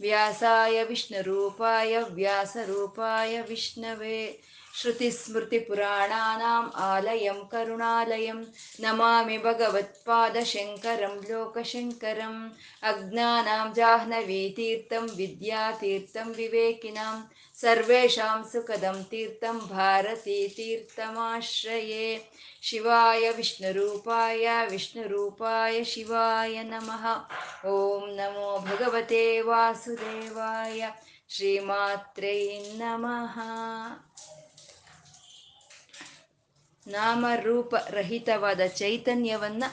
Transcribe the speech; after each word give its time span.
व्यासाय 0.00 0.82
विष्णुरूपाय 0.84 1.98
व्यासरूपाय 2.14 3.40
विष्णवे 3.48 4.18
श्रुतिस्मृतिपुराणानाम् 4.80 6.70
आलयं 6.84 7.42
करुणालयं 7.52 8.40
नमामि 8.82 9.36
भगवत्पादशङ्करं 9.44 11.14
लोकशङ्करम् 11.28 12.40
अज्ञानां 12.90 13.72
जाह्नवीतीर्थं 13.76 15.06
विद्यातीर्थं 15.16 16.32
विवेकिनां 16.38 17.14
सर्वेषां 17.58 18.44
सुखदं 18.44 19.02
तीर्थं 19.02 19.58
भारतीतीर्थमाश्रये 19.68 22.24
शिवाय 22.62 23.32
विष्णुरूपाय 23.32 24.66
विष्णुरूपाय 24.66 25.84
शिवाय 25.84 26.64
नमः 26.64 27.24
ॐ 27.66 28.16
नमो 28.16 28.60
भगवते 28.60 29.42
वासुदेवाय 29.42 30.92
श्रीमात्रै 31.30 32.62
नमः 32.74 33.40
ನಾಮರೂಪರಹಿತವಾದ 36.86 38.60
ಚೈತನ್ಯವನ್ನ 38.76 39.64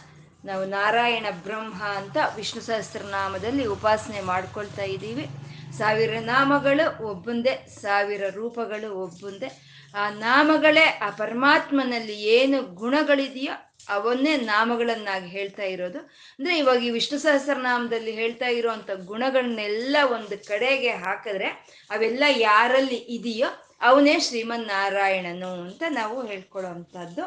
ನಾವು 0.46 0.66
ನಾರಾಯಣ 0.66 1.26
ಬ್ರಹ್ಮ 1.44 1.84
ಅಂತ 1.98 2.18
ವಿಷ್ಣು 2.36 2.62
ಸಹಸ್ರನಾಮದಲ್ಲಿ 2.62 3.66
ಉಪಾಸನೆ 3.66 4.22
ಮಾಡ್ಕೊಳ್ತಾ 4.22 4.84
ಇದ್ದೀವಿ 4.84 5.30
ಸಾವಿರ 5.79 6.15
ನಾಮಗಳು, 6.25 7.05
ಒಬ್ಬಂದೇ 7.05 7.55
ಸಾವಿರ 7.83 8.23
ರೂಪಗಳು, 8.35 8.89
ಒಬ್ಬಂದೇ. 9.05 9.49
ಆ 9.95 10.11
ನಾಮಗಳೇ 10.19 10.85
ಆ 11.01 11.11
ಪರಮಾತ್ಮನಲ್ಲಿ 11.19 12.17
ಏನು 12.31 12.63
ಗುಣಗಳಿದೆಯೋ 12.75 13.55
ಅವನ್ನೇ 13.89 14.37
ನಾಮಗಳನ್ನಾಗಿ 14.47 15.29
ಹೇಳ್ತಾ 15.29 15.63
ಇರೋದು. 15.65 15.99
ಅಂದ್ರೆ 16.39 16.55
ಇವಾಗ 16.59 16.81
ಈ 16.83 16.91
ವಿಷ್ಣು 16.91 17.19
ಸಹಸ್ರನಾಮದಲ್ಲಿ 17.19 18.13
ಹೇಳ್ತಾ 18.13 18.49
ಇರುವಂತ 18.49 18.91
ಗುಣಗಳನ್ನೆಲ್ಲ 19.05 19.97
ಒಂದು 20.13 20.37
ಕಡೆಗೆ 20.49 20.93
ಹಾಕಿದ್ರೆ 20.97 21.49
ಅವೆಲ್ಲ 21.91 22.25
ಯಾರಲ್ಲಿ 22.41 22.97
ಇದೆಯೋ 23.17 23.51
ಅವನೇ 23.83 24.21
ಶ್ರೀಮನ್ನಾರಾಯಣನು 24.21 25.53
ಅಂತ 25.63 25.83
ನಾವು 25.91 26.27
ಹೇಳ್ಕೊಳ್ಳೋವಂಥದ್ದು 26.27 27.25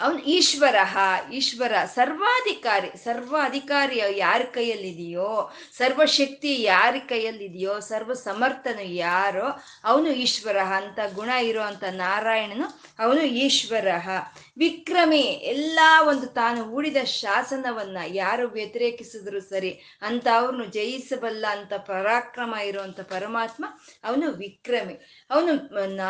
ಅವನು 0.00 0.18
ಈಶ್ವರ 0.18 0.76
ಈಶ್ವರ. 1.32 1.72
ಸರ್ವಾಧಿಕಾರಿ 1.94 2.90
ಸರ್ವಾಧಿಕಾರಿ 3.04 3.96
ಯಾರ 4.16 4.42
ಕೈಯಲ್ಲಿದೆಯೋ, 4.54 5.30
ಸರ್ವಶಕ್ತಿ 5.76 6.52
ಯಾರ 6.62 6.94
ಕೈಯಲ್ಲಿದೆಯೋ 7.08 7.74
ಸರ್ವ 7.80 8.12
ಸಮರ್ಥನು 8.12 8.84
ಯಾರೋ, 9.06 9.48
ಅವನು 9.84 10.08
ಈಶ್ವರ 10.24 10.58
ಅಂತ, 10.58 10.98
ಗುಣ 11.14 11.28
ಇರುವಂತ 11.28 11.84
ನಾರಾಯಣನು 11.84 12.68
ಅವನು 12.98 13.22
ಈಶ್ವರ 13.44 13.88
ವಿಕ್ರಮಿ, 14.58 15.22
ಎಲ್ಲ 15.52 15.78
ಒಂದು 16.08 16.26
ತಾನು 16.26 16.60
ಹೂಡಿದ 16.64 16.96
ಶಾಸನವನ್ನ 17.04 17.98
ಯಾರು 18.06 18.48
ವ್ಯತಿರೇಕಿಸಿದ್ರು 18.48 19.40
ಸರಿ, 19.40 19.72
ಅಂತ 20.02 20.26
ಅವ್ರನ್ನು 20.36 20.64
ಜಯಿಸಬಲ್ಲ 20.64 21.46
ಅಂತ 21.50 21.72
ಪರಾಕ್ರಮ 21.86 22.54
ಇರುವಂತ 22.64 23.00
ಪರಮಾತ್ಮ 23.00 23.64
ಅವನು 24.04 24.30
ವಿಕ್ರಮಿ. 24.32 25.26
ಅವನು 25.30 25.52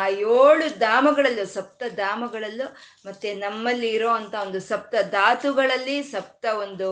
ಏಳು 0.07 0.79
ಧಾಮಗಳಲ್ಲೂ, 0.79 1.45
ಸಪ್ತ 1.45 1.83
ಧಾಮಗಳಲ್ಲೂ, 1.95 2.67
ಮತ್ತೆ 3.05 3.33
ನಮ್ಮಲ್ಲಿ 3.35 3.89
ಇರೋ 3.89 4.09
ಅಂತ 4.09 4.35
ಒಂದು 4.35 4.59
ಸಪ್ತ 4.59 4.95
ಧಾತುಗಳಲ್ಲಿ, 5.11 6.03
ಸಪ್ತ 6.03 6.45
ಒಂದು 6.45 6.89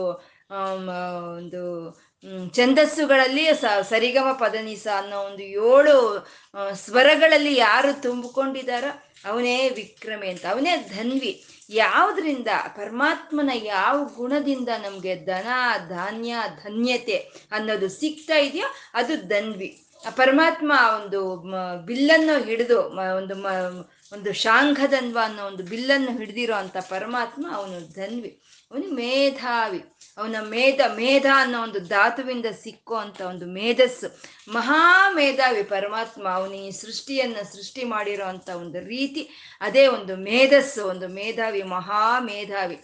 ಒಂದು 1.38 1.62
ಛಂದಸ್ಸುಗಳಲ್ಲಿ 2.54 3.44
ಸ, 3.54 3.64
ಸರಿಗಮ 3.88 4.28
ಪದನಿಸ 4.32 4.86
ಅನ್ನೋ 4.96 5.18
ಒಂದು 5.20 5.42
ಏಳು 5.42 5.96
ಸ್ವರಗಳಲ್ಲಿ 6.74 7.52
ಯಾರು 7.56 8.02
ತುಂಬಿಕೊಂಡಿದಾರೋ 8.02 8.90
ಅವನೇ 9.24 9.68
ವಿಕ್ರಮೆ 9.68 10.30
ಅಂತ, 10.30 10.46
ಅವನೇ 10.50 10.76
ಧನ್ವಿ. 10.76 11.44
ಯಾವುದ್ರಿಂದ, 11.70 12.48
ಪರಮಾತ್ಮನ 12.68 13.50
ಯಾವ 13.54 14.10
ಗುಣದಿಂದ 14.16 14.68
ನಮಗೆ 14.68 15.16
ಧನ, 15.16 15.46
ಧಾನ್ಯ, 15.88 16.36
ಧನ್ಯತೆ 16.64 17.16
ಅನ್ನೋದು 17.52 17.88
ಸಿಗ್ತಾ 17.88 18.38
ಇದೆಯೋ 18.38 18.66
ಅದು 18.94 19.16
ಧನ್ವಿ. 19.16 19.82
ಪರಮಾತ್ಮ 20.16 20.72
ಒಂದು 21.02 21.36
ಬಿಲ್ಲನ್ನು 21.86 22.44
ಹಿಡಿದು 22.44 22.80
ಒಂದು 23.16 23.44
ಒಂದು 24.12 24.32
ಶಾಂಘಧನ್ವ 24.32 25.18
ಅನ್ನೋ 25.22 25.44
ಒಂದು 25.44 25.62
ಬಿಲ್ಲನ್ನು 25.62 26.18
ಹಿಡಿದಿರೋ 26.18 26.54
ಅಂತ 26.54 26.76
ಪರಮಾತ್ಮ 26.76 27.46
ಅವನು 27.52 27.92
ಧನ್ವಿ. 27.92 28.38
ಅವನು 28.70 28.94
ಮೇಧಾವಿ. 28.94 29.84
ಅವನ 30.18 30.36
ಮೇಧ 30.48 30.80
ಮೇಧ 30.96 31.26
ಅನ್ನೋ 31.34 31.62
ಒಂದು 31.62 31.80
ಧಾತುವಿಂದ 31.80 32.46
ಸಿಕ್ಕೋ 32.62 32.94
ಅಂತ 32.94 33.20
ಒಂದು 33.20 33.46
ಮೇಧಸ್ಸು. 33.46 34.08
ಮಹಾ 34.52 35.10
ಮೇಧಾವಿ 35.14 35.62
ಪರಮಾತ್ಮ, 35.62 36.28
ಅವನು 36.28 36.54
ಈ 36.54 36.70
ಸೃಷ್ಟಿಯನ್ನ 36.70 37.36
ಸೃಷ್ಟಿ 37.52 37.84
ಮಾಡಿರೋ 37.84 38.24
ಅಂತ 38.24 38.48
ಒಂದು 38.48 38.80
ರೀತಿ, 38.86 39.22
ಅದೇ 39.60 39.86
ಒಂದು 39.86 40.16
ಮೇಧಸ್ಸು, 40.16 40.86
ಒಂದು 40.86 41.08
ಮೇಧಾವಿ 41.08 41.62
ಮಹಾ 41.62 42.20
ಮೇಧಾವಿ 42.20 42.78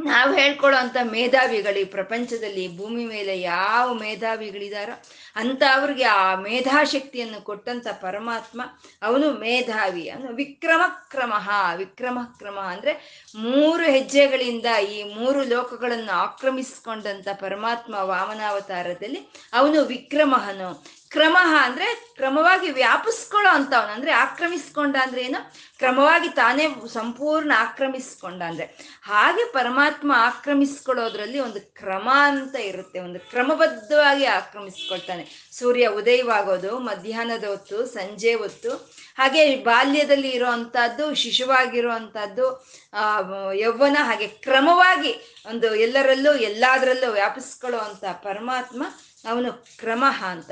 ನಾವು 0.00 0.34
ಹೇಳ್ಕೊಳ್ಳೋ 0.34 0.78
ಅಂತ 0.78 0.96
ಮೇಧಾವಿಗಳು 1.02 1.78
ಈ 1.78 1.84
ಪ್ರಪಂಚದಲ್ಲಿ 1.84 2.76
ಭೂಮಿ 2.76 3.04
ಮೇಲೆ 3.06 3.40
ಯಾವ 3.40 3.94
ಮೇಧಾವಿಗಳಿದಾರೋ 3.94 5.02
ಅಂತ 5.36 5.62
ಅವ್ರಿಗೆ 5.74 6.04
ಆ 6.04 6.34
ಮೇಧಾಶಕ್ತಿಯನ್ನು 6.34 7.44
ಕೊಟ್ಟಂತ 7.44 7.86
ಪರಮಾತ್ಮ 8.00 8.62
ಅವನು 9.02 9.30
ಮೇಧಾವಿ. 9.30 10.10
ಅವನು 10.10 10.32
ವಿಕ್ರಮ 10.34 10.82
ಕ್ರಮ 11.10 11.32
ವಿಕ್ರಮ 11.76 12.18
ಕ್ರಮ 12.38 12.58
ಅಂದ್ರೆ 12.58 13.24
ಮೂರು 13.34 13.82
ಹೆಜ್ಜೆಗಳಿಂದ 13.82 14.66
ಈ 14.92 15.14
ಮೂರು 15.14 15.42
ಲೋಕಗಳನ್ನು 15.42 16.12
ಆಕ್ರಮಿಸಿಕೊಂಡಂತ 16.12 17.28
ಪರಮಾತ್ಮ 17.40 17.94
ವಾಮನಾವತಾರದಲ್ಲಿ 17.94 19.32
ಅವನು 19.52 19.84
ವಿಕ್ರಮಹನು. 19.84 20.98
ಕ್ರಮ 21.10 21.36
ಅಂದ್ರೆ 21.60 22.12
ಕ್ರಮವಾಗಿ 22.16 22.70
ವ್ಯಾಪಿಸ್ಕೊಳ್ಳೋ 22.70 23.50
ಅಂತವನು. 23.50 23.92
ಅಂದ್ರೆ 23.92 24.12
ಆಕ್ರಮಿಸ್ಕೊಂಡ 24.12 24.96
ಅಂದ್ರೆ 25.02 25.22
ಏನು? 25.22 25.52
ಕ್ರಮವಾಗಿ 25.78 26.28
ತಾನೇ 26.28 26.66
ಸಂಪೂರ್ಣ 26.92 27.52
ಆಕ್ರಮಿಸ್ಕೊಂಡ 27.56 28.42
ಅಂದ್ರೆ. 28.42 28.64
ಹಾಗೆ 29.02 29.52
ಪರಮಾತ್ಮ 29.52 30.12
ಆಕ್ರಮಿಸ್ಕೊಳ್ಳೋದ್ರಲ್ಲಿ 30.16 31.40
ಒಂದು 31.40 31.60
ಕ್ರಮ 31.74 32.08
ಅಂತ 32.14 32.56
ಇರುತ್ತೆ. 32.56 33.00
ಒಂದು 33.00 33.20
ಕ್ರಮಬದ್ಧವಾಗಿ 33.20 34.24
ಆಕ್ರಮಿಸ್ಕೊಳ್ತಾನೆ. 34.24 35.48
ಸೂರ್ಯ 35.52 35.86
ಉದಯವಾಗೋದು, 35.86 36.78
ಮಧ್ಯಾಹ್ನದ 36.78 37.44
ಹೊತ್ತು, 37.44 37.86
ಸಂಜೆ 37.86 38.34
ಹೊತ್ತು. 38.34 38.70
ಹಾಗೆ 39.18 39.56
ಬಾಲ್ಯದಲ್ಲಿ 39.56 40.28
ಇರುವಂತಹದ್ದು 40.28 41.14
ಶಿಶುವಾಗಿರುವಂತಹದ್ದು 41.14 42.66
ಆ, 42.92 43.20
ಯೌವನ 43.52 43.96
ಹಾಗೆ 44.00 44.26
ಕ್ರಮವಾಗಿ 44.26 45.14
ಒಂದು 45.46 45.74
ಎಲ್ಲರಲ್ಲೂ, 45.74 46.34
ಎಲ್ಲಾದ್ರಲ್ಲೂ 46.34 47.12
ವ್ಯಾಪಿಸ್ಕೊಳ್ಳೋ 47.12 47.78
ಅಂತ 47.78 48.04
ಪರಮಾತ್ಮ 48.04 48.82
ಅವನು 49.30 49.52
ಕ್ರಮಃ 49.52 50.24
ಅಂತ. 50.24 50.50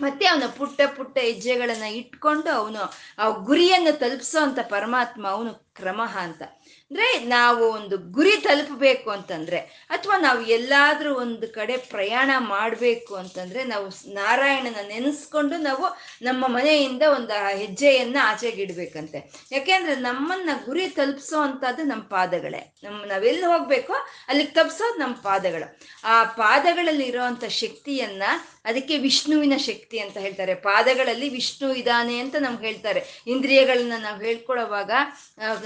ಮತ್ತೆ 0.00 0.26
ಅವನ 0.26 0.42
ಪುಟ್ಟ 0.56 0.80
ಪುಟ್ಟ 0.96 1.18
ಹೆಜ್ಜೆಗಳನ್ನ 1.18 1.82
ಇಟ್ಕೊಂಡು 1.82 2.50
ಅವನು 2.50 2.92
ಆ 3.18 3.28
ಗುರಿಯನ್ನು 3.28 3.98
ತಲುಪಿಸೋ 3.98 4.42
ಅಂತ 4.42 4.58
ಪರಮಾತ್ಮ 4.60 5.28
ಅವನು 5.28 5.54
ಕ್ರಮ 5.54 6.02
ಅಂತ. 6.14 6.42
ಅಂದ್ರೆ 6.90 7.24
ನಾವು 7.24 7.64
ಒಂದು 7.64 7.98
ಗುರಿ 7.98 8.36
ತಲುಪಬೇಕು 8.36 9.10
ಅಂತಂದ್ರೆ, 9.10 9.58
ಅಥವಾ 9.90 10.18
ನಾವು 10.18 10.42
ಎಲ್ಲಾದ್ರೂ 10.42 11.14
ಒಂದು 11.14 11.48
ಕಡೆ 11.48 11.76
ಪ್ರಯಾಣ 11.76 12.30
ಮಾಡಬೇಕು 12.38 13.14
ಅಂತಂದ್ರೆ 13.14 13.64
ನಾವು 13.64 14.14
ನಾರಾಯಣನ 14.14 14.88
ನೆನೆಸ್ಕೊಂಡು 14.88 15.56
ನಾವು 15.56 15.96
ನಮ್ಮ 16.22 16.46
ಮನೆಯಿಂದ 16.46 17.02
ಒಂದು 17.16 17.56
ಹೆಜ್ಜೆಯನ್ನ 17.56 18.16
ಆಚೆಗಿಡ್ಬೇಕಂತೆ 18.22 19.48
ಯಾಕೆಂದ್ರೆ 19.52 19.94
ನಮ್ಮನ್ನ 19.96 20.50
ಗುರಿ 20.64 20.88
ತಲುಪಿಸೋ 20.88 21.40
ಅಂತದ್ದು 21.40 21.82
ನಮ್ಮ 21.82 22.02
ಪಾದಗಳೇ. 22.02 22.74
ನಮ್ಮ 22.82 23.04
ನಾವೆಲ್ಲಿ 23.04 23.46
ಹೋಗ್ಬೇಕೋ 23.46 23.94
ಅಲ್ಲಿಗೆ 24.28 24.50
ತಪ್ಸೋದು 24.50 24.98
ನಮ್ಮ 24.98 25.14
ಪಾದಗಳು. 25.14 25.78
ಆ 26.04 26.24
ಪಾದಗಳಲ್ಲಿ 26.24 27.04
ಇರೋವಂಥ 27.04 27.44
ಶಕ್ತಿಯನ್ನ 27.44 28.22
ಅದಕ್ಕೆ 28.68 28.98
ವಿಷ್ಣುವಿನ 28.98 29.56
ಶಕ್ತಿ 29.56 29.98
ಅಂತ 29.98 30.16
ಹೇಳ್ತಾರೆ. 30.16 30.54
ಪಾದಗಳಲ್ಲಿ 30.54 31.28
ವಿಷ್ಣು 31.28 31.68
ಇದ್ದಾನೆ 31.74 32.18
ಅಂತ 32.18 32.36
ನಮ್ಗೆ 32.40 32.66
ಹೇಳ್ತಾರೆ. 32.66 33.00
ಇಂದ್ರಿಯಗಳನ್ನ 33.26 33.92
ನಾವು 33.98 34.20
ಹೇಳ್ಕೊಳ್ಳೋವಾಗ 34.20 34.90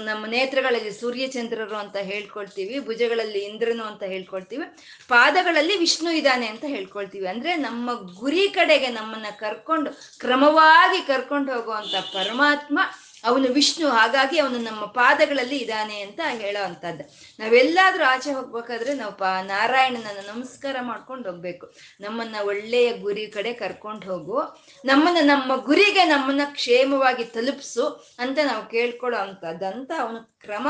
ನಮ್ಮ 0.04 0.26
ನೇತ್ರಗಳಲ್ಲಿ 0.26 0.92
ಸೂರ್ಯಚಂದ್ರರು 1.00 1.76
ಅಂತ 1.76 1.96
ಹೇಳ್ಕೊಳ್ತೀವಿ, 1.96 2.74
ಭುಜಗಳಲ್ಲಿ 2.80 3.38
ಇಂದ್ರನು 3.38 3.84
ಅಂತ 3.84 4.02
ಹೇಳ್ಕೊಳ್ತೀವಿ. 4.02 4.66
ಪಾದಗಳಲ್ಲಿ 5.08 5.76
ವಿಷ್ಣು 5.76 6.10
ಇದ್ದಾನೆ 6.10 6.46
ಅಂತ 6.46 6.64
ಹೇಳ್ಕೊಳ್ತೀವಿ. 6.68 7.26
ಅಂದ್ರೆ 7.26 7.56
ನಮ್ಮ 7.56 7.90
ಗುರಿ 8.20 8.48
ಕಡೆಗೆ 8.48 8.88
ನಮ್ಮನ್ನ 8.88 9.28
ಕರ್ಕೊಂಡು, 9.38 9.90
ಕ್ರಮವಾಗಿ 10.18 11.06
ಕರ್ಕೊಂಡು 11.06 11.52
ಹೋಗುವಂತ 11.54 11.94
ಪರಮಾತ್ಮ 12.14 12.78
ಅವನು 13.24 13.48
ವಿಷ್ಣು, 13.52 13.88
ಹಾಗಾಗಿ 13.88 14.38
ಅವನು 14.38 14.58
ನಮ್ಮ 14.58 14.84
ಪಾದಗಳಲ್ಲಿ 14.84 15.56
ಇದ್ದಾನೆ 15.56 16.00
ಅಂತ 16.00 16.20
ಹೇಳೋ 16.26 16.64
ಅಂತದ್ದು 16.64 17.04
ನಾವೆಲ್ಲಾದ್ರೂ 17.38 18.04
ಆಚೆ 18.04 18.32
ಹೋಗ್ಬೇಕಾದ್ರೆ 18.32 18.94
ನಾವು 18.94 19.12
ಪಾ, 19.12 19.42
ನಾರಾಯಣನನ್ನ 19.42 20.28
ನಮಸ್ಕಾರ 20.28 20.76
ಮಾಡ್ಕೊಂಡು 20.80 21.30
ಹೋಗ್ಬೇಕು. 21.30 21.74
ನಮ್ಮನ್ನ 22.00 22.36
ಒಳ್ಳೆಯ 22.44 22.92
ಗುರಿ 22.92 23.26
ಕಡೆ 23.26 23.52
ಕರ್ಕೊಂಡು 23.52 24.06
ಹೋಗು. 24.06 24.42
ನಮ್ಮನ್ನ, 24.84 25.18
ನಮ್ಮ 25.22 25.56
ಗುರಿಗೆ 25.56 26.04
ನಮ್ಮನ್ನ 26.04 26.40
ಕ್ಷೇಮವಾಗಿ 26.44 27.24
ತಲುಪಿಸು 27.24 28.14
ಅಂತ 28.18 28.38
ನಾವು 28.44 28.66
ಕೇಳ್ಕೊಳ್ಳೋ 28.66 29.18
ಅಂಥದ್ದು 29.18 29.66
ಅಂತ 29.66 29.92
ಅವನು 30.00 30.38
ಕ್ರಮ. 30.40 30.68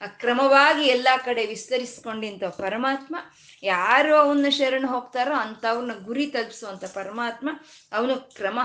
ಅಕ್ರಮವಾಗಿ 0.00 0.84
ಎಲ್ಲ 0.84 1.08
ಕಡೆ 1.24 1.46
ವಿಸ್ತರಿಸ್ಕೊಂಡಿಂತ 1.46 2.44
ಪರಮಾತ್ಮ, 2.44 3.16
ಯಾರು 3.62 4.16
ಅವನ್ನ 4.16 4.48
ಶರಣ 4.48 4.84
ಹೋಗ್ತಾರೋ 4.88 5.34
ಅಂತವ್ರನ್ನ 5.34 5.92
ಗುರಿ 6.04 6.26
ತಲುಪಿಸುವಂತ 6.26 6.84
ಪರಮಾತ್ಮ 6.84 7.48
ಅವನು 7.92 8.16
ಕ್ರಮ. 8.16 8.58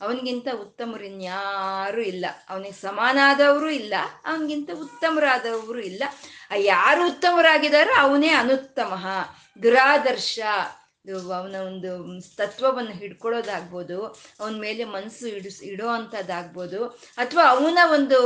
ಅವನಿಗಿಂತ 0.00 0.48
ಉತ್ತಮರಿನ್ಯಾರು 0.60 2.02
ಇಲ್ಲ. 2.12 2.26
ಅವನಿಗೆ 2.50 2.76
ಸಮಾನಾದವರು 2.80 3.70
ಇಲ್ಲ. 3.70 3.94
ಅವನಿಗಿಂತ 4.24 4.70
ಉತ್ತಮರಾದವರು 4.80 5.80
ಇಲ್ಲ. 5.80 6.02
ಯಾರು 6.72 7.06
ಉತ್ತಮರಾಗಿದ್ದಾರೋ 7.06 7.94
ಅವನೇ 7.98 8.28
ಅನುತ್ತಮ. 8.28 8.92
ದುರಾದರ್ಶ. 9.62 10.38
ಅವನ 11.34 11.56
ಒಂದು 11.66 11.90
ತತ್ವವನ್ನು 12.36 12.92
ಹಿಡ್ಕೊಳ್ಳೋದಾಗ್ಬೋದು, 12.92 13.98
ಅವನ 14.40 14.54
ಮೇಲೆ 14.60 14.84
ಮನಸ್ಸು 14.84 15.26
ಇಡಿಸ್ 15.28 15.62
ಇಡೋ 15.62 15.88
ಅಂಥದ್ದಾಗ್ಬೋದು 15.88 16.80
ಅಥವಾ 17.16 17.44
ಅವನ 17.50 17.78
ಒಂದು 17.92 18.18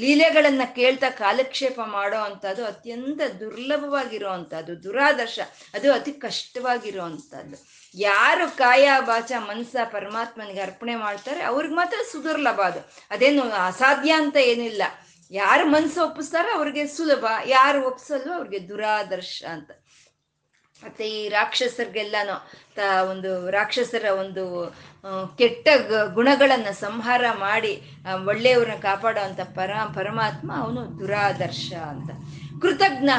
ಲೀಲೆಗಳನ್ನು 0.00 0.66
ಕೇಳ್ತಾ 0.74 1.10
ಕಾಲಕ್ಷೇಪ 1.10 1.80
ಮಾಡೋ 1.80 2.18
ಅಂಥದ್ದು 2.18 2.64
ಅತ್ಯಂತ 2.64 3.20
ದುರ್ಲಭವಾಗಿರೋ 3.40 4.30
ಅಂಥದ್ದು 4.30 4.74
ದುರಾದರ್ಶ. 4.84 5.38
ಅದು 5.74 5.92
ಅತಿ 5.92 6.12
ಕಷ್ಟವಾಗಿರೋ 6.12 7.02
ಅಂಥದ್ದು 7.02 7.58
ಯಾರು 7.98 8.56
ಕಾಯ 8.56 8.88
ಬಾಚ 9.00 9.32
ಮನ್ಸ 9.38 9.76
ಪರಮಾತ್ಮನಿಗೆ 9.92 10.60
ಅರ್ಪಣೆ 10.60 10.94
ಮಾಡ್ತಾರೆ, 10.96 11.42
ಅವ್ರಿಗೆ 11.42 11.74
ಮಾತ್ರ 11.74 11.98
ಸುದುರ್ಲಭ 12.12 12.60
ಅದು. 12.60 12.80
ಅದೇನು 13.10 13.42
ಅಸಾಧ್ಯ 13.66 14.12
ಅಂತ 14.12 14.36
ಏನಿಲ್ಲ. 14.36 14.82
ಯಾರು 15.30 15.64
ಮನ್ಸು 15.66 16.04
ಒಪ್ಪಿಸ್ತಾರೋ 16.04 16.50
ಅವ್ರಿಗೆ 16.58 16.86
ಸುಲಭ, 16.86 17.24
ಯಾರು 17.46 17.86
ಒಪ್ಸಲ್ವೋ 17.86 18.32
ಅವ್ರಿಗೆ 18.32 18.68
ದುರಾದರ್ಶ 18.68 19.44
ಅಂತ. 19.50 19.70
ಮತ್ತೆ 20.82 21.08
ಈ 21.10 21.28
ರಾಕ್ಷಸರಿಗೆಲ್ಲನೂ 21.28 22.48
ತ 22.76 22.80
ಒಂದು 23.10 23.50
ರಾಕ್ಷಸರ 23.50 24.06
ಒಂದು 24.20 24.44
ಕೆಟ್ಟ 25.38 25.68
ಗುಣಗಳನ್ನು 26.14 26.74
ಸಂಹಾರ 26.80 27.24
ಮಾಡಿ 27.38 27.72
ಒಳ್ಳೆಯವ್ರನ್ನ 28.26 28.80
ಕಾಪಾಡೋ 28.80 29.20
ಪರ, 29.54 29.70
ಪರಮಾತ್ಮ 29.94 30.50
ಅವನು 30.56 30.98
ದುರಾದರ್ಶ 31.00 31.72
ಅಂತ. 31.72 32.10
ಕೃತಜ್ಞ, 32.62 33.10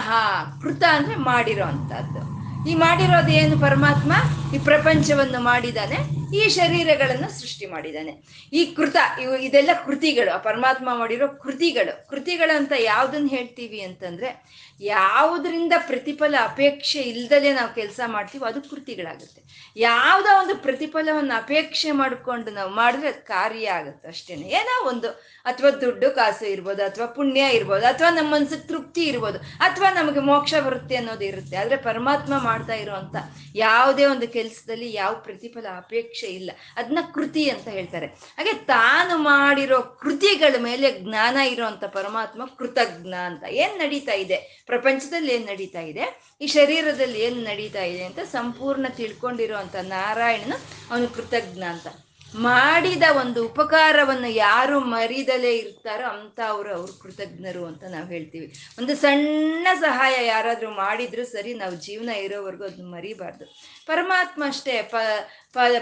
ಕೃತ 0.64 0.84
ಅಂದ್ರೆ 0.84 1.16
ಮಾಡಿರೋ 1.16 1.66
ಅಂಥದ್ದು 1.66 2.39
ಈ 2.66 2.74
ಮಾಡಿರೋದು 2.76 3.32
ಏನು 3.34 3.58
ಪರಮಾತ್ಮ? 3.58 4.12
ಈ 4.54 4.58
ಪ್ರಪಂಚವನ್ನು 4.60 5.40
ಮಾಡಿದಾನೆ 5.42 6.00
ಈ 6.34 6.50
ಶರೀರಗಳನ್ನು 6.50 7.40
ಸೃಷ್ಟಿ 7.40 7.66
ಮಾಡಿದ್ದಾನೆ. 7.66 8.14
ಈ 8.54 8.66
ಕೃತ, 8.66 8.96
ಇವು 9.22 9.36
ಇದೆಲ್ಲ 9.36 9.70
ಕೃತಿಗಳು, 9.86 10.34
ಆ 10.34 10.38
ಪರಮಾತ್ಮ 10.38 10.90
ಮಾಡಿರೋ 10.98 11.28
ಕೃತಿಗಳು. 11.28 12.08
ಕೃತಿಗಳು 12.10 12.58
ಅಂತ 12.58 12.74
ಯಾವ್ದನ್ನ 12.80 13.28
ಹೇಳ್ತೀವಿ 13.30 13.82
ಅಂತಂದ್ರೆ, 13.82 14.60
ಯಾವುದರಿಂದ 14.82 15.74
ಪ್ರತಿಫಲ 15.88 16.36
ಅಪೇಕ್ಷೆ 16.42 17.02
ಇಲ್ದಲೆ 17.02 17.54
ನಾವು 17.54 17.76
ಕೆಲಸ 17.76 18.00
ಮಾಡ್ತೀವೋ 18.06 18.46
ಅದು 18.46 18.62
ಕೃತಿಗಳಾಗುತ್ತೆ. 18.62 19.42
ಯಾವುದೋ 19.76 20.40
ಒಂದು 20.40 20.56
ಪ್ರತಿಫಲವನ್ನು 20.56 21.38
ಅಪೇಕ್ಷೆ 21.38 21.92
ಮಾಡಿಕೊಂಡು 21.92 22.52
ನಾವು 22.52 22.72
ಮಾಡಿದ್ರೆ 22.72 23.12
ಕಾರ್ಯ 23.12 23.68
ಆಗುತ್ತೆ 23.68 24.08
ಅಷ್ಟೇನೆ. 24.08 24.48
ಏನೋ 24.50 24.88
ಒಂದು, 24.88 25.08
ಅಥವಾ 25.46 25.70
ದುಡ್ಡು 25.70 26.16
ಕಾಸು 26.16 26.46
ಇರ್ಬೋದು, 26.46 26.84
ಅಥವಾ 26.84 27.06
ಪುಣ್ಯ 27.06 27.42
ಇರ್ಬೋದು, 27.54 27.86
ಅಥವಾ 27.86 28.10
ನಮ್ಮ 28.10 28.34
ಮನ್ಸಿಗೆ 28.34 28.68
ತೃಪ್ತಿ 28.68 29.02
ಇರ್ಬೋದು, 29.02 29.38
ಅಥವಾ 29.38 29.90
ನಮಗೆ 29.90 30.20
ಮೋಕ್ಷ 30.20 30.54
ಬರುತ್ತೆ 30.54 30.96
ಅನ್ನೋದು 30.96 31.26
ಇರುತ್ತೆ. 31.26 31.58
ಆದರೆ 31.58 31.78
ಪರಮಾತ್ಮ 31.78 32.34
ಮಾಡ್ತಾ 32.38 32.74
ಇರುವಂತ 32.74 33.16
ಯಾವುದೇ 33.56 34.06
ಒಂದು 34.06 34.28
ಕೆಲಸದಲ್ಲಿ 34.28 34.94
ಯಾವ 34.94 35.14
ಪ್ರತಿಫಲ 35.14 35.66
ಅಪೇಕ್ಷೆ 35.78 36.19
ಇಲ್ಲ. 36.28 36.52
ಅದನ್ನ 36.76 37.00
ಕೃತಿ 37.14 37.50
ಅಂತ 37.50 37.68
ಹೇಳ್ತಾರೆ. 37.68 38.06
ಹಾಗೆ 38.08 38.54
ತಾನು 38.54 39.18
ಮಾಡಿರೋ 39.18 39.82
ಕೃತಿಗಳ 39.82 40.56
ಮೇಲೆ 40.60 41.00
ಜ್ಞಾನ 41.00 41.38
ಇರುವಂತ 41.38 41.84
ಪರಮಾತ್ಮ 41.84 42.46
ಕೃತಜ್ಞ 42.46 43.14
ಅಂತ. 43.14 43.44
ಏನ್ 43.44 43.80
ನಡೀತಾ 43.80 44.14
ಇದೆ? 44.14 44.64
ಪ್ರಪಂಚದಲ್ಲಿ 44.66 45.34
ಏನ್ 45.34 45.46
ನಡೀತಾ 45.46 45.82
ಇದೆ? 45.82 46.36
ಈ 46.42 46.48
ಶರೀರದಲ್ಲಿ 46.48 47.20
ಏನ್ 47.20 47.44
ನಡೀತಾ 47.44 47.84
ಇದೆ 47.84 48.04
ಅಂತ 48.04 48.20
ಸಂಪೂರ್ಣ 48.20 48.88
ತಿಳ್ಕೊಂಡಿರುವಂತ 48.88 49.76
ನಾರಾಯಣನು 49.76 50.56
ಅವನು 50.92 51.08
ಕೃತಜ್ಞ 51.08 51.64
ಅಂತ. 51.64 51.88
ಮಾಡಿದ 52.36 53.04
ಒಂದು 53.20 53.48
ಉಪಕಾರವನ್ನು 53.48 54.30
ಯಾರು 54.30 54.80
ಮರಿದಲೇ 54.80 55.58
ಇರ್ತಾರೋ 55.58 56.08
ಅಂತ 56.08 56.40
ಅವರು 56.48 56.74
ಅವ್ರು 56.74 56.94
ಕೃತಜ್ಞರು 56.94 57.66
ಅಂತ 57.66 57.84
ನಾವು 57.90 58.08
ಹೇಳ್ತೀವಿ. 58.08 58.54
ಒಂದು 58.80 58.96
ಸಣ್ಣ 58.96 59.68
ಸಹಾಯ 59.82 60.26
ಯಾರಾದರೂ 60.26 60.70
ಮಾಡಿದ್ರು 60.70 61.26
ಸರಿ, 61.26 61.54
ನಾವು 61.54 61.76
ಜೀವನ 61.76 62.10
ಇರೋವರೆಗೂ 62.10 62.64
ಅದನ್ನ 62.64 62.88
ಮರಿಬಾರ್ದು. 62.88 63.46
ಪರಮಾತ್ಮ 63.90 64.44
ಅಷ್ಟೇ 64.48 64.76
ಪ, 64.92 64.96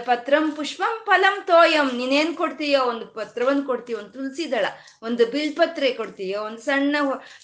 ಪತ್ರಂ 0.08 0.44
ಪುಷ್ಪಂ 0.56 0.92
ಫಲಂ 1.06 1.34
ತೋಯಂ. 1.46 1.88
ನೀನೇನ್ 1.96 2.32
ಕೊಡ್ತೀಯೋ 2.36 2.80
ಒಂದು 2.90 3.06
ಪತ್ರವನ್ನು 3.16 3.64
ಕೊಡ್ತೀಯೋ, 3.66 3.96
ಒಂದು 3.98 4.12
ತುಳಸಿ 4.12 4.44
ದಳ, 4.52 4.66
ಒಂದು 5.02 5.22
ಬಿಲ್ಪತ್ರೆ 5.26 5.88
ಕೊಡ್ತೀಯೋ, 5.92 6.38
ಒಂದು 6.42 6.60
ಸಣ್ಣ 6.60 6.96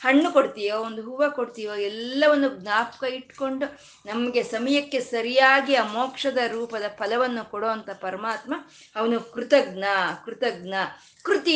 ಹಣ್ಣು 0.04 0.28
ಕೊಡ್ತೀಯೋ, 0.32 0.76
ಒಂದು 0.78 1.00
ಹೂವು 1.02 1.28
ಕೊಡ್ತೀಯೋ, 1.34 1.74
ಎಲ್ಲವನ್ನು 1.90 2.48
ಜ್ಞಾಪಕ 2.62 3.04
ಇಟ್ಕೊಂಡು 3.18 3.66
ನಮಗೆ 4.06 4.42
ಸಮಯಕ್ಕೆ 4.54 5.00
ಸರಿಯಾಗಿ 5.00 5.74
ಆ 5.74 5.84
ಮೋಕ್ಷದ 5.92 6.38
ರೂಪದ 6.52 6.88
ಫಲವನ್ನು 6.98 7.44
ಕೊಡುವಂತ 7.50 7.90
ಪರಮಾತ್ಮ 8.06 8.54
ಅವನು 8.96 9.18
ಕೃತಜ್ಞ 9.34 9.84
ಕೃತಜ್ಞ. 10.24 10.74
ಕೃತಿ 11.22 11.52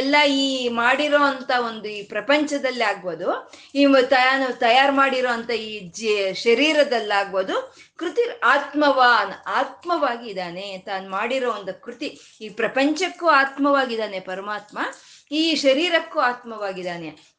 ಎಲ್ಲ 0.00 0.16
ಈ 0.36 0.68
ಮಾಡಿರೋ 0.68 1.18
ಅಂತ 1.22 1.50
ಒಂದು 1.66 1.88
ಈ 1.88 2.00
ಪ್ರಪಂಚದಲ್ಲಿ 2.02 2.84
ಆಗ್ಬೋದು 2.84 3.28
ಈ 3.74 3.84
ತಯಾನು, 4.08 4.48
ತಯಾರು 4.58 4.92
ಮಾಡಿರೋ 4.92 5.30
ಅಂತ 5.30 5.52
ಈ 5.66 5.72
ಜ, 5.98 6.00
ಶರೀರದಲ್ಲಾಗ್ಬೋದು 6.44 7.56
ಕೃತಿ 7.96 8.40
ಆತ್ಮವಾನ್ 8.44 9.32
ಆತ್ಮವಾಗಿ 9.46 10.28
ಇದ್ದಾನೆ 10.28 10.78
ತಾನು 10.78 11.10
ಮಾಡಿರೋ 11.10 11.52
ಒಂದು 11.52 11.82
ಕೃತಿ. 11.82 12.18
ಈ 12.40 12.48
ಪ್ರಪಂಚಕ್ಕೂ 12.48 13.26
ಆತ್ಮವಾಗಿದ್ದಾನೆ 13.26 14.20
ಪರಮಾತ್ಮ, 14.20 14.78
ಈ 15.32 15.54
ಶರೀರಕ್ಕೂ 15.54 16.20
ಆತ್ಮವಾಗಿದ್ದಾನೆ. 16.20 17.34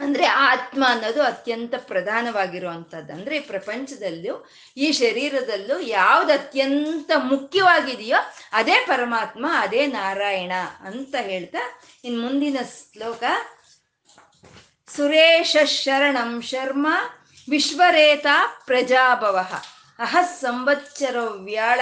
ಅಂದ್ರೆ 0.00 0.26
ಆತ್ಮ 0.26 0.84
ಅನ್ನೋದು 0.88 1.22
ಅತ್ಯಂತ 1.22 1.74
ಪ್ರಧಾನವಾಗಿರುವಂಥದ್ದು. 1.78 3.12
ಅಂದ್ರೆ 3.12 3.40
ಪ್ರಪಂಚದಲ್ಲೂ, 3.40 4.48
ಈ 4.76 4.92
ಶರೀರದಲ್ಲೂ 4.92 5.78
ಯಾವ್ದು 5.80 6.32
ಅತ್ಯಂತ 6.32 7.10
ಮುಖ್ಯವಾಗಿದೆಯೋ 7.16 8.16
ಅದೇ 8.52 8.84
ಪರಮಾತ್ಮ, 8.86 9.46
ಅದೇ 9.58 9.86
ನಾರಾಯಣ 9.86 10.52
ಅಂತ 10.80 11.14
ಹೇಳ್ತಾ 11.20 11.82
ಇನ್ 12.04 12.22
ಮುಂದಿನ 12.22 12.58
ಶ್ಲೋಕ. 12.92 13.24
ಸುರೇಶ 14.96 15.56
ಶರಣಂ 15.64 16.42
ಶರ್ಮ, 16.42 16.86
ವಿಶ್ವರೇತ 17.50 18.26
ಪ್ರಜಾಭವ. 18.66 19.38
ಅಹ 19.98 20.16
ಸಂವತ್ಸರ 20.40 21.16
ವ್ಯಾಳ 21.30 21.80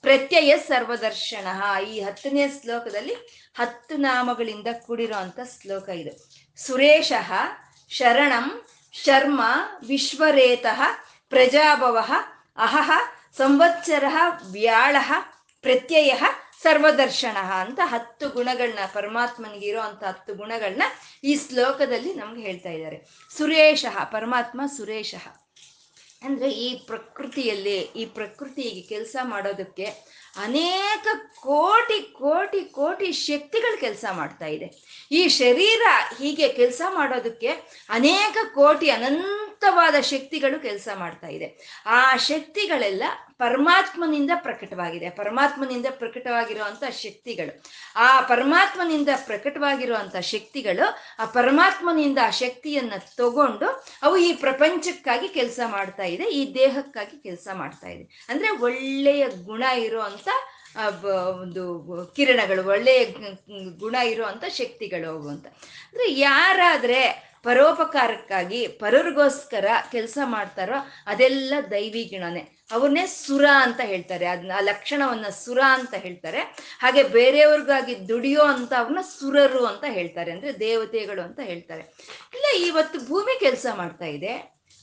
ಪ್ರತ್ಯಯ 0.00 0.56
ಸರ್ವದರ್ಶನ. 0.56 1.46
ಈ 1.78 2.00
ಹತ್ತನೇ 2.00 2.48
ಶ್ಲೋಕದಲ್ಲಿ 2.48 3.14
ಹತ್ತು 3.54 3.96
ನಾಮಗಳಿಂದ 3.96 4.66
ಕೂಡಿರೋ 4.86 5.14
ಶ್ಲೋಕ 5.62 5.88
ಇದು. 5.88 6.30
ಸುರೇಶ, 6.66 7.12
ಶರಣಂ, 7.88 8.66
ಶರ್ಮ, 8.92 9.40
ವಿಶ್ವರೇತ, 9.86 10.66
ಪ್ರಜಾಭವ, 11.28 11.98
ಅಹಃ, 12.56 12.90
ಸಂವತ್ಸರ, 13.36 14.04
ವ್ಯಾಳ, 14.52 14.96
ಪ್ರತ್ಯಯ, 15.60 16.14
ಸರ್ವದರ್ಶನ 16.62 17.36
ಅಂತ 17.36 17.80
ಹತ್ತು 17.84 18.28
ಗುಣಗಳನ್ನ 18.28 18.78
ಪರಮಾತ್ಮನಿಗೆ 18.92 19.66
ಇರೋ 19.66 19.80
ಅಂತ 19.80 20.04
ಹತ್ತು 20.04 20.34
ಗುಣಗಳನ್ನ 20.34 20.82
ಈ 21.24 21.36
ಶ್ಲೋಕದಲ್ಲಿ 21.36 22.14
ನಮ್ಗೆ 22.14 22.42
ಹೇಳ್ತಾ 22.42 22.68
ಇದ್ದಾರೆ. 22.68 23.28
ಸುರೇಶ, 23.36 23.84
ಪರಮಾತ್ಮ 24.12 24.60
ಸುರೇಶ. 24.76 25.14
ಅಂದ್ರೆ 26.22 26.48
ಈ 26.50 26.68
ಪ್ರಕೃತಿಯಲ್ಲಿ, 26.86 27.76
ಈ 27.96 28.04
ಪ್ರಕೃತಿಗೆ 28.04 28.82
ಕೆಲಸ 28.88 29.16
ಮಾಡೋದಕ್ಕೆ 29.22 29.86
ಅನೇಕ 30.36 31.06
ಕೋಟಿ 31.40 32.00
ಕೋಟಿ 32.00 32.60
ಕೋಟಿ 32.60 33.12
ಶಕ್ತಿಗಳು 33.12 33.80
ಕೆಲಸ 33.80 34.04
ಮಾಡ್ತಾ 34.12 34.46
ಇದೆ. 34.46 34.66
ಈ 35.10 35.28
ಶರೀರ 35.28 35.82
ಹೀಗೆ 36.18 36.48
ಕೆಲಸ 36.48 36.82
ಮಾಡೋದಕ್ಕೆ 36.88 37.48
ಅನೇಕ 37.88 38.36
ಕೋಟಿ 38.54 38.90
ಅನಂತವಾದ 38.90 39.94
ಶಕ್ತಿಗಳು 40.00 40.60
ಕೆಲಸ 40.62 40.88
ಮಾಡ್ತಾ 40.94 41.28
ಇದೆ. 41.28 41.48
ಆ 41.86 42.16
ಶಕ್ತಿಗಳೆಲ್ಲ 42.16 43.04
ಪರಮಾತ್ಮನಿಂದ 43.42 44.32
ಪ್ರಕಟವಾಗಿದೆ. 44.46 45.08
ಪರಮಾತ್ಮನಿಂದ 45.10 45.88
ಪ್ರಕಟವಾಗಿರುವಂತ 46.00 46.84
ಶಕ್ತಿಗಳು. 47.04 47.52
ಆ 47.96 48.08
ಪರಮಾತ್ಮನಿಂದ 48.20 49.08
ಪ್ರಕಟವಾಗಿರುವಂತ 49.26 50.16
ಶಕ್ತಿಗಳು, 50.32 50.86
ಆ 51.22 51.24
ಪರಮಾತ್ಮನಿಂದ 51.38 52.18
ಆ 52.26 52.30
ಶಕ್ತಿಯನ್ನ 52.42 52.94
ತಗೊಂಡು 53.16 53.68
ಅವು 54.02 54.16
ಈ 54.28 54.30
ಪ್ರಪಂಚಕ್ಕಾಗಿ 54.44 55.28
ಕೆಲಸ 55.38 55.60
ಮಾಡ್ತಾ 55.66 56.06
ಇದೆ, 56.14 56.26
ಈ 56.38 56.42
ದೇಹಕ್ಕಾಗಿ 56.54 57.16
ಕೆಲಸ 57.22 57.48
ಮಾಡ್ತಾ 57.54 57.88
ಇದೆ. 57.88 58.04
ಅಂದ್ರೆ 58.28 58.50
ಒಳ್ಳೆಯ 58.68 59.24
ಗುಣ 59.44 59.62
ಇರುವಂತ 59.86 60.28
ಒಂದು 61.42 61.62
ಕಿರಣಗಳು, 62.16 62.62
ಒಳ್ಳೆಯ 62.68 63.00
ಗುಣ 63.78 63.96
ಇರುವಂತ 64.12 64.44
ಶಕ್ತಿಗಳು 64.60 65.06
ಹೋಗುವಂತ 65.12 65.46
ಅಂದ್ರೆ 65.90 66.06
ಯಾರಾದ್ರೆ 66.20 67.00
ಪರೋಪಕಾರಕ್ಕಾಗಿ, 67.42 68.60
ಪರರಿಗೋಸ್ಕರ 68.80 69.66
ಕೆಲಸ 69.92 70.18
ಮಾಡ್ತಾರೋ 70.24 70.78
ಅದೆಲ್ಲ 71.06 71.54
ದೈವಿ 71.70 72.02
ಗುಣನೇ. 72.14 72.42
ಅವ್ರನ್ನೇ 72.72 73.06
ಸುರ 73.06 73.44
ಅಂತ 73.62 73.80
ಹೇಳ್ತಾರೆ. 73.80 74.26
ಅದನ್ನ 74.26 74.52
ಆ 74.56 74.60
ಲಕ್ಷಣವನ್ನ 74.60 75.28
ಸುರ 75.28 75.60
ಅಂತ 75.66 75.94
ಹೇಳ್ತಾರೆ. 75.94 76.40
ಹಾಗೆ 76.80 77.02
ಬೇರೆಯವ್ರಿಗಾಗಿ 77.02 78.08
ದುಡಿಯೋ 78.08 78.42
ಅಂತ 78.42 78.72
ಅವ್ರನ್ನ 78.78 79.00
ಸುರರು 79.00 79.64
ಅಂತ 79.66 79.84
ಹೇಳ್ತಾರೆ. 79.88 80.30
ಅಂದ್ರೆ 80.30 80.60
ದೇವತೆಗಳು 80.60 81.22
ಅಂತ 81.22 81.40
ಹೇಳ್ತಾರೆ. 81.40 81.82
ಇಲ್ಲ, 82.34 82.66
ಇವತ್ತು 82.66 82.98
ಭೂಮಿ 83.08 83.40
ಕೆಲಸ 83.40 83.66
ಮಾಡ್ತಾ 83.74 84.04
ಇದೆ, 84.04 84.32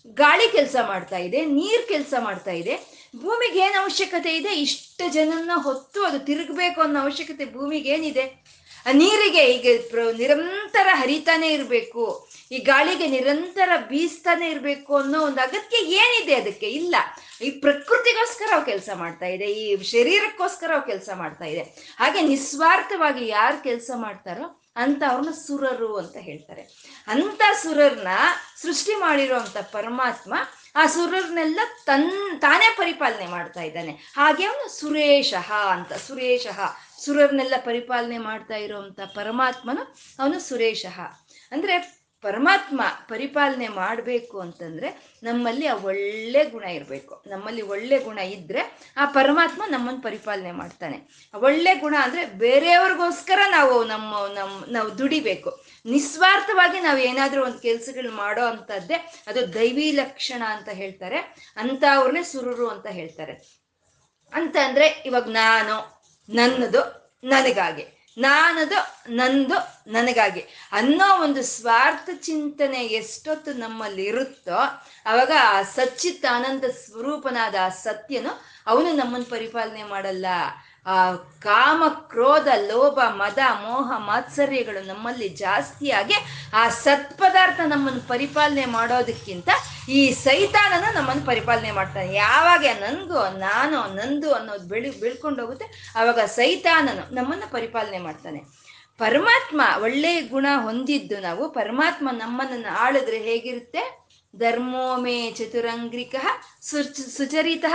ಗಾಳಿ 0.07 0.51
ಕೆಲಸ 0.51 0.75
ಮಾಡ್ತಾ 0.87 1.17
ಇದೆ, 1.17 1.45
ನೀರ್ 1.45 1.87
ಕೆಲಸ 1.87 2.13
ಮಾಡ್ತಾ 2.19 2.51
ಇದೆ. 2.51 2.75
ಭೂಮಿಗೆ 3.21 3.59
ಏನು 3.59 3.81
ಅವಶ್ಯಕತೆ 3.81 4.31
ಇದೆ? 4.35 4.55
ಇಷ್ಟು 4.55 5.13
ಜನನ್ನ 5.13 5.51
ಹೊತ್ತು 5.55 6.05
ಅದು 6.05 6.19
ತಿರುಗಬೇಕು 6.19 6.81
ಅನ್ನೋ 6.81 6.99
ಅವಶ್ಯಕತೆ 6.99 7.45
ಭೂಮಿಗೆ 7.53 7.89
ಏನಿದೆ 7.89 8.25
ನೀರಿಗೆ 8.91 9.45
ಈಗ 9.45 9.95
ನಿರಂತರ 10.17 10.87
ಹರಿತಾನೆ 10.91 11.53
ಇರಬೇಕು. 11.53 12.29
ಈ 12.51 12.57
ಗಾಳಿಗೆ 12.57 13.07
ನಿರಂತರ 13.07 13.69
ಬೀಸ್ತಾನೆ 13.77 14.49
ಇರಬೇಕು 14.49 14.95
ಅನ್ನೋ 14.95 15.21
ಒಂದು 15.21 15.41
ಅಗತ್ಯ 15.41 15.77
ಏನಿದೆ 15.77 16.35
ಅದಕ್ಕೆ? 16.35 16.69
ಇಲ್ಲ. 16.69 16.95
ಈ 17.41 17.49
ಪ್ರಕೃತಿಗೋಸ್ಕರ 17.49 18.55
ಅವು 18.55 18.65
ಕೆಲಸ 18.65 18.89
ಮಾಡ್ತಾ 18.95 19.25
ಇದೆ. 19.25 19.45
ಈ 19.45 19.83
ಶರೀರಕ್ಕೋಸ್ಕರ 19.83 20.71
ಅವು 20.73 20.85
ಕೆಲಸ 20.85 21.09
ಮಾಡ್ತಾ 21.15 21.45
ಇದೆ. 21.45 21.61
ಹಾಗೆ 21.99 22.21
ನಿಸ್ವಾರ್ಥವಾಗಿ 22.21 23.27
ಯಾರು 23.27 23.63
ಕೆಲಸ 23.63 23.91
ಮಾಡ್ತಾರೋ 23.95 24.63
ಅಂತ 24.75 25.03
ಅವ್ರನ್ನ 25.09 25.29
ಸುರರು 25.29 25.95
ಅಂತ 25.95 26.17
ಹೇಳ್ತಾರೆ. 26.17 26.61
ಅಂತ 27.07 27.41
ಸುರರ್ನ 27.63 28.07
ಸೃಷ್ಟಿ 28.61 28.95
ಮಾಡಿರೋಂಥ 28.95 29.57
ಪರಮಾತ್ಮ 29.57 30.33
ಆ 30.75 30.85
ಸುರರ್ನೆಲ್ಲ 30.85 31.59
ತನ್ 31.85 32.41
ತಾನೇ 32.41 32.75
ಪರಿಪಾಲನೆ 32.77 33.27
ಮಾಡ್ತಾ 33.27 33.61
ಇದ್ದಾನೆ. 33.61 33.91
ಹಾಗೆ 33.91 34.45
ಅವನು 34.45 34.79
ಸುರೇಶಃ 34.79 35.53
ಅಂತ, 35.53 35.93
ಸುರೇಶಃ. 35.93 36.86
ಸುರರ್ನೆಲ್ಲ 36.99 37.53
ಪರಿಪಾಲನೆ 37.57 38.17
ಮಾಡ್ತಾ 38.17 38.55
ಇರೋಂಥ 38.55 38.99
ಪರಮಾತ್ಮನು 38.99 39.95
ಅವನು 40.19 40.39
ಸುರೇಶ. 40.39 40.85
ಅಂದ್ರೆ 41.51 41.97
ಪರಮಾತ್ಮ 42.21 42.81
ಪರಿಪಾಲನೆ 43.09 43.67
ಮಾಡಬೇಕು 43.67 44.39
ಅಂತಂದ್ರೆ 44.39 45.17
ನಮ್ಮಲ್ಲಿ 45.23 45.67
ಆ 45.67 45.73
ಒಳ್ಳೆ 45.73 46.45
ಗುಣ 46.45 46.63
ಇರಬೇಕು. 46.63 47.23
ನಮ್ಮಲ್ಲಿ 47.27 47.61
ಒಳ್ಳೆ 47.61 47.99
ಗುಣ 47.99 48.17
ಇದ್ರೆ 48.17 48.91
ಆ 48.97 49.05
ಪರಮಾತ್ಮ 49.05 49.63
ನಮ್ಮನ್ನು 49.69 50.01
ಪರಿಪಾಲನೆ 50.01 50.51
ಮಾಡ್ತಾನೆ. 50.51 51.29
ಒಳ್ಳೆ 51.35 51.75
ಗುಣ 51.75 51.95
ಅಂದ್ರೆ 52.01 52.25
ಬೇರೆಯವ್ರಿಗೋಸ್ಕರ 52.25 53.39
ನಾವು 53.49 53.83
ನಮ್ಮ 53.83 54.27
ನಮ್ಮ, 54.33 54.65
ನಾವು 54.67 54.97
ದುಡಿಬೇಕು. 54.97 55.65
ನಿಸ್ವಾರ್ಥವಾಗಿ 55.85 56.79
ನಾವು 56.79 56.97
ಏನಾದರೂ 56.97 57.45
ಒಂದು 57.45 57.59
ಕೆಲಸಗಳು 57.59 58.11
ಮಾಡೋ 58.11 58.45
ಅಂಥದ್ದೇ 58.45 59.13
ಅದು 59.27 59.53
ದೈವಿ 59.53 59.91
ಲಕ್ಷಣ 59.91 60.43
ಅಂತ 60.45 60.69
ಹೇಳ್ತಾರೆ. 60.69 61.17
ಅಂತ 61.57 61.83
ಸುರರು 62.23 62.67
ಅಂತ 62.69 62.87
ಹೇಳ್ತಾರೆ. 62.87 63.63
ಅಂತ 64.33 64.57
ಅಂದ್ರೆ 64.63 65.03
ಇವಾಗ 65.05 65.29
ನಾನು 65.29 65.96
ನನ್ನದು 66.29 66.81
ನನಗಾಗಿ, 67.23 67.85
ನಾನದು 68.17 69.11
ನಂದು 69.11 69.55
ನನಗಾಗಿ 69.87 70.43
ಅನ್ನೋ 70.71 71.21
ಒಂದು 71.21 71.43
ಸ್ವಾರ್ಥ 71.43 72.09
ಚಿಂತನೆ 72.21 72.85
ಎಷ್ಟೊತ್ತು 72.85 73.53
ನಮ್ಮಲ್ಲಿ 73.53 74.05
ಇರುತ್ತೋ, 74.05 74.57
ಅವಾಗ 75.05 75.31
ಆ 75.41 75.61
ಸಚ್ಚಿತ್ 75.61 76.25
ಆನಂದ 76.25 76.63
ಸ್ವರೂಪನಾದ 76.63 77.55
ಆ 77.61 77.69
ಸತ್ಯನು 77.69 78.41
ಅವನು 78.67 78.91
ನಮ್ಮನ್ನು 78.91 79.29
ಪರಿಪಾಲನೆ 79.29 79.83
ಮಾಡಲ್ಲ. 79.83 80.25
ಆ 80.87 81.15
ಕಾಮ, 81.15 81.83
ಕ್ರೋಧ, 81.87 82.47
ಲೋಭ, 82.57 82.99
ಮದ, 83.09 83.37
ಮೋಹ, 83.37 83.97
ಮಾತ್ಸರ್ಯಗಳು 83.97 84.87
ನಮ್ಮಲ್ಲಿ 84.87 85.29
ಜಾಸ್ತಿಯಾಗಿ 85.29 86.13
ಆ 86.53 86.69
ಸತ್ಪದಾರ್ಥ 86.69 87.59
ನಮ್ಮನ್ನು 87.65 88.01
ಪರಿಪಾಲನೆ 88.07 88.65
ಮಾಡೋದಕ್ಕಿಂತ 88.65 89.49
ಈ 89.89 90.11
ಸೈತಾನನ 90.11 90.95
ನಮ್ಮನ್ನು 90.95 91.25
ಪರಿಪಾಲನೆ 91.25 91.71
ಮಾಡ್ತಾನೆ. 91.71 92.13
ಯಾವಾಗ 92.13 92.65
ನನಗೂ 92.79 93.37
ನಾನು, 93.37 93.95
ನಂದು 93.95 94.33
ಅನ್ನೋದು 94.33 94.67
ಬೆಳಿ, 94.67 94.99
ಬೆಳ್ಕೊಂಡು 94.99 95.41
ಹೋಗುತ್ತೆ 95.41 95.93
ಆವಾಗ 95.95 96.19
ಸೈತಾನನು 96.19 97.15
ನಮ್ಮನ್ನು 97.15 97.51
ಪರಿಪಾಲನೆ 97.51 97.97
ಮಾಡ್ತಾನೆ. 97.97 98.39
ಪರಮಾತ್ಮ 98.97 99.61
ಒಳ್ಳೆಯ 99.81 100.21
ಗುಣ 100.21 100.45
ಹೊಂದಿದ್ದು 100.55 101.21
ನಾವು. 101.21 101.49
ಪರಮಾತ್ಮ 101.49 102.09
ನಮ್ಮನ್ನು 102.11 102.75
ಆಳಿದ್ರೆ 102.75 103.17
ಹೇಗಿರುತ್ತೆ? 103.17 104.07
ಧರ್ಮೋಮೇ 104.37 105.31
ಚತುರಂಗ್ರಿಕ 105.31 106.15
ಸುಚ, 106.61 106.99
ಸುಚರಿತ 107.17 107.65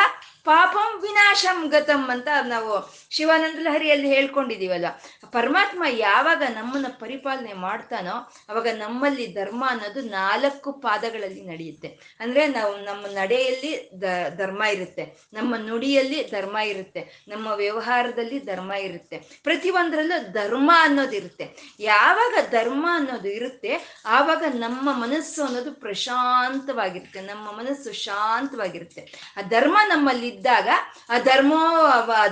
ಪಾಪಂ 0.45 0.91
ವಿನಾಶಂ 1.03 1.59
ಗತಂ 1.73 2.05
ಅಂತ 2.11 2.29
ನಾವು 2.45 2.73
ಶಿವಾನಂದ 3.11 3.59
ಲಹರಿಯಲ್ಲಿ 3.61 4.09
ಹೇಳ್ಕೊಂಡಿದೀವಲ್ಲ 4.09 4.89
ಪರಮಾತ್ಮ 5.37 5.83
ಯಾವಾಗ 5.89 6.43
ನಮ್ಮನ್ನ 6.55 6.87
ಪರಿಪಾಲನೆ 7.01 7.53
ಮಾಡ್ತಾನೋ 7.53 8.15
ಅವಾಗ 8.51 8.69
ನಮ್ಮಲ್ಲಿ 8.79 9.27
ಧರ್ಮ 9.35 9.63
ಅನ್ನೋದು 9.69 10.01
ನಾಲ್ಕು 10.01 10.73
ಪಾದಗಳಲ್ಲಿ 10.73 11.43
ನಡೆಯುತ್ತೆ. 11.45 11.89
ಅಂದ್ರೆ 12.21 12.47
ನಾವು 12.47 12.77
ನಮ್ಮ 12.77 13.07
ನಡೆಯಲ್ಲಿ 13.07 13.73
ಧರ್ಮ 14.37 14.63
ಇರುತ್ತೆ, 14.63 15.05
ನಮ್ಮ 15.33 15.57
ನುಡಿಯಲ್ಲಿ 15.57 16.19
ಧರ್ಮ 16.31 16.57
ಇರುತ್ತೆ, 16.57 17.25
ನಮ್ಮ 17.29 17.47
ವ್ಯವಹಾರದಲ್ಲಿ 17.49 18.39
ಧರ್ಮ 18.39 18.73
ಇರುತ್ತೆ, 18.73 19.19
ಪ್ರತಿಯೊಂದರಲ್ಲೂ 19.43 20.19
ಧರ್ಮ 20.33 20.71
ಅನ್ನೋದಿರುತ್ತೆ 20.79 21.47
ಯಾವಾಗ 21.81 22.35
ಧರ್ಮ 22.51 22.87
ಅನ್ನೋದು 22.93 23.29
ಇರುತ್ತೆ, 23.29 23.73
ಆವಾಗ 24.07 24.43
ನಮ್ಮ 24.55 24.93
ಮನಸ್ಸು 24.93 25.45
ಅನ್ನೋದು 25.45 25.73
ಪ್ರಶಾಂತವಾಗಿರುತ್ತೆ, 25.73 27.21
ನಮ್ಮ 27.21 27.47
ಮನಸ್ಸು 27.59 27.93
ಶಾಂತವಾಗಿರುತ್ತೆ. 27.93 29.05
ಆ 29.37 29.41
ಧರ್ಮ 29.49 29.79
ನಮ್ಮಲ್ಲಿ 29.89 30.32
ಇದ್ದಾಗ 30.33 30.69
ಆ 31.11 31.19
ಧರ್ಮೋ 31.19 31.61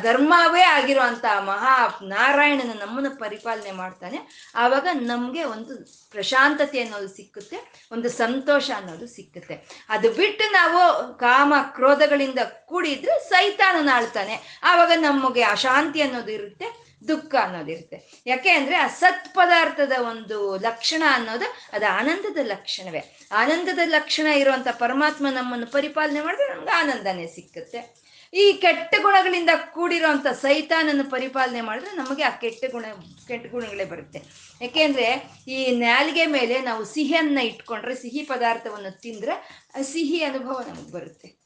ಧರ್ಮವೇ 0.02 0.62
ಆಗಿರುವಂತ 0.62 1.25
ಮಹಾ 1.38 1.75
ನಾರಾಯಣನ 2.02 2.73
ನಮ್ಮನ್ನು 2.80 3.11
ಪರಿಪಾಲನೆ 3.19 3.71
ಮಾಡ್ತಾನೆ. 3.71 4.50
ಆವಾಗ 4.54 4.87
ನಮ್ಗೆ 4.92 5.45
ಒಂದು 5.45 5.75
ಪ್ರಶಾಂತತೆ 6.11 6.80
ಅನ್ನೋದು 6.80 7.09
ಸಿಕ್ಕುತ್ತೆ, 7.09 7.88
ಒಂದು 7.92 8.09
ಸಂತೋಷ 8.09 8.71
ಅನ್ನೋದು 8.76 9.07
ಸಿಕ್ಕುತ್ತೆ. 9.07 9.87
ಅದು 9.88 10.12
ಬಿಟ್ಟು 10.12 10.52
ನಾವು 10.52 10.80
ಕಾಮ 11.19 11.54
ಕ್ರೋಧಗಳಿಂದ 11.62 12.38
ಕೂಡಿದ್ರೆ 12.66 13.28
ಸೈತಾನನ 13.28 13.88
ಆಳ್ತಾನೆ. 13.95 14.61
ಆವಾಗ 14.62 14.92
ನಮಗೆ 14.97 15.42
ಅಶಾಂತಿ 15.42 16.02
ಅನ್ನೋದು 16.02 16.33
ಇರುತ್ತೆ. 16.33 16.89
ದುಃಖ 17.09 17.35
ಅನ್ನೋದಿರುತ್ತೆ 17.35 18.23
ಯಾಕೆ 18.26 18.50
ಅಂದ್ರೆ 18.50 18.76
ಆ 18.76 18.87
ಸತ್ 18.87 19.35
ಪದಾರ್ಥದ 19.35 19.92
ಒಂದು 20.09 20.57
ಲಕ್ಷಣ 20.57 21.02
ಅನ್ನೋದು 21.12 21.45
ಅದು 21.73 21.87
ಆನಂದದ 21.87 22.38
ಲಕ್ಷಣವೇ. 22.42 23.26
ಆನಂದದ 23.33 23.78
ಲಕ್ಷಣ 23.85 24.26
ಇರುವಂತ 24.26 24.69
ಪರಮಾತ್ಮ 24.69 25.26
ನಮ್ಮನ್ನು 25.30 25.66
ಪರಿಪಾಲನೆ 25.66 26.21
ಮಾಡಿದ್ರೆ 26.21 26.54
ನಮ್ಗೆ 26.54 26.71
ಆನಂದನೇ 26.71 27.26
ಸಿಕ್ಕುತ್ತೆ. 27.26 28.00
ಈ 28.35 28.52
ಕೆಟ್ಟ 28.52 28.95
ಗುಣಗಳಿಂದ 29.02 29.50
ಕೂಡಿರೋಂಥ 29.73 30.26
ಸೈತಾನನ್ನು 30.26 31.11
ಪರಿಪಾಲನೆ 31.11 31.61
ಮಾಡಿದ್ರೆ 31.61 31.97
ನಮಗೆ 31.97 32.23
ಆ 32.23 32.30
ಕೆಟ್ಟ 32.30 32.64
ಗುಣ, 32.73 32.85
ಕೆಟ್ಟ 33.28 33.50
ಗುಣಗಳೇ 33.50 33.85
ಬರುತ್ತೆ. 33.85 34.23
ಯಾಕೆಂದ್ರೆ 34.61 35.30
ಈ 35.49 35.71
ನಾಲಿಗೆ 35.71 36.26
ಮೇಲೆ 36.26 36.61
ನಾವು 36.61 36.85
ಸಿಹಿಯನ್ನ 36.85 37.38
ಇಟ್ಕೊಂಡ್ರೆ, 37.38 37.95
ಸಿಹಿ 37.95 38.23
ಪದಾರ್ಥವನ್ನು 38.23 39.00
ತಿಂದ್ರೆ 39.00 39.66
ಸಿಹಿ 39.83 40.23
ಅನುಭವ 40.23 40.61
ನಮಗೆ 40.69 40.92
ಬರುತ್ತೆ. 40.92 41.39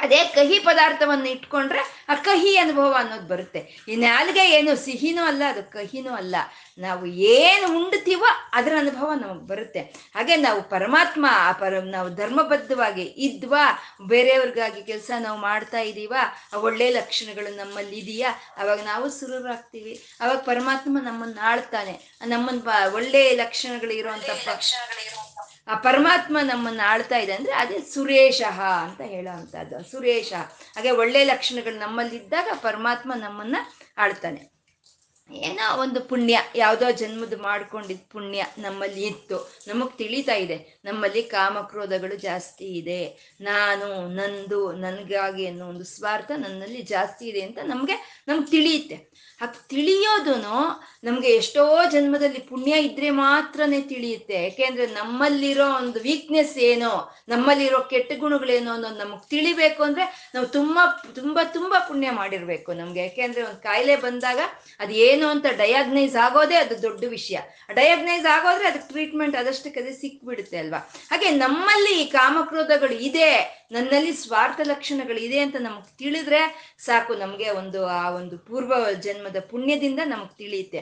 ಅದೇ 0.00 0.24
ಕಹಿ 0.24 0.58
ಪದಾರ್ಥವನ್ನು 0.58 1.28
ಇಟ್ಕೊಂಡ್ರೆ 1.28 2.06
ಆ 2.08 2.14
ಕಹಿ 2.14 2.56
ಅನುಭವ 2.56 2.96
ಅನ್ನೋದು 2.98 3.22
ಬರುತ್ತೆ. 3.22 3.84
ಈ 3.88 3.96
ನಾಲ್ಗೆ 3.96 4.50
ಏನು 4.50 4.76
ಸಿಹಿನೂ 4.76 5.24
ಅಲ್ಲ, 5.24 5.42
ಅದು 5.48 5.62
ಕಹಿನೂ 5.62 6.14
ಅಲ್ಲ. 6.14 6.36
ನಾವು 6.78 7.06
ಏನು 7.06 7.84
ಉಂಡ್ತೀವೋ 7.84 8.26
ಅದರ 8.52 8.72
ಅನುಭವ 8.78 9.12
ನಮಗೆ 9.12 9.46
ಬರುತ್ತೆ. 9.46 9.80
ಹಾಗೆ 10.14 10.36
ನಾವು 10.36 10.62
ಪರಮಾತ್ಮ, 10.62 11.26
ಆ 11.30 11.52
ಪರ, 11.52 11.80
ನಾವು 11.80 12.08
ಧರ್ಮಬದ್ಧವಾಗಿ 12.14 13.02
ಇದ್ವಾ, 13.02 13.64
ಬೇರೆಯವ್ರಿಗಾಗಿ 14.02 14.82
ಕೆಲಸ 14.82 15.10
ನಾವು 15.18 15.38
ಮಾಡ್ತಾ 15.38 15.80
ಇದ್ದೀವಾ 15.80 16.48
ಆ 16.52 16.56
ಒಳ್ಳೆ 16.56 16.90
ಲಕ್ಷಣಗಳು 16.90 17.56
ನಮ್ಮಲ್ಲಿ 17.56 17.98
ಇದೆಯಾ? 17.98 18.30
ಅವಾಗ 18.56 18.84
ನಾವು 18.84 19.10
ಸುರುರಾಗ್ತೀವಿ. 19.10 20.04
ಅವಾಗ 20.20 20.36
ಪರಮಾತ್ಮ 20.36 20.98
ನಮ್ಮನ್ನು 21.02 21.40
ಆಳ್ತಾನೆ. 21.40 22.18
ನಮ್ಮನ್ನ 22.26 22.68
ಒಳ್ಳೆ 22.94 23.30
ಲಕ್ಷಣಗಳು 23.36 23.92
ಇರುವಂತ 23.92 24.30
ಆ 25.70 25.74
ಪರಮಾತ್ಮ 25.74 26.38
ನಮ್ಮನ್ನ 26.42 26.80
ಆಳ್ತಾ 26.86 27.16
ಇದೆ 27.16 27.32
ಅಂದ್ರೆ 27.32 27.52
ಅದೇ 27.52 27.80
ಸುರೇಶ 27.80 28.42
ಅಂತ 28.82 29.00
ಹೇಳೋ 29.00 29.36
ಅಂತದ್ದು 29.36 29.90
ಸುರೇಶ. 29.90 30.32
ಹಾಗೆ 30.76 30.90
ಒಳ್ಳೆ 30.90 31.24
ಲಕ್ಷಣಗಳು 31.24 31.78
ನಮ್ಮಲ್ಲಿದ್ದಾಗ 31.78 32.48
ಪರಮಾತ್ಮ 32.62 33.12
ನಮ್ಮನ್ನ 33.16 33.56
ಆಳ್ತಾನೆ. 33.98 34.60
ಏನೋ 35.30 35.80
ಒಂದು 35.80 36.00
ಪುಣ್ಯ, 36.00 36.40
ಯಾವುದೋ 36.56 36.90
ಜನ್ಮದ 36.90 37.40
ಮಾಡ್ಕೊಂಡಿದ್ದ 37.40 38.00
ಪುಣ್ಯ 38.10 38.44
ನಮ್ಮಲ್ಲಿ 38.58 39.02
ಇತ್ತು. 39.06 39.52
ನಮಗೆ 39.68 39.96
ತಿಳಿತಾ 39.96 40.34
ಇದೆ. 40.34 40.79
ನಮ್ಮಲ್ಲಿ 40.84 41.22
ಕಾಮಕ್ರೋಧಗಳು 41.22 42.16
ಜಾಸ್ತಿ 42.16 42.64
ಇದೆ. 42.64 43.34
ನಾನು, 43.40 44.08
ನಂದು, 44.08 44.72
ನನ್ಗಾಗಿ 44.72 45.46
ಅನ್ನೋ 45.46 45.66
ಒಂದು 45.66 45.84
ಸ್ವಾರ್ಥ 45.84 46.30
ನನ್ನಲ್ಲಿ 46.30 46.82
ಜಾಸ್ತಿ 46.82 47.26
ಇದೆ 47.26 47.40
ಅಂತ 47.40 47.58
ನಮ್ಗೆ 47.64 48.24
ನಮ್ಗೆ 48.28 48.50
ತಿಳಿಯುತ್ತೆ. 48.50 48.94
ಹಾಗೆ 49.40 49.68
ತಿಳಿಯೋದು 49.68 50.34
ನಮ್ಗೆ 51.04 51.28
ಎಷ್ಟೋ 51.28 51.78
ಜನ್ಮದಲ್ಲಿ 51.90 52.38
ಪುಣ್ಯ 52.38 52.78
ಇದ್ರೆ 52.78 53.10
ಮಾತ್ರನೇ 53.10 53.80
ತಿಳಿಯುತ್ತೆ. 53.80 54.42
ಯಾಕೆಂದ್ರೆ 54.42 54.86
ನಮ್ಮಲ್ಲಿರೋ 54.86 55.76
ಒಂದು 55.76 56.00
ವೀಕ್ನೆಸ್ 56.00 56.58
ಏನೋ, 56.58 57.14
ನಮ್ಮಲ್ಲಿರೋ 57.28 57.80
ಕೆಟ್ಟ 57.80 58.12
ಗುಣಗಳೇನೋ 58.18 58.72
ಅನ್ನೋದು 58.72 58.96
ನಮಗ್ 58.96 59.30
ತಿಳಿಬೇಕು 59.30 59.82
ಅಂದ್ರೆ 59.82 60.30
ನಾವು 60.34 60.46
ತುಂಬಾ 60.46 61.02
ತುಂಬಾ 61.14 61.44
ತುಂಬಾ 61.44 61.78
ಪುಣ್ಯ 61.78 62.10
ಮಾಡಿರ್ಬೇಕು 62.10 62.72
ನಮ್ಗೆ. 62.72 63.00
ಯಾಕೆಂದ್ರೆ 63.00 63.42
ಒಂದು 63.42 63.62
ಕಾಯಿಲೆ 63.62 63.96
ಬಂದಾಗ 63.96 64.38
ಅದು 64.80 64.92
ಏನು 64.92 65.26
ಅಂತ 65.26 65.46
ಡಯಾಗ್ನೈಸ್ 65.56 66.16
ಆಗೋದೇ 66.16 66.54
ಅದು 66.54 66.82
ದೊಡ್ಡ 66.82 67.04
ವಿಷಯ. 67.04 67.38
ಡಯಾಗ್ನೈಸ್ 67.72 68.26
ಆಗೋದ್ರೆ 68.26 68.68
ಅದಕ್ಕೆ 68.68 68.88
ಟ್ರೀಟ್ಮೆಂಟ್ 68.88 69.36
ಅದಷ್ಟಕ್ಕೆ 69.36 69.80
ಅದೇ 69.80 69.92
ಸಿಕ್ಬಿಡುತ್ತೆ 69.92 70.58
ಅಲ್ವಾ? 70.58 70.69
ಹಾಗೆ 70.76 71.30
ನಮ್ಮಲ್ಲಿ 71.30 72.02
ಈ 72.02 72.04
ಕಾಮಕ್ರೋಧಗಳು 72.04 72.94
ಇದೆ, 72.94 73.60
ನನ್ನಲ್ಲಿ 73.72 74.12
ಸ್ವಾರ್ಥ 74.12 74.60
ಲಕ್ಷಣಗಳು 74.64 75.18
ಇದೆ 75.18 75.38
ಅಂತ 75.38 75.56
ನಮಗ್ 75.60 75.98
ತಿಳಿದ್ರೆ 75.98 76.74
ಸಾಕು 76.78 77.14
ನಮ್ಗೆ 77.14 77.50
ಒಂದು, 77.50 77.86
ಆ 77.86 78.10
ಒಂದು 78.10 78.38
ಪೂರ್ವ 78.38 78.90
ಜನ್ಮದ 78.92 79.36
ಪುಣ್ಯದಿಂದ 79.40 80.00
ನಮಗ್ 80.04 80.38
ತಿಳಿಯುತ್ತೆ. 80.38 80.78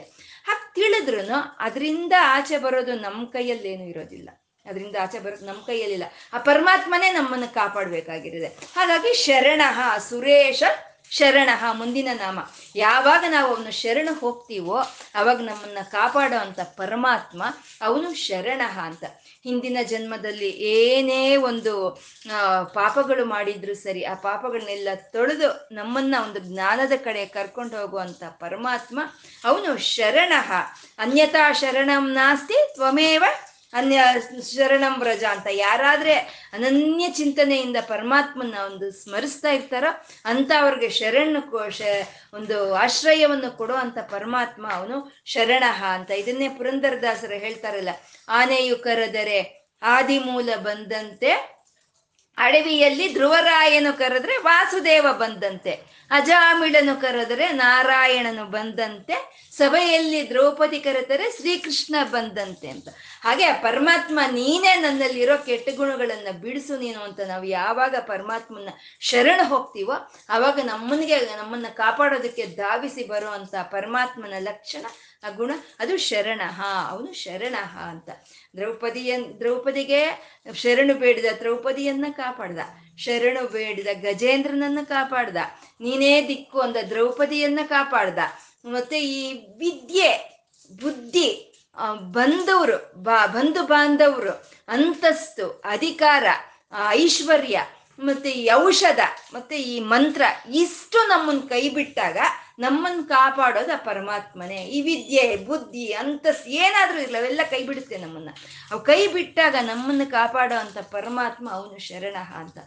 ಹಾಗೆ 0.47 0.73
ತಿಳಿದ್ರು 0.73 1.31
ಅದರಿಂದ 1.59 2.13
ಆಚೆ 2.21 2.57
ಬರೋದು 2.57 2.95
ನಮ್ಮ 2.95 3.25
ಕೈಯಲ್ಲೇನು 3.25 3.83
ಇರೋದಿಲ್ಲ. 3.83 4.29
ಅದರಿಂದ 4.65 4.95
ಆಚೆ 5.01 5.19
ಬರೋದು 5.19 5.45
ನಮ್ಮ 5.45 5.61
ಕೈಯಲ್ಲಿಲ್ಲ. 5.61 6.03
ಆ 6.33 6.37
ಪರಮಾತ್ಮನೇ 6.37 7.11
ನಮ್ಮನ್ನು 7.11 7.53
ಕಾಪಾಡಬೇಕಾಗಿರುತ್ತೆ 7.53 8.65
ಹಾಗಾಗಿ 8.75 9.13
ಶರಣಃ 9.13 9.97
ಸುರೇಶ 9.97 10.63
ಶರಣಃ 11.09 11.71
ಮುಂದಿನ 11.71 12.07
ನಾಮ. 12.13 12.39
ಯಾವಾಗ 12.75 13.23
ನಾವು 13.29 13.55
ಅವನು 13.55 13.71
ಶರಣ 13.71 14.09
ಹೋಗ್ತೀವೋ 14.19 14.77
ಅವಾಗ 15.15 15.39
ನಮ್ಮನ್ನ 15.41 15.77
ಕಾಪಾಡೋ 15.91 16.37
ಅಂತ 16.37 16.59
ಪರಮಾತ್ಮ 16.61 17.43
ಅವನು 17.81 18.13
ಶರಣಃ 18.13 18.79
ಅಂತ. 18.79 19.03
ಹಿಂದಿನ 19.43 19.77
ಜನ್ಮದಲ್ಲಿ 19.83 20.49
ಏನೇ 20.49 21.35
ಒಂದು 21.35 21.73
ಪಾಪಗಳು 22.73 23.25
ಮಾಡಿದ್ರು 23.25 23.75
ಸರಿ, 23.75 24.03
ಆ 24.05 24.13
ಪಾಪಗಳನ್ನೆಲ್ಲ 24.13 24.87
ತೊಳೆದು 24.95 25.69
ನಮ್ಮನ್ನ 25.71 26.15
ಒಂದು 26.23 26.39
ಜ್ಞಾನದ 26.39 26.91
ಕಡೆ 27.03 27.25
ಕರ್ಕೊಂಡು 27.25 27.77
ಹೋಗುವಂತ 27.77 28.23
ಪರಮಾತ್ಮ 28.23 28.99
ಅವನು 29.45 29.77
ಶರಣಃ. 29.77 30.51
ಅನ್ಯತಾ 30.99 31.51
ಶರಣಂ 31.51 32.11
ನಾಸ್ತಿ, 32.11 32.73
ತ್ವಮೇವ 32.73 33.23
ಅನ್ಯ 33.73 33.99
ಶರಣಂ 34.55 34.99
ವ್ರಜ 34.99 35.23
ಅಂತ 35.23 35.47
ಯಾರಾದ್ರೆ 35.51 36.13
ಅನನ್ಯ 36.53 37.09
ಚಿಂತನೆಯಿಂದ 37.09 37.77
ಪರಮಾತ್ಮನ 37.87 38.55
ಒಂದು 38.65 38.91
ಸ್ಮರಿಸ್ತಾ 38.91 39.51
ಇರ್ತಾರೋ 39.51 40.05
ಅಂತ 40.25 40.51
ಅವ್ರಿಗೆ 40.59 40.89
ಶರಣ 40.89 41.37
ಒಂದು 42.33 42.73
ಆಶ್ರಯವನ್ನು 42.73 43.57
ಕೊಡೋ 43.57 43.73
ಅಂತ 43.73 43.97
ಪರಮಾತ್ಮ 43.99 44.71
ಅವನು 44.71 45.21
ಶರಣಃ 45.25 45.83
ಅಂತ. 45.85 46.11
ಇದನ್ನೇ 46.11 46.49
ಪುರಂದರದಾಸರು 46.49 47.39
ಹೇಳ್ತಾರಲ್ಲ, 47.39 47.89
ಆನೆಯು 48.29 48.77
ಕರೆದರೆ 48.77 49.39
ಆದಿಮೂಲ 49.81 50.49
ಬಂದಂತೆ 50.55 51.58
ಅಡವಿಯಲ್ಲಿ 52.39 53.07
ಧ್ರುವರಾಯನು 53.13 53.91
ಕರೆದ್ರೆ 53.97 54.35
ವಾಸುದೇವ 54.37 55.07
ಬಂದಂತೆ, 55.13 55.73
ಅಜಾಮಿಳನು 56.11 56.93
ಕರೆದರೆ 57.01 57.47
ನಾರಾಯಣನು 57.53 58.45
ಬಂದಂತೆ, 58.45 59.15
ಸಭೆಯಲ್ಲಿ 59.57 60.29
ದ್ರೌಪದಿ 60.29 60.79
ಕರೆದರೆ 60.79 61.25
ಶ್ರೀಕೃಷ್ಣ 61.31 61.95
ಬಂದಂತೆ 62.03 62.67
ಅಂತ. 62.69 62.87
ಹಾಗೆ 63.23 63.45
ಆ 63.45 63.55
ಪರಮಾತ್ಮ 63.61 64.19
ನೀನೇ 64.31 64.73
ನನ್ನಲ್ಲಿರೋ 64.75 65.35
ಕೆಟ್ಟ 65.45 65.69
ಗುಣಗಳನ್ನ 65.77 66.29
ಬಿಡಿಸು 66.41 66.75
ನೀನು 66.77 66.99
ಅಂತ 66.99 67.19
ನಾವು 67.27 67.43
ಯಾವಾಗ 67.43 67.95
ಪರಮಾತ್ಮನ 68.07 68.69
ಶರಣ 68.99 69.39
ಹೋಗ್ತೀವೋ, 69.43 69.97
ಅವಾಗ 70.29 70.59
ನಮ್ಮನಿಗೆ 70.63 71.19
ನಮ್ಮನ್ನ 71.37 71.69
ಕಾಪಾಡೋದಕ್ಕೆ 71.73 72.45
ಧಾವಿಸಿ 72.55 73.03
ಬರೋ 73.03 73.31
ಅಂತ 73.31 73.55
ಪರಮಾತ್ಮನ 73.71 74.33
ಲಕ್ಷಣ 74.39 74.85
ಆ 75.23 75.29
ಗುಣ, 75.29 75.51
ಅದು 75.79 75.97
ಶರಣ, 75.97 76.41
ಅವನು 76.89 77.13
ಶರಣ 77.13 77.55
ಅಂತ. 77.89 78.09
ದ್ರೌಪದಿಯ 78.57 79.17
ದ್ರೌಪದಿಗೆ 79.39 80.03
ಶರಣು 80.55 80.93
ಬೇಡಿದ, 80.93 81.25
ದ್ರೌಪದಿಯನ್ನ 81.39 82.05
ಕಾಪಾಡ್ದ. 82.11 82.59
ಶರಣು 82.97 83.47
ಬೇಡಿದ, 83.47 83.87
ಗಜೇಂದ್ರನನ್ನ 83.93 84.79
ಕಾಪಾಡ್ದ. 84.83 85.37
ನೀನೇ 85.79 86.27
ದಿಕ್ಕು 86.27 86.59
ಅಂದ, 86.59 86.77
ದ್ರೌಪದಿಯನ್ನ 86.89 87.59
ಕಾಪಾಡ್ದ. 87.67 88.19
ಮತ್ತೆ 88.65 88.99
ಈ 88.99 89.33
ವಿದ್ಯೆ, 89.33 90.39
ಬುದ್ಧಿ 90.81 91.45
ಬಂದವರು, 92.11 93.03
ಬಾ, 93.03 93.27
ಬಂಧು 93.27 93.63
ಬಾಂಧವರು, 93.63 94.51
ಅಂತಸ್ತು, 94.67 95.61
ಅಧಿಕಾರ 95.65 96.23
ಐಶ್ವರ್ಯ 96.89 97.61
ಮತ್ತೆ 97.99 98.31
ಈ 98.31 98.49
ಔಷಧ, 98.53 98.99
ಮತ್ತೆ 99.33 99.57
ಈ 99.57 99.79
ಮಂತ್ರ 99.79 100.21
ಇಷ್ಟು 100.53 101.07
ನಮ್ಮನ್ನ 101.07 101.39
ಕೈ 101.39 101.69
ಬಿಟ್ಟಾಗ 101.69 102.17
ನಮ್ಮನ್ 102.59 103.07
ಕಾಪಾಡೋದು 103.07 103.73
ಆ 103.73 103.75
ಪರಮಾತ್ಮನೇ. 103.75 104.55
ಈ 104.55 104.81
ವಿದ್ಯೆ, 104.81 105.35
ಬುದ್ಧಿ 105.35 105.93
ಅಂತಸ್ 105.93 106.47
ಏನಾದ್ರೂ 106.47 106.99
ಇರಲ್ಲ 106.99 107.17
ಅವೆಲ್ಲ 107.17 107.39
ಕೈ 107.49 107.63
ಬಿಡುತ್ತೆ 107.63 107.97
ನಮ್ಮನ್ನ. 107.97 108.29
ಅವು 108.71 108.79
ಕೈ 108.79 109.07
ಬಿಟ್ಟಾಗ 109.07 109.55
ನಮ್ಮನ್ನ 109.61 110.01
ಕಾಪಾಡೋ 110.11 110.55
ಅಂತ 110.55 110.77
ಪರಮಾತ್ಮ 110.77 111.51
ಅವನು 111.51 111.79
ಶರಣ 111.79 112.15
ಅಂತ. 112.35 112.57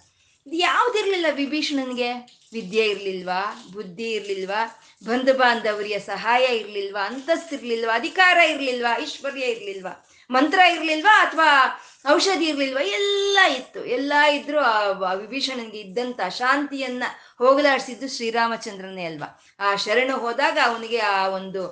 ಇದು 0.47 0.57
ಯಾವ್ದಿರ್ಲಿಲ್ಲ 0.57 1.27
ವಿಭೀಷಣನ್ಗೆ? 1.33 2.13
ವಿದ್ಯೆ 2.53 2.87
ಇರ್ಲಿಲ್ವಾ? 2.87 3.69
ಬುದ್ಧಿ 3.73 4.11
ಇರ್ಲಿಲ್ವಾ? 4.13 4.83
ಬಂಧು 5.07 5.35
ಬಾಂಧವರಿಯ 5.35 5.99
ಸಹಾಯ 5.99 6.45
ಇರ್ಲಿಲ್ವಾ? 6.45 7.07
ಅಂತಸ್ತಿರ್ಲಿಲ್ವಾ 7.07 7.95
ಅಧಿಕಾರ 7.95 8.37
ಇರ್ಲಿಲ್ವಾ? 8.37 8.99
ಐಶ್ವರ್ಯ 8.99 9.41
ಇರ್ಲಿಲ್ವಾ? 9.41 10.09
ಮಂತ್ರ 10.31 10.59
ಇರ್ಲಿಲ್ವಾ 10.59 11.25
ಅಥವಾ 11.25 11.81
ಔಷಧಿ 12.11 12.45
ಇರ್ಲಿಲ್ವಾ? 12.45 12.81
ಎಲ್ಲ 12.81 13.39
ಇತ್ತು. 13.57 13.85
ಎಲ್ಲ 13.85 14.13
ಇದ್ರು 14.33 14.61
ಆ 14.61 15.13
ವಿಭೀಷಣನ್ಗೆ 15.13 15.79
ಇದ್ದಂತ 15.81 16.21
ಶಾಂತಿಯನ್ನ 16.29 17.03
ಹೋಗಲಾಡಿಸಿದ್ದು 17.39 18.09
ಶ್ರೀರಾಮಚಂದ್ರನೇ 18.09 19.05
ಅಲ್ವಾ? 19.05 19.43
ಆ 19.61 19.77
ಶರಣು 19.77 20.17
ಹೋದಾಗ 20.17 20.59
ಅವನಿಗೆ 20.65 20.99
ಆ 20.99 21.29
ಒಂದು 21.29 21.67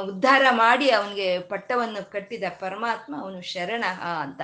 ಉದ್ಧಾರ 0.00 0.44
ಮಾಡಿ 0.50 0.90
ಅವನಿಗೆ 0.90 1.38
ಪಟ್ಟವನ್ನು 1.38 2.12
ಕಟ್ಟಿದ 2.12 2.44
ಪರಮಾತ್ಮ 2.60 3.20
ಅವನು 3.20 3.42
ಶರಣ 3.42 3.84
ಅಂತ. 4.22 4.40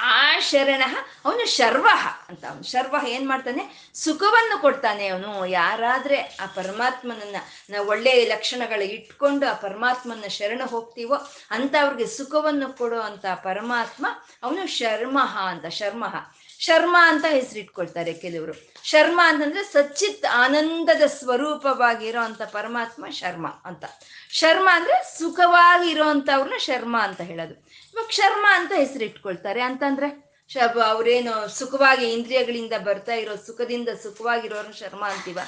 ಆ 0.00 0.38
ಶರಣ 0.38 0.82
ಅವನು 1.24 1.46
ಶರ್ವಹ 1.46 2.08
ಅಂತ. 2.28 2.44
ಅವನು 2.44 2.62
ಶರ್ವಹ 2.62 3.08
ಏನ್ 3.08 3.28
ಮಾಡ್ತಾನೆ? 3.28 3.90
ಸುಖವನ್ನು 3.94 4.58
ಕೊಡ್ತಾನೆ 4.58 5.08
ಅವನು. 5.08 5.46
ಯಾರಾದ್ರೆ 5.46 6.20
ಆ 6.20 6.46
ಪರಮಾತ್ಮನನ್ನ 6.46 7.36
ನಾವು 7.70 7.88
ಒಳ್ಳೆ 7.88 8.24
ಲಕ್ಷಣಗಳು 8.24 8.84
ಇಟ್ಕೊಂಡು 8.84 9.46
ಆ 9.46 9.52
ಪರಮಾತ್ಮನ 9.52 10.28
ಶರಣ 10.28 10.62
ಹೋಗ್ತೀವೋ 10.70 11.30
ಅಂತ 11.50 11.74
ಅವ್ರಿಗೆ 11.82 12.06
ಸುಖವನ್ನು 12.06 12.78
ಕೊಡೋ 12.78 13.00
ಅಂತ 13.00 13.26
ಪರಮಾತ್ಮ 13.26 14.06
ಅವನು 14.42 14.66
ಶರ್ಮಹ 14.66 15.38
ಅಂತ. 15.38 15.66
ಶರ್ಮಹ 15.66 16.14
ಶರ್ಮ 16.60 16.96
ಅಂತ 17.00 17.24
ಹೆಸರಿಟ್ಕೊಳ್ತಾರೆ 17.28 18.12
ಕೆಲವರು. 18.12 18.72
ಶರ್ಮ 18.84 19.20
ಅಂತಂದ್ರೆ 19.24 19.62
ಸಚ್ಚಿತ್ 19.62 20.26
ಆನಂದದ 20.26 21.02
ಸ್ವರೂಪವಾಗಿರೋ 21.06 22.20
ಅಂತ 22.20 22.42
ಪರಮಾತ್ಮ 22.42 23.06
ಶರ್ಮ 23.10 23.46
ಅಂತ. 23.46 23.84
ಶರ್ಮ 24.30 24.68
ಅಂದ್ರೆ 24.72 25.18
ಸುಖವಾಗಿರೋ 25.18 26.08
ಅಂತವ್ರನ್ನ 26.08 26.56
ಶರ್ಮ 26.58 27.00
ಅಂತ 27.00 27.20
ಹೇಳೋದು. 27.20 27.68
ಇವಾಗ 27.98 28.10
ಶರ್ಮ 28.10 28.46
ಅಂತ 28.50 28.72
ಹೆಸರಿಟ್ಕೊಳ್ತಾರೆ. 28.76 29.60
ಅಂತಂದ್ರೆ 29.60 30.08
ಶಬ 30.48 30.76
ಅವ್ರೇನು 30.82 31.32
ಸುಖವಾಗಿ 31.48 32.04
ಇಂದ್ರಿಯಗಳಿಂದ 32.12 32.72
ಬರ್ತಾ 32.84 33.14
ಇರೋ, 33.14 33.34
ಸುಖದಿಂದ 33.36 33.88
ಸುಖವಾಗಿರೋರ್ನ 34.02 34.70
ಶರ್ಮ 34.70 35.02
ಅಂತೀವ. 35.08 35.38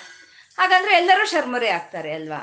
ಹಾಗಂದ್ರೆ 0.59 0.93
ಎಲ್ಲರೂ 0.95 1.25
ಶರ್ಮರೇ 1.27 1.69
ಆಗ್ತಾರೆ 1.69 2.13
ಅಲ್ವಾ? 2.13 2.41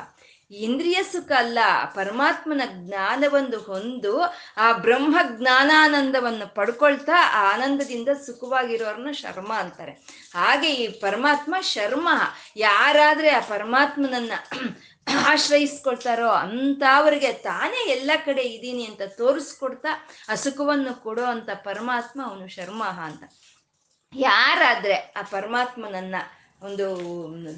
ಇಂದ್ರಿಯ 0.52 1.00
ಸುಖ 1.04 1.32
ಅಲ್ಲ, 1.32 1.60
ಪರಮಾತ್ಮನ 1.96 2.62
ಜ್ಞಾನವನ್ನು 2.74 3.60
ಹೊಂದು 3.60 4.14
ಆ 4.58 4.72
ಬ್ರಹ್ಮ 4.72 5.16
ಜ್ಞಾನಾನಂದವನ್ನು 5.38 6.56
ಪಡ್ಕೊಳ್ತಾ 6.56 7.18
ಆ 7.34 7.42
ಆನಂದದಿಂದ 7.54 8.10
ಸುಖವಾಗಿರೋರ್ನ 8.26 9.12
ಶರ್ಮ 9.12 9.54
ಅಂತಾರೆ. 9.54 9.92
ಹಾಗೆ 10.34 10.70
ಈ 10.74 10.88
ಪರಮಾತ್ಮ 11.00 11.56
ಶರ್ಮ, 11.74 12.08
ಯಾರಾದ್ರೆ 12.56 13.30
ಆ 13.30 13.40
ಪರಮಾತ್ಮನನ್ನ 13.40 14.32
ಆಶ್ರಯಿಸ್ಕೊಳ್ತಾರೋ 15.08 16.30
ಅಂಥವ್ರಿಗೆ 16.30 17.34
ತಾನೇ 17.34 17.90
ಎಲ್ಲ 17.90 18.12
ಕಡೆ 18.26 18.42
ಇದ್ದೀನಿ 18.42 18.86
ಅಂತ 18.86 19.02
ತೋರಿಸ್ಕೊಡ್ತಾ 19.18 19.90
ಆ 20.30 20.36
ಸುಖವನ್ನು 20.36 20.96
ಕೊಡೋ 20.96 21.24
ಅಂತ 21.26 21.50
ಪರಮಾತ್ಮ 21.64 22.22
ಅವನು 22.26 22.48
ಶರ್ಮಹ 22.48 23.00
ಅಂತ. 23.00 23.24
ಯಾರಾದ್ರೆ 24.16 24.94
ಆ 24.94 25.22
ಪರಮಾತ್ಮನನ್ನ 25.22 26.16
ಒಂದು 26.62 26.86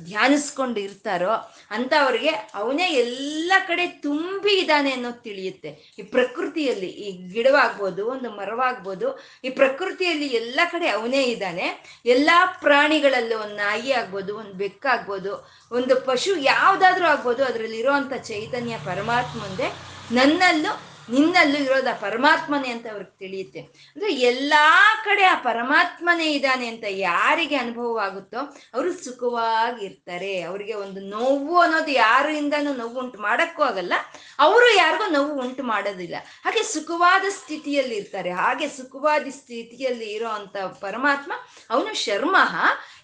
ಧ್ಯಾನಿಸ್ಕೊಂಡು 0.06 0.80
ಇರ್ತಾರೋ 0.80 1.34
ಅಂಥವ್ರಿಗೆ 1.72 2.30
ಅವನೇ 2.30 2.88
ಎಲ್ಲ 2.88 3.52
ಕಡೆ 3.68 3.88
ತುಂಬಿ 3.88 4.54
ಇದ್ದಾನೆ 4.60 4.92
ಅನ್ನೋದು 4.92 5.22
ತಿಳಿಯುತ್ತೆ. 5.24 5.96
ಈ 6.00 6.02
ಪ್ರಕೃತಿಯಲ್ಲಿ 6.02 6.88
ಈ 6.88 7.12
ಗಿಡವಾಗ್ಬೋದು, 7.34 8.06
ಒಂದು 8.06 8.30
ಮರವಾಗ್ಬೋದು, 8.32 9.20
ಈ 9.44 9.50
ಪ್ರಕೃತಿಯಲ್ಲಿ 9.50 10.28
ಎಲ್ಲ 10.28 10.60
ಕಡೆ 10.72 10.90
ಅವನೇ 10.90 11.24
ಇದ್ದಾನೆ. 11.24 11.68
ಎಲ್ಲ 12.06 12.30
ಪ್ರಾಣಿಗಳಲ್ಲೂ 12.62 13.38
ಒಂದು 13.40 13.56
ನಾಯಿ 13.56 13.92
ಆಗ್ಬೋದು, 13.92 14.36
ಒಂದು 14.36 14.54
ಬೆಕ್ಕಾಗ್ಬೋದು 14.54 15.34
ಒಂದು 15.72 15.96
ಪಶು 15.96 16.36
ಯಾವುದಾದ್ರೂ 16.36 17.06
ಆಗ್ಬೋದು 17.06 17.44
ಅದರಲ್ಲಿರೋ 17.46 17.92
ಅಂಥ 17.92 18.14
ಚೈತನ್ಯ 18.14 18.78
ಪರಮಾತ್ಮಂದೆ 18.86 19.70
ನನ್ನಲ್ಲೂ 20.12 20.88
ನಿನ್ನಲ್ಲೂ 21.10 21.58
ಇರೋದು 21.58 21.89
ಆ 21.89 21.93
ಪರಮಾತ್ಮನೇ 21.93 22.69
ಅಂತ 22.69 22.86
ಅವ್ರಿಗೆ 22.91 23.17
ತಿಳಿಯುತ್ತೆ. 23.19 23.60
ಅಂದ್ರೆ 23.60 24.13
ಎಲ್ಲಾ 24.13 25.02
ಕಡೆ 25.06 25.24
ಆ 25.24 25.36
ಪರಮಾತ್ಮನೇ 25.36 26.32
ಇದ್ದಾನೆ 26.32 26.67
ಅಂತ 26.67 26.84
ಯಾರಿಗೆ 26.89 27.56
ಅನುಭವವಾಗುತ್ತೋ 27.56 28.38
ಅವರು 28.74 28.93
ಸುಖವಾಗಿರ್ತಾರೆ 28.93 30.41
ಅವರಿಗೆ 30.41 30.74
ಒಂದು 30.74 31.02
ನೋವು 31.02 31.60
ಅನ್ನೋದು 31.60 31.91
ಯಾರಿಂದನೂ 31.91 32.74
ನೋವು 32.74 33.00
ಉಂಟು 33.00 33.19
ಮಾಡಕ್ಕೂ 33.22 33.63
ಆಗಲ್ಲ. 33.63 33.93
ಅವರು 34.39 34.76
ಯಾರಿಗೂ 34.78 35.12
ನೋವು 35.12 35.41
ಉಂಟು 35.41 35.63
ಮಾಡೋದಿಲ್ಲ. 35.63 36.15
ಹಾಗೆ 36.45 36.63
ಸುಖವಾದ 36.63 37.30
ಸ್ಥಿತಿಯಲ್ಲಿ 37.30 37.95
ಇರ್ತಾರೆ. 37.95 38.32
ಹಾಗೆ 38.32 38.69
ಸುಖವಾದ 38.69 39.28
ಸ್ಥಿತಿಯಲ್ಲಿ 39.30 40.06
ಇರೋ 40.06 40.28
ಅಂತ 40.28 40.58
ಪರಮಾತ್ಮ 40.58 41.32
ಅವನು 41.69 41.93
ಶರ್ಮ 41.93 42.36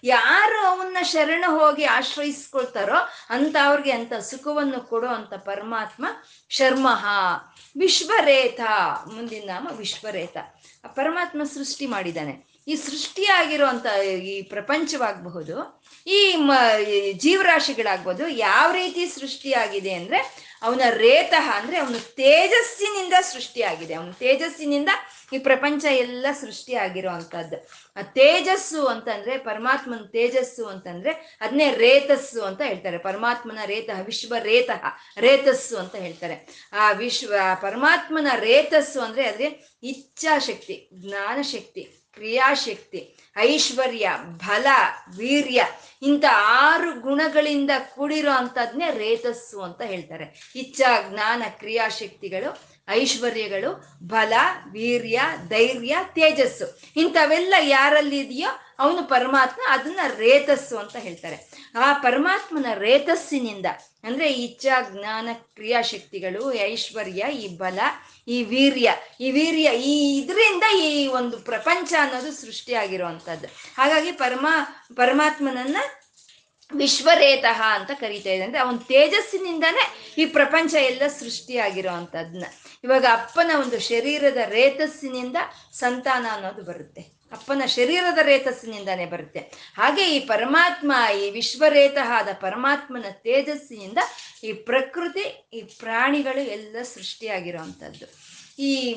ಯಾರು 0.04 0.66
ಅವನ್ನ 0.66 0.96
ಶರಣ 1.02 1.44
ಹೋಗಿ 1.48 1.84
ಆಶ್ರಯಿಸ್ಕೊಳ್ತಾರೋ 1.84 2.96
ಅಂತ 3.30 3.56
ಅವ್ರಿಗೆ 3.64 3.92
ಅಂತ 3.92 4.14
ಸುಖವನ್ನು 4.14 4.80
ಕೊಡೋ 4.80 5.06
ಅಂತ 5.06 5.34
ಪರಮಾತ್ಮ 5.34 6.06
ಶರ್ಮಃ 6.48 7.06
ವಿಶ್ವರೇತ 7.96 8.60
ಮುಂದಿನ 9.12 9.42
ನಾಮ 9.46 9.68
ವಿಶ್ವರೇತ. 9.76 10.36
ಪರಮಾತ್ಮ 10.94 11.42
ಸೃಷ್ಟಿ 11.44 11.86
ಮಾಡಿದ್ದಾನೆ. 11.86 12.32
ಈ 12.68 12.74
ಸೃಷ್ಟಿಯಾಗಿರುವಂತ 12.76 13.86
ಈ 14.22 14.42
ಪ್ರಪಂಚವಾಗಬಹುದು, 14.42 15.54
ಈ 16.06 16.20
ಮ 16.36 16.52
ಜೀವರಾಶಿಗಳಾಗ್ಬೋದು 17.12 18.28
ಯಾವ 18.28 18.68
ರೀತಿ 18.72 19.02
ಸೃಷ್ಟಿಯಾಗಿದೆ 19.06 19.92
ಅಂದ್ರೆ 19.92 20.20
ಅವನ 20.62 20.80
ರೇತಃ 20.90 21.50
ಅಂದ್ರೆ 21.50 21.78
ಅವನು 21.78 21.98
ತೇಜಸ್ಸಿನಿಂದ 21.98 23.14
ಸೃಷ್ಟಿಯಾಗಿದೆ. 23.20 23.94
ಅವನ 23.94 24.10
ತೇಜಸ್ಸಿನಿಂದ 24.10 24.88
ಈ 25.32 25.38
ಪ್ರಪಂಚ 25.38 25.84
ಎಲ್ಲ 25.84 26.26
ಸೃಷ್ಟಿಯಾಗಿರೋ 26.40 27.10
ಅಂತದ್ದು 27.10 27.68
ಆ 27.96 28.02
ತೇಜಸ್ಸು 28.02 28.86
ಅಂತಂದ್ರೆ 28.86 29.38
ಪರಮಾತ್ಮನ 29.38 30.04
ತೇಜಸ್ಸು 30.12 30.66
ಅಂತಂದ್ರೆ 30.66 31.38
ಅದನ್ನೇ 31.40 31.74
ರೇತಸ್ಸು 31.74 32.42
ಅಂತ 32.42 32.62
ಹೇಳ್ತಾರೆ. 32.62 32.98
ಪರಮಾತ್ಮನ 32.98 33.58
ರೇತಃ, 33.64 34.00
ವಿಶ್ವ 34.00 34.34
ರೇತಃ, 34.38 34.84
ರೇತಸ್ಸು 35.18 35.76
ಅಂತ 35.76 35.94
ಹೇಳ್ತಾರೆ. 35.94 36.68
ಆ 36.72 36.92
ವಿಶ್ವ, 36.92 37.34
ಪರಮಾತ್ಮನ 37.62 38.26
ರೇತಸ್ಸು 38.34 39.00
ಅಂದ್ರೆ 39.00 39.28
ಅದ್ರೆ 39.28 39.78
ಇಚ್ಛಾಶಕ್ತಿ, 39.82 40.90
ಜ್ಞಾನಶಕ್ತಿ. 40.94 41.95
ಕ್ರಿಯಾಶಕ್ತಿ, 42.16 43.16
ಐಶ್ವರ್ಯ, 43.38 44.10
ಬಲ, 44.46 44.66
ವೀರ್ಯ 45.16 45.64
ಇಂಥ 46.02 46.24
ಆರು 46.34 47.00
ಗುಣಗಳಿಂದ 47.00 47.70
ಕೂಡಿರೋ 47.94 48.30
ಅಂಥದ್ನೇ 48.30 48.90
ರೇತಸ್ಸು 48.90 49.60
ಅಂತ 49.60 49.82
ಹೇಳ್ತಾರೆ. 49.82 50.52
ಇಚ್ಛಾ, 50.56 51.10
ಜ್ಞಾನ, 51.10 51.42
ಕ್ರಿಯಾಶಕ್ತಿಗಳು, 51.48 52.50
ಐಶ್ವರ್ಯಗಳು, 52.88 53.70
ಬಲ, 54.02 54.32
ವೀರ್ಯ, 54.72 55.20
ಧೈರ್ಯ, 55.48 55.96
ತೇಜಸ್ಸು 56.14 56.80
ಇಂಥವೆಲ್ಲ 56.96 57.54
ಯಾರಲ್ಲಿ 57.60 58.18
ಇದೆಯೋ 58.18 58.48
ಅವನು 58.78 59.08
ಪರಮಾತ್ಮ 59.08 59.62
ಅದನ್ನ 59.68 60.00
ರೇತಸ್ಸು 60.16 60.78
ಅಂತ 60.78 60.96
ಹೇಳ್ತಾರೆ. 60.96 61.55
ಆ 61.76 61.92
ಪರಮಾತ್ಮನ 61.92 62.66
ರೇತಸ್ಸಿನಿಂದ, 62.74 63.66
ಅಂದ್ರೆ 64.04 64.32
ಇಚ್ಛಾ 64.32 64.76
ಜ್ಞಾನ, 64.92 65.28
ಕ್ರಿಯಾಶಕ್ತಿಗಳು 65.32 66.52
ಐಶ್ವರ್ಯ, 66.52 67.24
ಈ 67.32 67.56
ಬಲ, 67.56 67.78
ಈ 68.28 68.42
ವೀರ್ಯ 68.42 68.92
ಈ 69.20 69.30
ವೀರ್ಯ 69.30 69.70
ಈ 69.76 70.18
ಇದರಿಂದ 70.18 70.62
ಈ 70.78 71.06
ಒಂದು 71.06 71.38
ಪ್ರಪಂಚ 71.38 71.92
ಅನ್ನೋದು 72.00 72.32
ಸೃಷ್ಟಿಯಾಗಿರುವಂಥದ್ದು 72.32 73.46
ಹಾಗಾಗಿ 73.76 74.12
ಪರಮಾ, 74.12 74.84
ಪರಮಾತ್ಮನನ್ನ 74.96 75.76
ವಿಶ್ವರೇತಃ 76.72 77.62
ಅಂತ 77.62 77.90
ಕರಿತಾ 78.00 78.30
ಇದೆ 78.30 78.42
ಅಂದ್ರೆ 78.42 78.60
ಅವನ 78.60 78.76
ತೇಜಸ್ಸಿನಿಂದನೇ 78.76 79.84
ಈ 80.18 80.24
ಪ್ರಪಂಚ 80.26 80.74
ಎಲ್ಲ 80.74 81.06
ಸೃಷ್ಟಿಯಾಗಿರುವಂಥದ್ನ 81.06 82.44
ಇವಾಗ 82.84 83.04
ಅಪ್ಪನ 83.12 83.50
ಒಂದು 83.60 83.80
ಶರೀರದ 83.80 84.36
ರೇತಸ್ಸಿನಿಂದ 84.48 85.36
ಸಂತಾನ 85.72 86.26
ಅನ್ನೋದು 86.32 86.62
ಬರುತ್ತೆ. 86.62 87.15
ಅಪ್ಪನ 87.32 87.62
ಶರೀರದ 87.66 88.18
ರೇತಸ್ಸಿನಿಂದಾನೇ 88.18 89.06
ಬರುತ್ತೆ. 89.06 89.40
ಹಾಗೆ 89.76 90.16
ಈ 90.16 90.18
ಪರಮಾತ್ಮ, 90.18 90.92
ಈ 91.18 91.30
ವಿಶ್ವರೇತಃ 91.30 92.12
ಆದ 92.12 92.28
ಪರಮಾತ್ಮನ 92.40 93.04
ತೇಜಸ್ಸಿನಿಂದ 93.10 93.98
ಈ 94.44 94.52
ಪ್ರಕೃತಿ, 94.52 95.48
ಈ 95.52 95.62
ಪ್ರಾಣಿಗಳು 95.62 96.40
ಎಲ್ಲ 96.40 96.76
ಸೃಷ್ಟಿಯಾಗಿರುವಂಥದ್ದು. 96.82 98.36
ಈ 98.58 98.96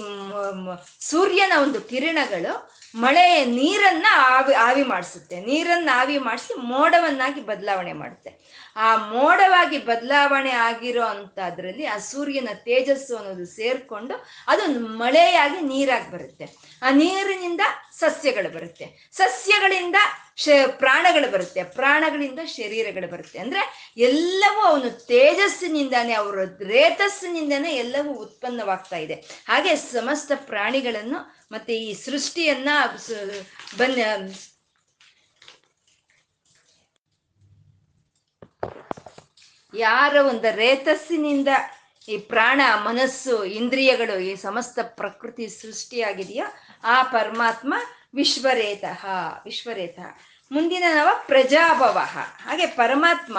ಸೂರ್ಯನ 1.00 1.54
ಒಂದು 1.62 1.82
ಕಿರಣಗಳು 1.82 2.80
ಮಳೆ 2.96 3.46
ನೀರನ್ನ 3.46 4.06
ಆವಿ 4.14 4.54
ಆವಿ 4.54 4.84
ಮಾಡಿಸುತ್ತೆ. 4.84 5.40
ನೀರನ್ನ 5.40 5.90
ಆವಿ 5.94 6.18
ಮಾಡಿಸಿ 6.18 6.60
ಮೋಡವನ್ನಾಗಿ 6.60 7.42
ಬದಲಾವಣೆ 7.42 7.94
ಮಾಡುತ್ತೆ. 7.94 8.32
ಆ 8.76 8.96
ಮೋಡವಾಗಿ 8.96 9.78
ಬದಲಾವಣೆ 9.78 10.52
ಆಗಿರೋ 10.52 11.04
ಅಂಥದ್ರಲ್ಲಿ 11.04 11.86
ಆ 11.86 11.98
ಸೂರ್ಯನ 11.98 12.50
ತೇಜಸ್ಸು 12.54 13.18
ಅನ್ನೋದು 13.18 13.46
ಸೇರ್ಕೊಂಡು 13.46 14.14
ಅದೊಂದು 14.48 14.80
ಮಳೆಯಾಗಿ 14.80 15.62
ನೀರಾಗಿ 15.62 16.12
ಬರುತ್ತೆ. 16.12 16.46
ಆ 16.82 16.90
ನೀರಿನಿಂದ 16.90 17.62
ಸಸ್ಯಗಳು 17.92 18.54
ಬರುತ್ತೆ. 18.54 19.10
ಸಸ್ಯಗಳಿಂದ 19.12 19.96
ಶ, 20.36 20.50
ಪ್ರಾಣಗಳು 20.68 21.32
ಬರುತ್ತೆ. 21.32 21.64
ಪ್ರಾಣಗಳಿಂದ 21.64 22.40
ಶರೀರಗಳು 22.46 23.12
ಬರುತ್ತೆ. 23.12 23.40
ಅಂದ್ರೆ 23.40 23.94
ಎಲ್ಲವೂ 23.98 24.62
ಅವನು 24.62 24.90
ತೇಜಸ್ಸಿನಿಂದಾನೇ, 25.06 26.14
ಅವರ 26.14 26.40
ರೇತಸ್ಸಿನಿಂದಾನೇ 26.68 27.76
ಎಲ್ಲವೂ 27.76 28.14
ಉತ್ಪನ್ನವಾಗ್ತಾ 28.14 28.98
ಇದೆ. 28.98 29.14
ಹಾಗೆ 29.48 29.76
ಸಮಸ್ತ 29.76 30.32
ಪ್ರಾಣಿಗಳನ್ನು 30.36 31.48
ಮತ್ತೆ 31.52 31.76
ಈ 31.76 31.94
ಸೃಷ್ಟಿಯನ್ನ 31.94 32.70
ಬನ್ನ 33.78 34.32
ಯಾರ 39.74 40.16
ಒಂದು 40.16 40.56
ರೇತಸ್ಸಿನಿಂದ 40.56 41.48
ಈ 42.10 42.18
ಪ್ರಾಣ, 42.18 42.62
ಮನಸ್ಸು, 42.84 43.44
ಇಂದ್ರಿಯಗಳು 43.44 44.20
ಈ 44.20 44.36
ಸಮಸ್ತ 44.36 44.80
ಪ್ರಕೃತಿ 44.82 45.48
ಸೃಷ್ಟಿಯಾಗಿದೆಯೋ 45.48 46.46
ಆ 46.84 47.04
ಪರಮಾತ್ಮ 47.04 47.74
ವಿಶ್ವರೇತಃ, 48.16 49.06
ವಿಶ್ವರೇತ. 49.46 50.00
ಮುಂದಿನ 50.52 50.84
ನವ 50.92 51.08
ಪ್ರಜಾಭವ. 51.28 51.98
ಹಾಗೆ 52.44 52.66
ಪರಮಾತ್ಮ 52.66 53.38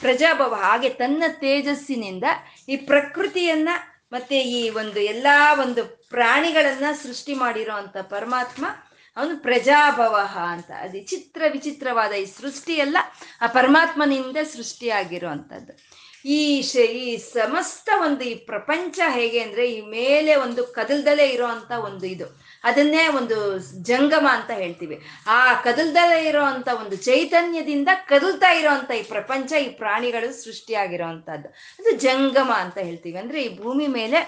ಪ್ರಜಾಭವ. 0.00 0.54
ಹಾಗೆ 0.54 0.88
ತನ್ನ 0.88 1.24
ತೇಜಸ್ಸಿನಿಂದ 1.28 2.24
ಈ 2.68 2.76
ಪ್ರಕೃತಿಯನ್ನ 2.76 3.68
ಮತ್ತೆ 4.12 4.40
ಈ 4.40 4.68
ಒಂದು 4.68 5.00
ಎಲ್ಲಾ 5.00 5.54
ಒಂದು 5.54 5.84
ಪ್ರಾಣಿಗಳನ್ನ 6.08 6.84
ಸೃಷ್ಟಿ 7.02 7.34
ಮಾಡಿರೋ 7.34 7.72
ಅಂತ 7.72 7.96
ಪರಮಾತ್ಮ, 7.96 8.66
ಅವನು 9.16 9.36
ಪ್ರಜಾಭವ 9.36 10.18
ಅಂತ. 10.50 10.70
ಅದು 10.70 11.06
ಚಿತ್ರ 11.06 11.42
ವಿಚಿತ್ರವಾದ 11.52 12.12
ಈ 12.12 12.24
ಸೃಷ್ಟಿಯೆಲ್ಲ 12.24 12.96
ಆ 13.40 13.46
ಪರಮಾತ್ಮನಿಂದ 13.46 14.36
ಸೃಷ್ಟಿಯಾಗಿರೋ 14.52 15.28
ಅಂಥದ್ದು 15.28 16.07
ಈ 16.28 16.62
ಶ 16.62 16.76
ಈ 16.76 17.16
ಸಮಸ್ತ 17.16 17.88
ಒಂದು 18.02 18.24
ಈ 18.24 18.34
ಪ್ರಪಂಚ 18.34 19.00
ಹೇಗೆ 19.08 19.38
ಅಂದ್ರೆ 19.40 19.64
ಈ 19.72 19.80
ಮೇಲೆ 19.80 20.34
ಒಂದು 20.34 20.62
ಕದಲ್ದಲೇ 20.64 21.26
ಇರೋ 21.26 21.46
ಅಂತ 21.46 21.70
ಒಂದು 21.70 22.06
ಇದು. 22.06 22.48
ಅದನ್ನೇ 22.64 23.08
ಒಂದು 23.08 23.36
ಜಂಗಮ 23.82 24.26
ಅಂತ 24.30 24.50
ಹೇಳ್ತೀವಿ. 24.50 24.96
ಆ 25.26 25.54
ಕದಲ್ದಲೇ 25.54 26.28
ಇರೋ 26.28 26.44
ಅಂತ 26.44 26.68
ಒಂದು 26.80 26.96
ಚೈತನ್ಯದಿಂದ 26.96 27.88
ಕದಲ್ತಾ 28.08 28.50
ಇರೋವಂಥ 28.52 28.90
ಈ 28.90 29.02
ಪ್ರಪಂಚ, 29.02 29.52
ಈ 29.52 29.68
ಪ್ರಾಣಿಗಳು 29.68 30.44
ಸೃಷ್ಟಿಯಾಗಿರೋ 30.44 31.06
ಅಂತದ್ದು 31.06 31.48
ಅದು 31.78 31.90
ಜಂಗಮ 31.90 32.52
ಅಂತ 32.54 32.78
ಹೇಳ್ತೀವಿ. 32.78 33.18
ಅಂದ್ರೆ 33.18 33.42
ಈ 33.42 33.50
ಭೂಮಿ 33.58 33.86
ಮೇಲೆ 33.86 34.20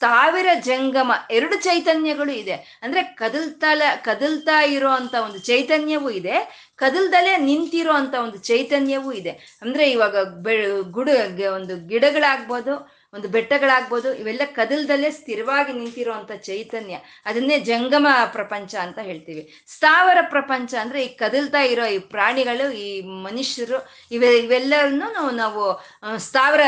ಸಾವಿರ 0.00 0.46
ಜಂಗಮ, 0.60 1.12
ಎರಡು 1.30 1.56
ಚೈತನ್ಯಗಳು 1.56 2.32
ಇದೆ. 2.32 2.78
ಅಂದ್ರೆ 2.82 3.02
ಕದಲ್ತಲ, 3.02 3.82
ಕದಲ್ತಾ 4.04 4.62
ಇರೋ 4.64 4.88
ಅಂತ 4.88 5.14
ಒಂದು 5.14 5.38
ಚೈತನ್ಯವೂ 5.38 6.10
ಇದೆ. 6.10 6.65
ಕದಲ್ದಲ್ಲೇ 6.78 7.36
ನಿಂತಿರೋ 7.36 7.92
ಅಂತ 7.92 8.14
ಒಂದು 8.14 8.38
ಚೈತನ್ಯವೂ 8.38 9.12
ಇದೆ. 9.12 9.30
ಅಂದ್ರೆ 9.62 9.90
ಇವಾಗ 9.90 10.16
ಬೆ 10.42 10.54
ಗುಡ 10.90 11.08
ಒಂದು 11.54 11.86
ಗಿಡಗಳಾಗ್ಬೋದು 11.88 12.74
ಒಂದು 13.16 13.28
ಬೆಟ್ಟಗಳಾಗ್ಬೋದು, 13.36 14.08
ಇವೆಲ್ಲ 14.22 14.44
ಕದಲ್ದಲ್ಲೇ 14.58 15.10
ಸ್ಥಿರವಾಗಿ 15.18 15.72
ನಿಂತಿರುವಂತ 15.80 16.32
ಚೈತನ್ಯ. 16.48 16.96
ಅದನ್ನೇ 17.26 17.58
ಜಂಗಮ 17.70 18.06
ಪ್ರಪಂಚ 18.36 18.74
ಅಂತ 18.84 18.98
ಹೇಳ್ತೀವಿ. 19.08 19.42
ಸ್ಥಾವರ 19.74 20.18
ಪ್ರಪಂಚ 20.34 20.72
ಅಂದ್ರೆ 20.82 21.00
ಈ 21.04 21.10
ಕದಲ್ತಾ 21.22 21.62
ಇರೋ 21.72 21.86
ಈ 21.96 21.98
ಪ್ರಾಣಿಗಳು, 22.14 22.66
ಈ 22.86 22.88
ಮನುಷ್ಯರು, 23.26 23.78
ಇವೆ, 24.16 24.30
ಇವೆಲ್ಲರನ್ನು 24.38 25.30
ನಾವು 25.42 25.62
ಸ್ಥಾವರ 26.18 26.62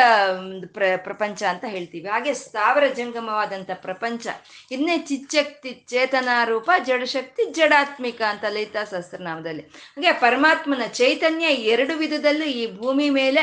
ಪ್ರ, 0.77 0.83
ಪ್ರಪಂಚ 1.07 1.43
ಅಂತ 1.53 1.65
ಹೇಳ್ತೀವಿ. 1.75 2.07
ಹಾಗೆ 2.15 2.35
ಸ್ಥಾವರ 2.45 2.85
ಜಂಗಮವಾದಂಥ 2.99 3.71
ಪ್ರಪಂಚ. 3.87 4.27
ಇದನ್ನೇ 4.71 4.97
ಚಿಚ್ಚಕ್ತಿ, 5.11 5.73
ಚೇತನ 5.93 6.29
ರೂಪ, 6.45 6.71
ಜಡಶಕ್ತಿ, 6.87 7.45
ಜಡಾತ್ಮಿಕ 7.59 8.21
ಅಂತ 8.33 8.45
ಲಲಿತಾ 8.55 8.85
ಸಹಸ್ರನಾಮದಲ್ಲಿ. 8.93 9.65
ಹಾಗೆ 9.95 10.13
ಪರಮಾತ್ಮನ 10.21 10.87
ಚೈತನ್ಯ 11.01 11.47
ಎರಡು 11.75 11.95
ವಿಧದಲ್ಲೂ 12.03 12.47
ಈ 12.61 12.65
ಭೂಮಿ 12.81 13.09
ಮೇಲೆ 13.21 13.43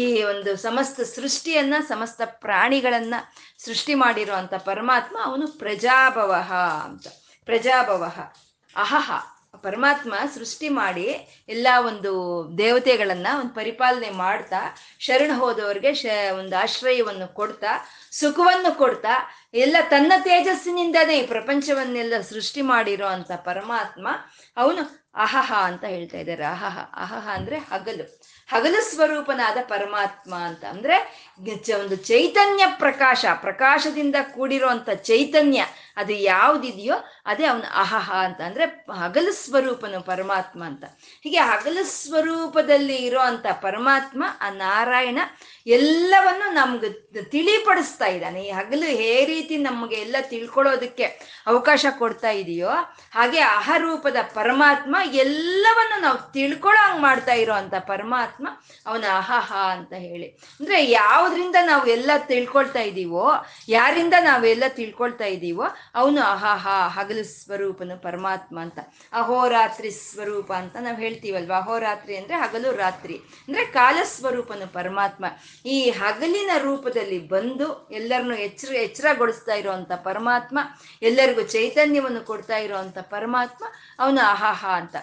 ಈ 0.00 0.02
ಒಂದು 0.32 0.52
ಸಮಸ್ತ 0.56 1.00
ಸೃಷ್ಟಿಯನ್ನ, 1.16 1.74
ಸಮಸ್ತ 1.88 2.22
ಪ್ರಾಣಿಗಳನ್ನ 2.46 3.14
ಸೃಷ್ಟಿ 3.58 3.94
ಮಾಡಿರುವಂತ 3.94 4.54
ಪರಮಾತ್ಮ 4.54 5.16
ಅವನು 5.24 5.58
ಪ್ರಜಾಭವ 5.58 6.34
ಅಂತ. 6.84 7.06
ಪ್ರಜಾಭವ. 7.44 8.04
ಅಹಹ. 8.76 9.12
ಪರಮಾತ್ಮ 9.62 10.14
ಸೃಷ್ಟಿ 10.34 10.68
ಮಾಡಿ 10.68 11.06
ಎಲ್ಲ 11.48 11.66
ಒಂದು 11.86 12.12
ದೇವತೆಗಳನ್ನ 12.58 13.26
ಒಂದು 13.40 13.54
ಪರಿಪಾಲನೆ 13.54 14.10
ಮಾಡ್ತಾ, 14.10 14.76
ಶರಣ 14.98 15.30
ಹೋದವ್ರಿಗೆ 15.34 15.94
ಶ, 15.94 16.06
ಒಂದು 16.38 16.56
ಆಶ್ರಯವನ್ನು 16.56 17.34
ಕೊಡ್ತಾ, 17.34 17.88
ಸುಖವನ್ನು 18.10 18.78
ಕೊಡ್ತಾ, 18.78 19.30
ಎಲ್ಲ 19.54 19.76
ತನ್ನ 19.88 20.12
ತೇಜಸ್ಸಿನಿಂದನೇ 20.22 21.18
ಈ 21.18 21.26
ಪ್ರಪಂಚವನ್ನೆಲ್ಲ 21.26 22.14
ಸೃಷ್ಟಿ 22.20 22.62
ಮಾಡಿರೋ 22.62 23.06
ಅಂತ 23.06 23.32
ಪರಮಾತ್ಮ 23.32 24.08
ಅವನು 24.56 25.10
ಅಹಹ 25.14 25.52
ಅಂತ 25.62 25.84
ಹೇಳ್ತಾ 25.84 26.18
ಇದ್ದಾರೆ. 26.18 26.44
ಅಹಹ. 26.44 26.78
ಅಹಹ 26.78 27.28
ಅಂದ್ರೆ 27.32 27.58
ಹಗಲು. 27.58 28.22
ಹಗಲು 28.48 28.94
ಸ್ವರೂಪನಾದ 28.94 29.56
ಪರಮಾತ್ಮ 29.68 30.34
ಅಂತ 30.34 30.64
ಅಂದ್ರೆ 30.64 31.28
ಒಂದು 31.74 31.96
ಚೈತನ್ಯ 31.96 32.64
ಪ್ರಕಾಶ, 32.78 33.24
ಪ್ರಕಾಶದಿಂದ 33.40 34.16
ಕೂಡಿರುವಂತ 34.34 34.90
ಚೈತನ್ಯ, 34.90 35.64
ಅದು 35.96 36.12
ಯಾವ್ದಿದೆಯೋ 36.12 36.94
ಅದೇ 37.26 37.44
ಅವನು 37.44 37.78
ಅಹಹ 37.78 38.12
ಅಂತ 38.12 38.40
ಅಂದ್ರೆ 38.40 38.64
ಹಗಲು 38.92 39.32
ಸ್ವರೂಪನು 39.32 40.00
ಪರಮಾತ್ಮ 40.00 40.64
ಅಂತ. 40.64 40.84
ಹೀಗೆ 41.22 41.36
ಹಗಲು 41.36 41.84
ಸ್ವರೂಪದಲ್ಲಿ 41.84 42.96
ಇರೋ 42.96 43.20
ಅಂತ 43.20 43.46
ಪರಮಾತ್ಮ, 43.52 44.24
ಆ 44.40 44.50
ನಾರಾಯಣ 44.50 45.18
ಎಲ್ಲವನ್ನು 45.66 46.52
ನಮ್ಗೆ 46.52 47.22
ತಿಳಿಪಡಿಸ್ತಾ 47.22 48.06
ಇದ್ದಾನೆ. 48.06 48.42
ಈ 48.42 48.50
ಹಗಲು 48.50 48.86
ಹೇ 48.86 49.24
ರೀತಿ 49.24 49.56
ನಮಗೆ 49.56 49.96
ಎಲ್ಲ 49.96 50.16
ತಿಳ್ಕೊಳ್ಳೋದಕ್ಕೆ 50.20 51.04
ಅವಕಾಶ 51.46 51.86
ಕೊಡ್ತಾ 51.98 52.30
ಇದೆಯೋ, 52.30 52.70
ಹಾಗೆ 53.10 53.38
ಅಹರೂಪದ 53.38 54.16
ಪರಮಾತ್ಮ 54.34 54.96
ಎಲ್ಲವನ್ನು 55.12 56.00
ನಾವು 56.00 56.32
ತಿಳ್ಕೊಳ್ಳೋ 56.32 56.82
ಹಂಗೆ 56.82 57.02
ಮಾಡ್ತಾ 57.02 57.32
ಇರೋ 57.32 57.52
ಅಂತ 57.52 57.74
ಪರಮಾತ್ಮ 57.74 58.48
ಅವನ 58.86 59.04
ಅಹಹ 59.16 59.56
ಅಂತ 59.56 59.92
ಹೇಳಿ. 59.92 60.28
ಅಂದ್ರೆ 60.60 60.84
ಯಾವ್ದ್ರಿಂದ 61.26 61.56
ನಾವು 61.64 61.86
ಎಲ್ಲ 61.86 62.10
ತಿಳ್ಕೊಳ್ತಾ 62.26 62.80
ಇದ್ದೀವೋ 62.80 63.30
ಯಾರಿಂದ 63.68 64.14
ನಾವೆಲ್ಲ 64.20 64.64
ತಿಳ್ಕೊಳ್ತಾ 64.68 65.24
ಇದ್ದೀವೋ 65.24 65.64
ಅವನು 65.94 66.20
ಅಹಾಹಾ, 66.22 66.88
ಹಗಲು 66.88 67.24
ಸ್ವರೂಪನು 67.24 68.02
ಪರಮಾತ್ಮ 68.02 68.60
ಅಂತ. 68.60 68.78
ಅಹೋರಾತ್ರಿ 69.12 69.90
ಸ್ವರೂಪ 69.90 70.52
ಅಂತ 70.52 70.76
ನಾವು 70.80 70.96
ಹೇಳ್ತೀವಲ್ವಾ? 70.96 71.56
ಅಹೋರಾತ್ರಿ 71.56 72.16
ಅಂದ್ರೆ 72.16 72.36
ಹಗಲು 72.36 72.76
ರಾತ್ರಿ. 72.76 73.16
ಅಂದ್ರೆ 73.48 73.64
ಕಾಲ 73.64 73.98
ಸ್ವರೂಪನು 74.04 74.72
ಪರಮಾತ್ಮ. 74.72 75.24
ಈ 75.66 75.90
ಹಗಲಿನ 75.90 76.50
ರೂಪದಲ್ಲಿ 76.58 77.28
ಬಂದು 77.28 77.88
ಎಲ್ಲರನ್ನು 77.92 78.36
ಎಚ್ಚರ, 78.36 78.74
ಎಚ್ಚರಗೊಳಿಸ್ತಾ 78.74 79.54
ಇರುವಂತ 79.54 79.92
ಪರಮಾತ್ಮ, 79.92 80.58
ಎಲ್ಲರಿಗೂ 81.02 81.42
ಚೈತನ್ಯವನ್ನು 81.42 82.20
ಕೊಡ್ತಾ 82.20 82.56
ಇರುವಂತ 82.56 82.98
ಪರಮಾತ್ಮ, 82.98 83.64
ಅವನು 83.98 84.20
ಅಹಾಹಾ 84.20 84.68
ಅಂತ. 84.68 84.96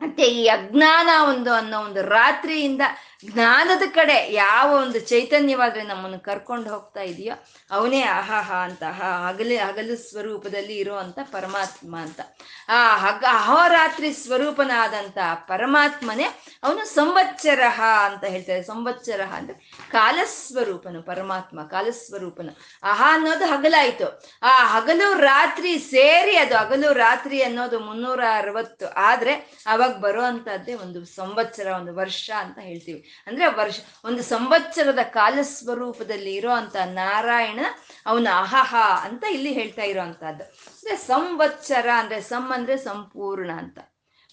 ಮತ್ತೆ 0.00 0.22
ಈ 0.22 0.46
ಅಜ್ಞಾನ 0.46 1.08
ಒಂದು 1.28 1.52
ಅನ್ನೋ 1.52 1.80
ಒಂದು 1.80 2.02
ರಾತ್ರಿಯಿಂದ 2.02 2.80
ಜ್ಞಾನದ 3.24 3.82
ಕಡೆ 3.94 4.32
ಯಾವ 4.32 4.72
ಒಂದು 4.72 5.00
ಚೈತನ್ಯವಾದ್ರೆ 5.00 5.82
ನಮ್ಮನ್ನು 5.82 6.20
ಕರ್ಕೊಂಡು 6.20 6.70
ಹೋಗ್ತಾ 6.70 7.00
ಇದೆಯೋ, 7.00 7.34
ಅವನೇ 7.70 8.02
ಅಹಹ 8.02 8.52
ಅಂತ 8.52 8.82
ಹಗಲಿ, 8.82 9.56
ಹಗಲು 9.56 9.96
ಸ್ವರೂಪದಲ್ಲಿ 10.10 10.76
ಇರುವಂತ 10.76 11.18
ಪರಮಾತ್ಮ 11.22 11.96
ಅಂತ. 11.96 12.20
ಆ 12.68 12.96
ಹಗ, 12.96 13.24
ಅಹೋರಾತ್ರಿ 13.32 14.12
ಸ್ವರೂಪನಾದಂತ 14.12 15.18
ಪರಮಾತ್ಮನೇ 15.34 16.24
ಅವನು 16.62 16.84
ಸಂವತ್ಸರ 16.84 17.60
ಅಂತ 18.04 18.24
ಹೇಳ್ತಾರೆ. 18.24 18.62
ಸಂವತ್ಸರ 18.62 19.20
ಅಂದ್ರೆ 19.22 19.72
ಕಾಲಸ್ವರೂಪನು, 19.90 21.02
ಪರಮಾತ್ಮ 21.02 21.62
ಕಾಲಸ್ವರೂಪನು. 21.62 22.56
ಅಹ 22.82 23.02
ಅನ್ನೋದು 23.06 23.46
ಹಗಲಾಯ್ತು. 23.46 24.22
ಆ 24.42 24.66
ಹಗಲು 24.66 25.14
ರಾತ್ರಿ 25.14 25.78
ಸೇರಿ 25.78 26.36
ಅದು, 26.36 26.56
ಹಗಲು 26.56 26.92
ರಾತ್ರಿ 26.92 27.42
ಅನ್ನೋದು 27.42 27.80
ಮುನ್ನೂರ 27.80 28.20
ಅರವತ್ತು. 28.34 28.88
ಆದ್ರೆ 28.88 29.34
ಅವಾಗ 29.66 29.87
ಬರುವಂತದ್ದೇ 29.88 30.74
ಒಂದು 30.74 31.04
ಸಂವತ್ಸರ, 31.04 31.66
ಒಂದು 31.66 31.94
ವರ್ಷ 31.94 32.30
ಅಂತ 32.38 32.58
ಹೇಳ್ತೀವಿ. 32.58 33.24
ಅಂದ್ರೆ 33.26 33.46
ವರ್ಷ, 33.46 33.80
ಒಂದು 34.04 34.22
ಸಂವತ್ಸರದ 34.22 34.98
ಕಾಲ 35.02 35.38
ಸ್ವರೂಪದಲ್ಲಿ 35.42 36.34
ಇರೋ 36.34 36.50
ನಾರಾಯಣ 36.84 37.60
ಅವನ 38.06 38.28
ಅಹಹ 38.38 38.74
ಅಂತ 39.02 39.24
ಇಲ್ಲಿ 39.24 39.52
ಹೇಳ್ತಾ 39.52 39.82
ಇರೋವಂಥದ್ದು 39.82 40.44
ಅಂದ್ರೆ 40.44 40.96
ಸಂವತ್ಸರ 40.96 41.88
ಅಂದ್ರೆ 41.94 42.20
ಸಂ 42.20 42.52
ಅಂದ್ರೆ 42.52 42.76
ಸಂಪೂರ್ಣ 42.76 43.50
ಅಂತ. 43.50 43.78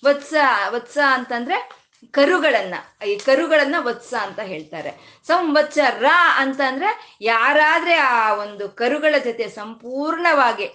ವತ್ಸ 0.06 0.34
ವತ್ಸ 0.70 0.98
ಅಂತಂದ್ರೆ 1.12 1.85
ಕರುಗಳನ್ನ, 2.12 2.76
ಈ 3.06 3.16
ಕರುಗಳನ್ನ 3.16 3.76
ವತ್ಸ 3.80 4.14
ಅಂತ 4.22 4.40
ಹೇಳ್ತಾರೆ. 4.40 5.22
ಸಂವತ್ಸರ 5.28 6.06
ಅಂತ 6.36 6.62
ಅಂದ್ರೆ 6.68 7.18
ಯಾರಾದ್ರೆ 7.22 7.96
ಆ 7.96 8.34
ಒಂದು 8.34 8.70
ಕರುಗಳ 8.70 9.16
ಜೊತೆ 9.24 9.48
ಸಂಪೂರ್ಣವಾಗಿ 9.48 10.66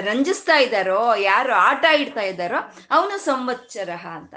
ರಂಜಿಸ್ತಾ 0.00 0.58
ಇದ್ದಾರೋ, 0.58 1.14
ಯಾರು 1.14 1.52
ಆಟ 1.52 1.84
ಇಡ್ತಾ 1.84 2.20
ಇದ್ದಾರೋ, 2.20 2.56
ಅವನು 2.90 3.18
ಸಂವತ್ಸರ 3.18 3.90
ಅಂತ. 3.90 4.34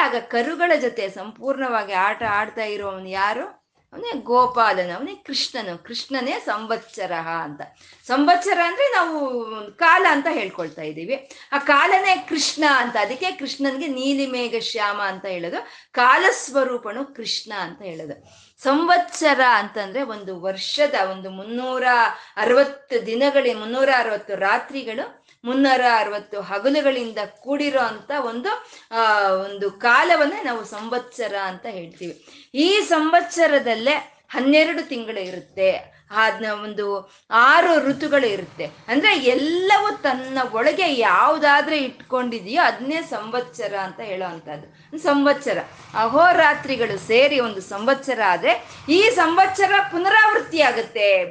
ಆಗ 0.00 0.16
ಕರುಗಳ 0.16 0.72
ಜೊತೆ 0.80 1.08
ಸಂಪೂರ್ಣವಾಗಿ 1.08 1.92
ಆಟ 1.92 2.22
ಆಡ್ತಾ 2.22 2.64
ಇರೋವನು 2.64 3.08
ಯಾರು? 3.08 3.61
ಅವನೇ 3.92 4.20
ಗೋಪಾಲನ, 4.20 4.94
ಅವನೇ 4.96 5.14
ಕೃಷ್ಣನು. 5.14 5.84
ಕೃಷ್ಣನೇ 5.84 6.42
ಸಂವತ್ಸರ 6.44 7.12
ಅಂತ. 7.12 7.60
ಸಂವತ್ಸರ 8.06 8.60
ಅಂದ್ರೆ 8.64 8.96
ನಾವು 8.96 9.44
ಕಾಲ 9.76 10.06
ಅಂತ 10.10 10.26
ಹೇಳ್ಕೊಳ್ತಾ 10.30 10.82
ಇದ್ದೀವಿ. 10.82 11.30
ಆ 11.52 11.58
ಕಾಲನೇ 11.58 12.26
ಕೃಷ್ಣ 12.28 12.64
ಅಂತ. 12.76 12.96
ಅದಕ್ಕೆ 13.00 13.30
ಕೃಷ್ಣನ್ಗೆ 13.30 13.86
ನೀಲಿ 13.86 14.26
ಮೇಘ 14.26 14.54
ಶ್ಯಾಮ 14.60 15.02
ಅಂತ 15.02 15.24
ಹೇಳೋದು. 15.24 15.66
ಕಾಲಸ್ವರೂಪನು 15.92 17.14
ಕೃಷ್ಣ 17.14 17.52
ಅಂತ 17.60 17.82
ಹೇಳೋದು. 17.82 18.42
ಸಂವತ್ಸರ 18.62 19.40
ಅಂತಂದ್ರೆ 19.50 20.02
ಒಂದು 20.02 20.40
ವರ್ಷದ 20.40 20.94
ಒಂದು 21.10 21.30
ಮುನ್ನೂರ 21.30 21.84
ಅರವತ್ತು 22.36 23.06
ದಿನಗಳಿ 23.06 23.54
ಮುನ್ನೂರ 23.54 23.88
ಅರವತ್ತು 23.96 24.34
ರಾತ್ರಿಗಳು 24.34 25.21
ಮುನ್ನೂರ 25.44 25.80
ಅರವತ್ತು 25.96 26.40
ಹಗಲುಗಳಿಂದ 26.40 27.18
ಕೂಡಿರೋ 27.40 27.80
ಅಂತ 27.80 28.10
ಒಂದು, 28.24 28.66
ಆ, 28.90 29.28
ಒಂದು 29.28 29.70
ಕಾಲವನ್ನೇ 29.70 30.42
ನಾವು 30.42 30.64
ಸಂವತ್ಸರ 30.64 31.34
ಅಂತ 31.44 31.66
ಹೇಳ್ತೀವಿ. 31.66 32.26
ಈ 32.54 32.80
ಸಂವತ್ಸರದಲ್ಲೇ 32.80 34.18
ಹನ್ನೆರಡು 34.28 34.88
ತಿಂಗಳು 34.88 35.20
ಇರುತ್ತೆ. 35.20 36.02
ಅದನ್ನ 36.10 36.62
ಒಂದು 36.62 37.12
ಆರು 37.30 37.88
ಋತುಗಳು 37.88 38.26
ಇರುತ್ತೆ. 38.26 38.64
ಅಂದ್ರೆ 38.64 39.18
ಎಲ್ಲವೂ 39.18 39.90
ತನ್ನ 39.90 40.38
ಒಳಗೆ 40.52 40.94
ಯಾವುದಾದ್ರೆ 40.94 41.78
ಇಟ್ಕೊಂಡಿದೆಯೋ 41.78 42.62
ಅದನ್ನೇ 42.62 43.02
ಸಂವತ್ಸರ 43.02 43.74
ಅಂತ 43.76 44.00
ಹೇಳೋ 44.00 44.26
ಸಂವತ್ಸರ. 44.98 45.58
ಅಹೋರಾತ್ರಿಗಳು 45.94 47.06
ಸೇರಿ 47.06 47.40
ಒಂದು 47.40 47.60
ಸಂವತ್ಸರ 47.60 48.20
ಆದ್ರೆ 48.26 48.68
ಈ 48.88 49.10
ಸಂವತ್ಸರ 49.10 49.72
ಪುನರಾವೃತ್ತಿ 49.90 50.60
ಆಗುತ್ತೆ 50.60 51.24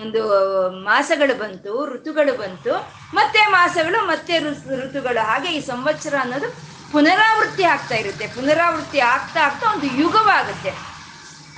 ಒಂದು 0.00 0.22
ಮಾಸಗಳು 0.70 1.38
ಬಂತು, 1.38 1.86
ಋತುಗಳು 1.86 2.36
ಬಂತು. 2.38 2.92
ಮತ್ತೆ 3.14 3.38
ಮಾಸಗಳು, 3.50 4.06
ಮತ್ತೆ 4.06 4.38
ಋತುಗಳು. 4.38 5.26
ಹಾಗೆ 5.26 5.52
ಈ 5.52 5.60
ಸಂವತ್ಸರ 5.60 6.14
ಅನ್ನೋದು 6.20 6.48
ಪುನರಾವೃತ್ತಿ 6.92 7.62
ಆಗ್ತಾ 7.62 7.94
ಇರುತ್ತೆ. 7.94 8.26
ಪುನರಾವೃತ್ತಿ 8.26 8.98
ಆಗ್ತಾ 9.00 9.40
ಆಗ್ತಾ 9.40 9.72
ಒಂದು 9.72 9.86
ಯುಗವಾಗುತ್ತೆ. 9.86 10.70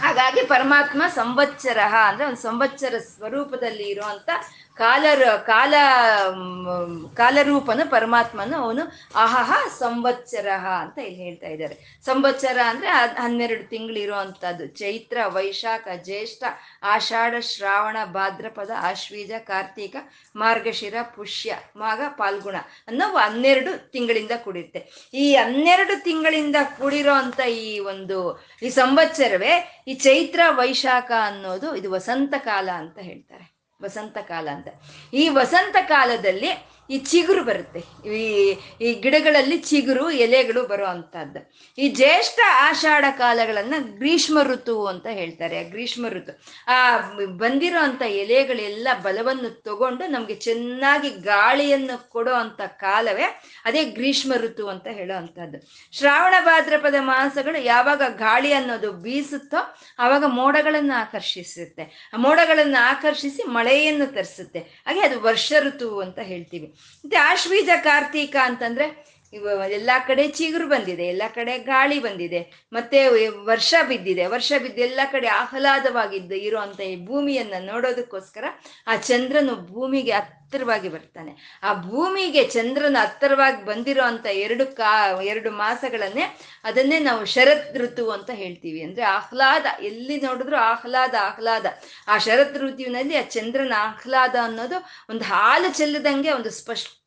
ಹಾಗಾಗಿ 0.03 0.43
ಪರಮಾತ್ಮ 0.43 1.03
ಸಂವತ್ಸರ 1.15 1.79
ಅಂದ್ರೆ 2.09 2.25
ಒಂದು 2.27 2.37
ಸಂವತ್ಸರ 2.37 2.95
ಸ್ವರೂಪದಲ್ಲಿ 3.17 3.89
ಇರುವಂತ 3.89 4.31
ಕಾಲ 4.77 5.05
ಕಾಲ 5.47 5.75
ಕಾಲರೂಪನ 7.15 7.81
ಪರಮಾತ್ಮನ 7.91 8.55
ಅವನು 8.59 8.83
ಅಹಹ 9.15 9.69
ಸಂವತ್ಸರ 9.79 10.49
ಅಂತ 10.81 10.99
ಇಲ್ಲಿ 10.99 11.23
ಹೇಳ್ತಾ 11.23 11.47
ಇದ್ದಾರೆ. 11.47 12.01
ಸಂವತ್ಸರ 12.05 12.59
ಅಂದ್ರೆ 12.69 12.89
ಹನ್ನೆರಡು 13.17 13.69
ತಿಂಗಳಿರುವಂತದ್ದು 13.69 14.67
ಚೈತ್ರ, 14.67 15.19
ವೈಶಾಖ, 15.27 15.89
ಜ್ಯೇಷ್ಠ, 16.05 16.45
ಆಷಾಢ, 16.83 17.35
ಶ್ರಾವಣ, 17.41 17.97
ಭಾದ್ರಪದ, 18.05 18.71
ಆಶ್ವೀಜ, 18.81 19.33
ಕಾರ್ತೀಕ, 19.39 19.97
ಮಾರ್ಗಶಿರ, 20.37 20.95
ಪುಷ್ಯ, 21.03 21.55
ಮಾಘ, 21.77 22.01
ಪಾಲ್ಗುಣ 22.09 22.57
ಅನ್ನೋ 22.89 23.17
ಹನ್ನೆರಡು 23.17 23.91
ತಿಂಗಳಿಂದ 23.91 24.31
ಕೂಡಿರುತ್ತೆ. 24.45 25.11
ಈ 25.15 25.35
ಹನ್ನೆರಡು 25.35 26.05
ತಿಂಗಳಿಂದ 26.05 26.57
ಕೂಡಿರೋ 26.79 27.15
ಅಂತ 27.15 27.41
ಈ 27.41 27.79
ಒಂದು, 27.79 28.43
ಈ 28.63 28.69
ಸಂವತ್ಸರವೇ 28.69 29.85
ಈ 29.89 29.95
ಚೈತ್ರ, 29.95 30.41
ವೈಶಾಖ 30.51 31.13
ಅನ್ನೋದು 31.25 31.77
ಇದು 31.77 31.91
ವಸಂತ 31.91 32.35
ಕಾಲ 32.39 32.71
ಅಂತ 32.71 32.99
ಹೇಳ್ತಾರೆ. 32.99 33.52
ವಸಂತ 33.85 34.19
ಕಾಲ 34.19 34.49
ಅಂತ. 34.49 34.69
ಈ 35.13 35.29
ವಸಂತ 35.29 35.77
ಕಾಲದಲ್ಲಿ 35.89 36.51
ಈ 36.91 36.99
ಚಿಗುರು 36.99 37.45
ಬರುತ್ತೆ. 37.45 38.09
ಈ 38.09 38.55
ಈ 38.81 38.95
ಗಿಡಗಳಲ್ಲಿ 38.95 39.59
ಚಿಗುರು, 39.59 40.11
ಎಲೆಗಳು 40.11 40.67
ಬರೋ 40.67 40.87
ಅಂಥದ್ದು. 40.87 41.53
ಈ 41.79 41.89
ಜ್ಯೇಷ್ಠ 41.89 42.39
ಆಷಾಢ 42.55 43.05
ಕಾಲಗಳನ್ನ 43.19 43.75
ಗ್ರೀಷ್ಮ 43.81 44.43
ಋತು 44.43 44.87
ಅಂತ 44.87 45.07
ಹೇಳ್ತಾರೆ. 45.07 45.59
ಆ 45.59 45.63
ಗ್ರೀಷ್ಮ 45.63 46.09
ಋತು. 46.09 46.43
ಆ, 46.67 46.99
ಬಂದಿರೋ 47.37 47.79
ಅಂಥ 47.79 48.03
ಎಲೆಗಳೆಲ್ಲ 48.03 48.89
ಬಲವನ್ನು 49.03 49.63
ತಗೊಂಡು 49.63 50.07
ನಮ್ಗೆ 50.07 50.35
ಚೆನ್ನಾಗಿ 50.35 51.11
ಗಾಳಿಯನ್ನು 51.11 52.11
ಕೊಡೋ 52.11 52.33
ಅಂತ 52.33 52.61
ಕಾಲವೇ 52.67 53.43
ಅದೇ 53.65 53.85
ಗ್ರೀಷ್ಮ 53.85 54.35
ಋತು 54.35 54.69
ಅಂತ 54.69 54.87
ಹೇಳೋ 54.87 55.17
ಅಂಥದ್ದು. 55.17 55.69
ಶ್ರಾವಣ 55.99 56.35
ಭಾದ್ರಪದ 56.45 56.95
ಮಾಸಗಳು 56.99 57.63
ಯಾವಾಗ 57.63 58.03
ಗಾಳಿ 58.09 58.53
ಅನ್ನೋದು 58.53 58.93
ಬೀಸುತ್ತೋ 58.93 59.77
ಆವಾಗ 59.99 60.25
ಮೋಡಗಳನ್ನು 60.25 61.01
ಆಕರ್ಷಿಸುತ್ತೆ. 61.01 62.11
ಆ 62.15 62.17
ಮೋಡಗಳನ್ನು 62.17 62.85
ಆಕರ್ಷಿಸಿ 62.85 63.43
ಮಳೆಯನ್ನು 63.43 64.07
ತರಿಸುತ್ತೆ. 64.07 64.59
ಹಾಗೆ 64.59 65.01
ಅದು 65.01 65.21
ವರ್ಷ 65.21 65.53
ಋತು 65.61 66.01
ಅಂತ 66.01 66.19
ಹೇಳ್ತೀವಿ. 66.19 66.72
ಮತ್ತೆ 67.05 67.17
ಆಶ್ವೀಜ 67.17 67.69
ಕಾರ್ತೀಕ 67.85 68.37
ಅಂತಂದ್ರೆ 68.43 68.87
ಇವ 69.33 69.63
ಎಲ್ಲಾ 69.71 69.99
ಕಡೆ 69.99 70.29
ಚಿಗುರು 70.29 70.67
ಬಂದಿದೆ, 70.69 71.05
ಎಲ್ಲ 71.07 71.23
ಕಡೆ 71.35 71.59
ಗಾಳಿ 71.59 71.99
ಬಂದಿದೆ, 72.01 72.41
ಮತ್ತೆ 72.73 72.99
ವರ್ಷ 73.45 73.75
ಬಿದ್ದಿದೆ, 73.89 74.27
ವರ್ಷ 74.27 74.53
ಬಿದ್ದು 74.63 74.81
ಎಲ್ಲ 74.81 75.01
ಕಡೆ 75.13 75.29
ಆಹ್ಲಾದವಾಗಿದ್ದು 75.29 76.35
ಇರುವಂತ 76.35 76.81
ಈ 76.81 77.07
ಭೂಮಿಯನ್ನ 77.07 77.55
ನೋಡೋದಕ್ಕೋಸ್ಕರ 77.73 78.45
ಆ 78.87 78.97
ಚಂದ್ರನು 78.97 79.55
ಭೂಮಿಗೆ 79.73 80.13
ಹತ್ತಿರವಾಗಿ 80.13 80.89
ಬರ್ತಾನೆ. 80.89 81.61
ಆ 81.63 81.75
ಭೂಮಿಗೆ 81.75 82.45
ಚಂದ್ರನ 82.45 82.97
ಹತ್ತಿರವಾಗಿ 83.01 83.65
ಬಂದಿರೋ 83.65 84.05
ಅಂತ 84.05 84.27
ಎರಡು 84.27 84.67
ಕಾ, 84.77 85.21
ಎರಡು 85.23 85.51
ಮಾಸಗಳನ್ನೇ 85.51 86.25
ಅದನ್ನೇ 86.65 86.99
ನಾವು 86.99 87.25
ಶರತ್ 87.25 87.77
ಋತು 87.77 88.11
ಅಂತ 88.11 88.31
ಹೇಳ್ತೀವಿ. 88.31 88.83
ಅಂದ್ರೆ 88.83 89.03
ಆಹ್ಲಾದ, 89.03 89.67
ಎಲ್ಲಿ 89.83 90.21
ನೋಡಿದ್ರು 90.21 90.57
ಆಹ್ಲಾದ 90.57 91.15
ಆಹ್ಲಾದ. 91.21 91.67
ಆ 92.09 92.19
ಶರತ್ 92.19 92.59
ಋತುವಿನಲ್ಲಿ 92.59 93.17
ಆ 93.17 93.23
ಚಂದ್ರನ 93.37 93.73
ಆಹ್ಲಾದ 93.79 94.37
ಅನ್ನೋದು 94.43 94.81
ಒಂದು 95.11 95.25
ಹಾಲು 95.25 95.71
ಚೆಲ್ಲದಂಗೆ 95.79 96.33
ಒಂದು 96.33 96.51
ಸ್ಪಷ್ಟ 96.51 96.99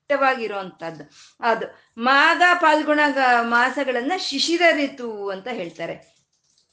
ಇರುವಂತಹದ್ದು 0.43 1.03
ಅದು 1.39 1.65
ಮಾಘ 1.97 2.41
ಪಾಲ್ಗುಣ 2.61 2.99
ಮಾಸಗಳನ್ನ 3.41 4.11
ಶಿಶಿರ 4.17 4.61
ಋತು 4.71 5.29
ಅಂತ 5.29 5.47
ಹೇಳ್ತಾರೆ. 5.47 6.14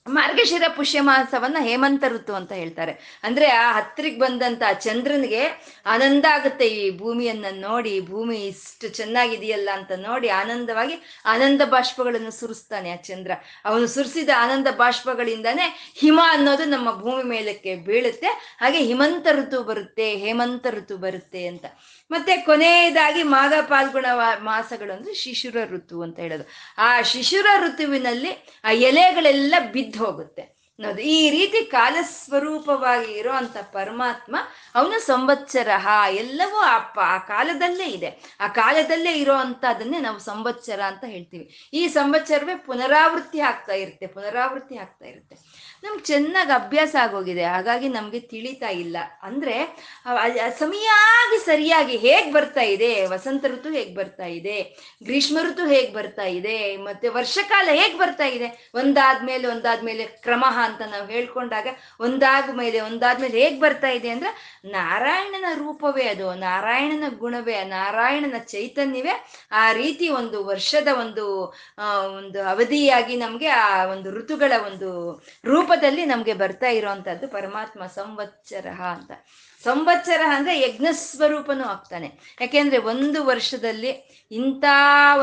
ಮಾರ್ಗಶಿರ 0.08 0.62
ಪುಷ್ಯ 0.76 1.00
ಮಾಸವನ್ನ 1.00 1.56
ಹೇಮಂತ 1.60 2.04
ಋತು 2.08 2.34
ಅಂತ 2.34 2.52
ಹೇಳ್ತಾರೆ. 2.52 3.20
ಅಂದ್ರೆ 3.22 3.46
ಆ 3.46 3.72
ಹತ್ತಿರಕ್ಕೆ 3.72 4.20
ಬಂದಂತ 4.20 4.62
ಚಂದ್ರನಿಗೆ 4.72 5.46
ಆನಂದ 5.86 6.24
ಆಗುತ್ತೆ 6.24 6.68
ಈ 6.68 6.98
ಭೂಮಿಯನ್ನ 6.98 7.46
ನೋಡಿ, 7.50 8.00
ಭೂಮಿ 8.00 8.36
ಇಷ್ಟು 8.36 8.88
ಚೆನ್ನಾಗಿದೆಯಲ್ಲ 8.88 9.70
ಅಂತ 9.72 9.92
ನೋಡಿ 9.96 10.28
ಆನಂದವಾಗಿ 10.28 11.22
ಆನಂದ 11.26 11.62
ಬಾಷ್ಪಗಳನ್ನು 11.64 12.30
ಸುರಿಸ್ತಾನೆ 12.30 12.90
ಆ 12.90 12.96
ಚಂದ್ರ. 12.96 13.30
ಅವನು 13.64 13.86
ಸುರಿಸಿದ 13.86 14.28
ಆನಂದ 14.38 14.66
ಬಾಷ್ಪಗಳಿಂದಾನೇ 14.76 15.94
ಹಿಮ 15.98 16.20
ಅನ್ನೋದು 16.28 16.64
ನಮ್ಮ 16.64 17.00
ಭೂಮಿ 17.00 17.22
ಮೇಲಕ್ಕೆ 17.22 17.76
ಬೀಳುತ್ತೆ. 17.76 18.58
ಹಾಗೆ 18.60 18.78
ಹಿಮಂತ 18.78 19.26
ಋತು 19.32 19.62
ಬರುತ್ತೆ, 19.62 20.16
ಹೇಮಂತ 20.16 20.66
ಋತು 20.70 20.96
ಬರುತ್ತೆ 20.96 21.46
ಅಂತ. 21.46 21.64
ಮತ್ತೆ 22.10 22.36
ಕೊನೆಯದಾಗಿ 22.36 23.22
ಮಾಘ 23.22 23.52
ಪಾಲ್ಗುಣ 23.60 24.06
ಮಾಸಗಳು 24.38 24.96
ಅಂದ್ರೆ 24.96 25.14
ಶಿಶುರ 25.14 25.56
ಋತು 25.64 26.02
ಅಂತ 26.02 26.18
ಹೇಳೋದು. 26.18 26.48
ಆ 26.78 27.02
ಶಿಶುರ 27.02 27.46
ಋತುವಿನಲ್ಲಿ 27.66 28.46
ಆ 28.64 28.70
ಎಲೆಗಳೆಲ್ಲ 28.70 29.54
ಬಿದ್ದು 29.72 29.91
ಹೋಗುತ್ತೆ. 29.98 30.62
ಅನ್ನೋದು 30.78 31.00
ಈ 31.00 31.30
ರೀತಿ 31.30 31.64
ಕಾಲಸ್ವರೂಪವಾಗಿ 31.64 33.12
ಇರೋ 33.12 33.30
ಅಂತ 33.30 33.56
ಪರಮಾತ್ಮ 33.56 34.36
ಅವನು 34.74 35.00
ಸಂವತ್ಸರ 35.00 35.68
ಎಲ್ಲವೂ 36.10 36.56
ಆ 36.56 36.78
ಆ 36.96 37.18
ಕಾಲದಲ್ಲೇ 37.18 37.84
ಇದೆ. 37.84 38.22
ಆ 38.40 38.48
ಕಾಲದಲ್ಲೇ 38.48 39.12
ಇರೋ 39.12 39.34
ಅದನ್ನೇ 39.34 39.98
ನಾವು 39.98 40.18
ಸಂವತ್ಸರ 40.18 40.80
ಅಂತ 40.82 41.04
ಹೇಳ್ತೀವಿ. 41.04 41.70
ಈ 41.72 41.88
ಸಂವತ್ಸರವೇ 41.88 42.54
ಪುನರಾವೃತ್ತಿ 42.56 43.40
ಆಗ್ತಾ 43.40 43.72
ಇರುತ್ತೆ, 43.72 44.06
ಪುನರಾವೃತ್ತಿ 44.06 44.76
ಆಗ್ತಾ 44.76 45.06
ಇರುತ್ತೆ. 45.06 45.36
ನಮ್ಗೆ 45.82 46.02
ಚೆನ್ನಾಗಿ 46.02 46.52
ಅಭ್ಯಾಸ 46.52 46.94
ಆಗೋಗಿದೆ. 47.00 47.44
ಹಾಗಾಗಿ 47.44 47.88
ನಮಗೆ 47.88 48.20
ತಿಳಿತಾ 48.20 48.68
ಇಲ್ಲ. 48.68 48.96
ಅಂದ್ರೆ 49.22 49.76
ಸಮಿಯಾಗಿ 50.58 51.44
ಸರಿಯಾಗಿ 51.44 51.96
ಹೇಗೆ 51.96 52.32
ಬರ್ತಾ 52.32 52.60
ಇದೆ? 52.60 53.06
ವಸಂತ 53.06 53.44
ಋತು 53.44 53.70
ಹೇಗೆ 53.70 53.94
ಬರ್ತಾ 53.94 54.24
ಇದೆ? 54.26 54.62
ಗ್ರೀಷ್ಮ 55.02 55.38
ಋತು 55.42 55.66
ಹೇಗೆ 55.66 55.92
ಬರ್ತಾ 55.92 56.22
ಇದೆ? 56.22 56.76
ಮತ್ತೆ 56.76 57.08
ವರ್ಷಕಾಲ 57.08 57.68
ಹೇಗೆ 57.72 57.98
ಬರ್ತಾ 57.98 58.24
ಇದೆ? 58.24 58.70
ಒಂದಾದ್ಮೇಲೆ 58.74 59.48
ಒಂದಾದ್ಮೇಲೆ 59.48 60.04
ಕ್ರಮ 60.04 60.44
ಅಂತ 60.48 60.80
ನಾವು 60.80 61.06
ಹೇಳ್ಕೊಂಡಾಗ 61.06 61.66
ಒಂದಾದ 62.00 62.54
ಮೇಲೆ 62.54 62.80
ಒಂದಾದ್ಮೇಲೆ 62.80 63.40
ಹೇಗೆ 63.40 63.60
ಬರ್ತಾ 63.60 63.88
ಇದೆ 63.88 64.08
ಅಂದ್ರೆ, 64.08 64.60
ನಾರಾಯಣನ 64.64 65.44
ರೂಪವೇ 65.54 66.04
ಅದು. 66.04 66.34
ನಾರಾಯಣನ 66.34 67.18
ಗುಣವೇ, 67.18 67.64
ನಾರಾಯಣನ 67.64 68.38
ಚೈತನ್ಯವೇ 68.38 69.26
ಆ 69.52 69.72
ರೀತಿ 69.72 70.08
ಒಂದು 70.08 70.44
ವರ್ಷದ 70.44 70.88
ಒಂದು 71.00 71.54
ಒಂದು 72.16 72.48
ಅವಧಿಯಾಗಿ 72.48 73.16
ನಮ್ಗೆ 73.16 73.48
ಆ 73.48 73.84
ಒಂದು 73.84 74.10
ಋತುಗಳ 74.10 74.52
ಒಂದು 74.66 75.22
ರೂಪದಲ್ಲಿ 75.72 76.04
ನಮ್ಗೆ 76.04 76.34
ಬರ್ತಾ 76.34 76.66
ಇರುವಂತಹದ್ದು 76.66 77.28
ಪರಮಾತ್ಮ 77.28 77.86
ಸಂವತ್ಸರ 77.86 78.66
ಅಂತ. 78.68 79.10
ಸಂವತ್ಸರ 79.64 80.20
ಅಂದ್ರೆ 80.28 80.60
ಯಜ್ಞ 80.60 80.86
ಸ್ವರೂಪನೂ 80.92 81.64
ಆಗ್ತಾನೆ. 81.64 82.36
ಯಾಕೆಂದ್ರೆ 82.40 82.78
ಒಂದು 82.78 83.24
ವರ್ಷದಲ್ಲಿ 83.24 84.26
ಇಂಥ 84.30 84.64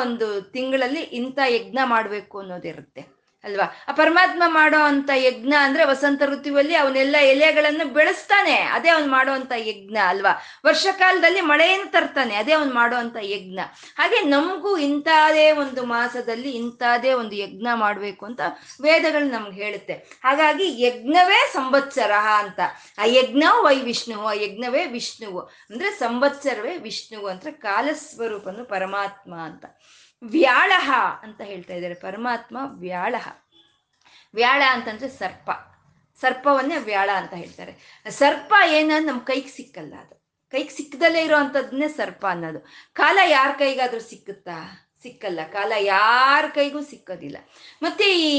ಒಂದು 0.01 0.41
ತಿಂಗಳಲ್ಲಿ 0.41 0.99
ಇಂಥ 0.99 1.39
ಯಜ್ಞ 1.47 1.79
ಮಾಡ್ಬೇಕು 1.83 2.39
ಅನ್ನೋದಿರುತ್ತೆ. 2.39 3.18
ಅಲ್ವಾ? 3.43 3.75
ಆ 3.87 3.91
ಪರಮಾತ್ಮ 3.91 4.43
ಮಾಡೋ 4.47 4.79
ಅಂತ 4.79 5.09
ಯಜ್ಞ 5.15 5.53
ಅಂದ್ರೆ 5.59 5.83
ವಸಂತ 5.85 6.21
ಋತುವಲ್ಲಿ 6.25 6.75
ಅವನೆಲ್ಲ 6.75 7.15
ಎಲೆಗಳನ್ನು 7.21 7.85
ಬೆಳೆಸ್ತಾನೆ. 7.85 8.51
ಅದೇ 8.51 8.89
ಅವನು 8.89 9.11
ಮಾಡುವಂತ 9.11 9.51
ಯಜ್ಞ 9.55 9.97
ಅಲ್ವಾ? 10.05 10.41
ವರ್ಷಕಾಲದಲ್ಲಿ 10.65 11.41
ಮಳೆಯನ್ನು 11.41 11.91
ತರ್ತಾನೆ. 11.91 12.35
ಅದೇ 12.35 12.51
ಅವನು 12.51 12.73
ಮಾಡುವಂತ 12.73 13.15
ಯಜ್ಞ. 13.21 13.59
ಹಾಗೆ 13.97 14.21
ನಮಗೂ 14.21 14.77
ಇಂಥದೇ 14.77 15.51
ಒಂದು 15.51 15.85
ಮಾಸದಲ್ಲಿ 15.85 16.51
ಇಂಥದೇ 16.51 17.13
ಒಂದು 17.13 17.35
ಯಜ್ಞ 17.35 17.67
ಮಾಡಬೇಕು 17.73 18.25
ಅಂತ 18.25 18.41
ವೇದಗಳು 18.81 19.29
ನಮ್ಗೆ 19.29 19.63
ಹೇಳುತ್ತೆ. 19.63 19.93
ಹಾಗಾಗಿ 20.23 20.83
ಯಜ್ಞವೇ 20.83 21.49
ಸಂವತ್ಸರ 21.53 22.11
ಅಂತ. 22.37 22.59
ಆ 22.97 23.03
ಯಜ್ಞ 23.05 23.43
ವೈ 23.61 23.81
ವಿಷ್ಣುವು, 23.81 24.27
ಆ 24.27 24.33
ಯಜ್ಞವೇ 24.33 24.85
ವಿಷ್ಣುವು. 24.85 25.39
ಅಂದ್ರೆ 25.39 25.91
ಸಂವತ್ಸರವೇ 25.91 26.77
ವಿಷ್ಣುವು 26.77 27.27
ಅಂದ್ರೆ 27.27 27.51
ಕಾಲಸ್ವರೂಪನು 27.51 28.65
ಪರಮಾತ್ಮ 28.65 29.35
ಅಂತ. 29.35 29.65
ವ್ಯಾಳಹ 30.23 30.91
ಅಂತ 31.21 31.41
ಹೇಳ್ತಾ 31.41 31.73
ಇದ್ದಾರೆ. 31.73 31.93
ಪರಮಾತ್ಮ 31.93 32.57
ವ್ಯಾಳಹ. 32.63 33.27
ವ್ಯಾಳ 34.33 34.63
ಅಂತಂದ್ರೆ 34.69 35.09
ಸರ್ಪ. 35.09 35.51
ಸರ್ಪವನ್ನೇ 36.21 36.77
ವ್ಯಾಳ 36.77 37.09
ಅಂತ 37.15 37.33
ಹೇಳ್ತಾರೆ. 37.33 38.03
ಸರ್ಪ 38.09 38.53
ಏನಂದ್ರೆ 38.67 39.05
ನಮ್ಮ 39.05 39.19
ಕೈಗೆ 39.19 39.47
ಸಿಕ್ಕಲ್ಲ 39.47 39.93
ಅದು. 39.95 40.15
ಕೈಗೆ 40.51 40.69
ಸಿಕ್ಕದಲ್ಲೇ 40.69 41.23
ಇರೋ 41.23 41.35
ಸರ್ಪ 41.87 42.25
ಅನ್ನೋದು. 42.29 42.59
ಕಾಲ 42.93 43.19
ಯಾರ 43.25 43.49
ಕೈಗಾದ್ರೂ 43.59 43.99
ಸಿಕ್ಕುತ್ತಾ? 43.99 44.88
ಸಿಕ್ಕಲ್ಲ, 45.03 45.39
ಕಾಲ 45.53 45.73
ಯಾರ 45.79 46.45
ಕೈಗೂ 46.55 46.81
ಸಿಕ್ಕೋದಿಲ್ಲ. 46.81 47.37
ಮತ್ತೆ 47.81 48.05
ಈ 48.19 48.31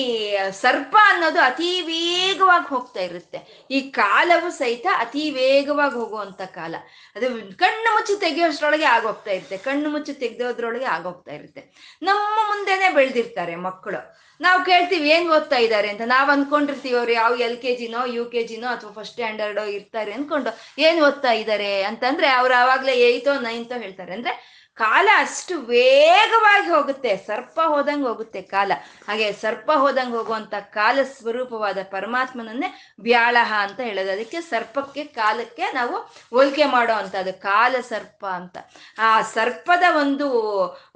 ಸರ್ಪ 0.51 0.97
ಅನ್ನೋದು 1.03 1.41
ಅತಿ 1.41 1.81
ವೇಗವಾಗಿ 1.81 2.69
ಹೋಗ್ತಾ 2.69 3.01
ಇರುತ್ತೆ. 3.01 3.67
ಈ 3.71 3.81
ಕಾಲವು 3.91 4.51
ಸಹಿತ 4.51 4.87
ಅತಿ 4.99 5.31
ವೇಗವಾಗಿ 5.31 5.95
ಹೋಗುವಂತ 5.95 6.43
ಕಾಲ. 6.43 6.75
ಅದು 7.17 7.27
ಕಣ್ಣು 7.57 7.95
ಮುಚ್ಚಿ 7.95 8.21
ತೆಗೆಯೋಷ್ಟ್ರೊಳಗೆ 8.21 8.85
ಆಗೋಗ್ತಾ 8.85 9.31
ಇರುತ್ತೆ. 9.31 9.57
ಕಣ್ಣು 9.57 9.91
ಮುಚ್ಚಿ 9.91 10.13
ತೆಗೆದೋದ್ರೊಳಗೆ 10.13 10.85
ಆಗೋಗ್ತಾ 10.85 11.33
ಇರುತ್ತೆ. 11.33 11.63
ನಮ್ಮ 12.03 12.37
ಮುಂದೆನೆ 12.51 12.89
ಬೆಳೆದಿರ್ತಾರೆ 12.95 13.57
ಮಕ್ಕಳು. 13.57 14.31
ನಾವು 14.41 14.65
ಕೇಳ್ತೀವಿ, 14.65 15.11
ಏನ್ 15.11 15.27
ಓದ್ತಾ 15.31 15.57
ಇದ್ದಾರೆ 15.57 15.89
ಅಂತ. 15.89 16.03
ನಾವು 16.07 16.31
ಅನ್ಕೊಂಡಿರ್ತೀವಿ, 16.31 16.97
ಅವ್ರು 16.97 17.13
ಯಾವ 17.13 17.33
ಎಲ್ 17.47 17.59
ಕೆ 17.63 17.77
ಜಿನೋ, 17.77 18.07
ಯು 18.07 18.25
ಕೆ 18.25 18.43
ಜಿನೋ 18.43 18.69
ಅಥವಾ 18.69 18.93
ಫಸ್ಟ್ 18.93 19.13
ಸ್ಟ್ಯಾಂಡರ್ಡೋ 19.13 19.65
ಇರ್ತಾರೆ 19.65 20.13
ಅನ್ಕೊಂಡು, 20.13 20.51
ಏನ್ 20.79 21.01
ಓದ್ತಾ 21.01 21.33
ಇದ್ದಾರೆ 21.33 21.83
ಅಂತಂದ್ರೆ 21.83 22.29
ಅವ್ರು 22.29 22.55
ಆವಾಗ್ಲೇ 22.55 22.95
ಏಯ್ತೋ 23.09 23.35
ನೈನ್ತೋ 23.41 23.79
ಹೇಳ್ತಾರೆ. 23.81 24.13
ಅಂದ್ರೆ 24.13 24.60
ಕಾಲ 24.81 25.09
ಅಷ್ಟು 25.17 25.55
ವೇಗವಾಗಿ 25.71 26.69
ಹೋಗುತ್ತೆ, 26.71 27.11
ಸರ್ಪ 27.27 27.59
ಹೋದಂಗೆ 27.73 28.07
ಹೋಗುತ್ತೆ 28.09 28.41
ಕಾಲ. 28.55 28.73
ಹಾಗೆ 29.09 29.27
ಸರ್ಪ 29.43 29.71
ಹೋದಂಗೆ 29.83 30.17
ಹೋಗುವಂತ 30.17 30.55
ಕಾಲ 30.79 30.99
ಸ್ವರೂಪವಾದ 31.17 31.79
ಪರಮಾತ್ಮನನ್ನೇ 31.91 32.69
ವ್ಯಾಳಹ 33.01 33.51
ಅಂತ 33.67 33.81
ಹೇಳೋದು. 33.89 34.11
ಅದಕ್ಕೆ 34.13 34.41
ಸರ್ಪಕ್ಕೆ 34.53 35.05
ಕಾಲಕ್ಕೆ 35.19 35.67
ನಾವು 35.75 35.97
ಹೋಲಿಕೆ 36.35 36.67
ಮಾಡೋ 36.75 36.95
ಅಂಥದ್ದು, 37.03 37.35
ಕಾಲ 37.43 37.75
ಸರ್ಪ 37.89 38.23
ಅಂತ. 38.41 38.57
ಆ 38.99 39.11
ಸರ್ಪದ 39.37 39.85
ಒಂದು 40.03 40.29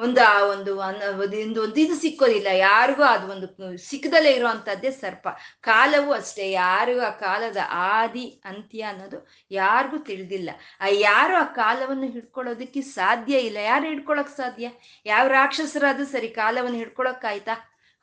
ಒಂದು 0.05 0.21
ಆ 0.25 0.37
ಒಂದು 0.55 0.73
ಒಂದು 0.79 1.61
ಒಂದು 1.63 1.81
ಇದು 1.85 1.97
ಸಿಕ್ಕೋದಿಲ್ಲ. 2.05 2.51
ಯಾರಿಗೂ 2.69 3.05
ಅದು 3.15 3.27
ಒಂದು 3.35 3.49
ಸಿಕ್ಕದಲ್ಲೇ 3.89 4.33
ಇರುವಂತದ್ದೇ 4.39 4.91
ಸರ್ಪ. 5.03 5.27
ಕಾಲವು 5.71 6.11
ಅಷ್ಟೇ. 6.13 6.47
ಯಾರಿಗೂ 6.51 7.03
ಆ 7.11 7.13
ಕಾಲದ 7.27 7.61
ಆದಿ, 7.97 8.27
ಅಂತ್ಯ 8.45 8.83
ಅನ್ನೋದು 8.93 9.21
ಯಾರಿಗೂ 9.61 9.99
ತಿಳಿದಿಲ್ಲ. 10.11 10.51
ಆ 10.81 10.87
ಯಾರು 11.09 11.35
ಆ 11.37 11.47
ಕಾಲವನ್ನು 11.63 12.09
ಹಿಡ್ಕೊಳ್ಳೋದಕ್ಕೆ 12.17 12.81
ಸಾಧ್ಯ 12.99 13.35
ಇಲ್ಲ. 13.49 13.59
ಯಾರು 13.75 13.87
ಹಿಡ್ಕೊಳಕ್ 13.87 14.37
ಸಾಧ್ಯ? 14.37 14.67
ಯಾವ 15.07 15.25
ರಾಕ್ಷಸರಾದ್ರೂ 15.29 16.05
ಸರಿ 16.07 16.29
ಕಾಲವನ್ನು 16.31 16.79
ಹಿಡ್ಕೊಳಕ್ಕಾಯ್ತಾ 16.79 17.55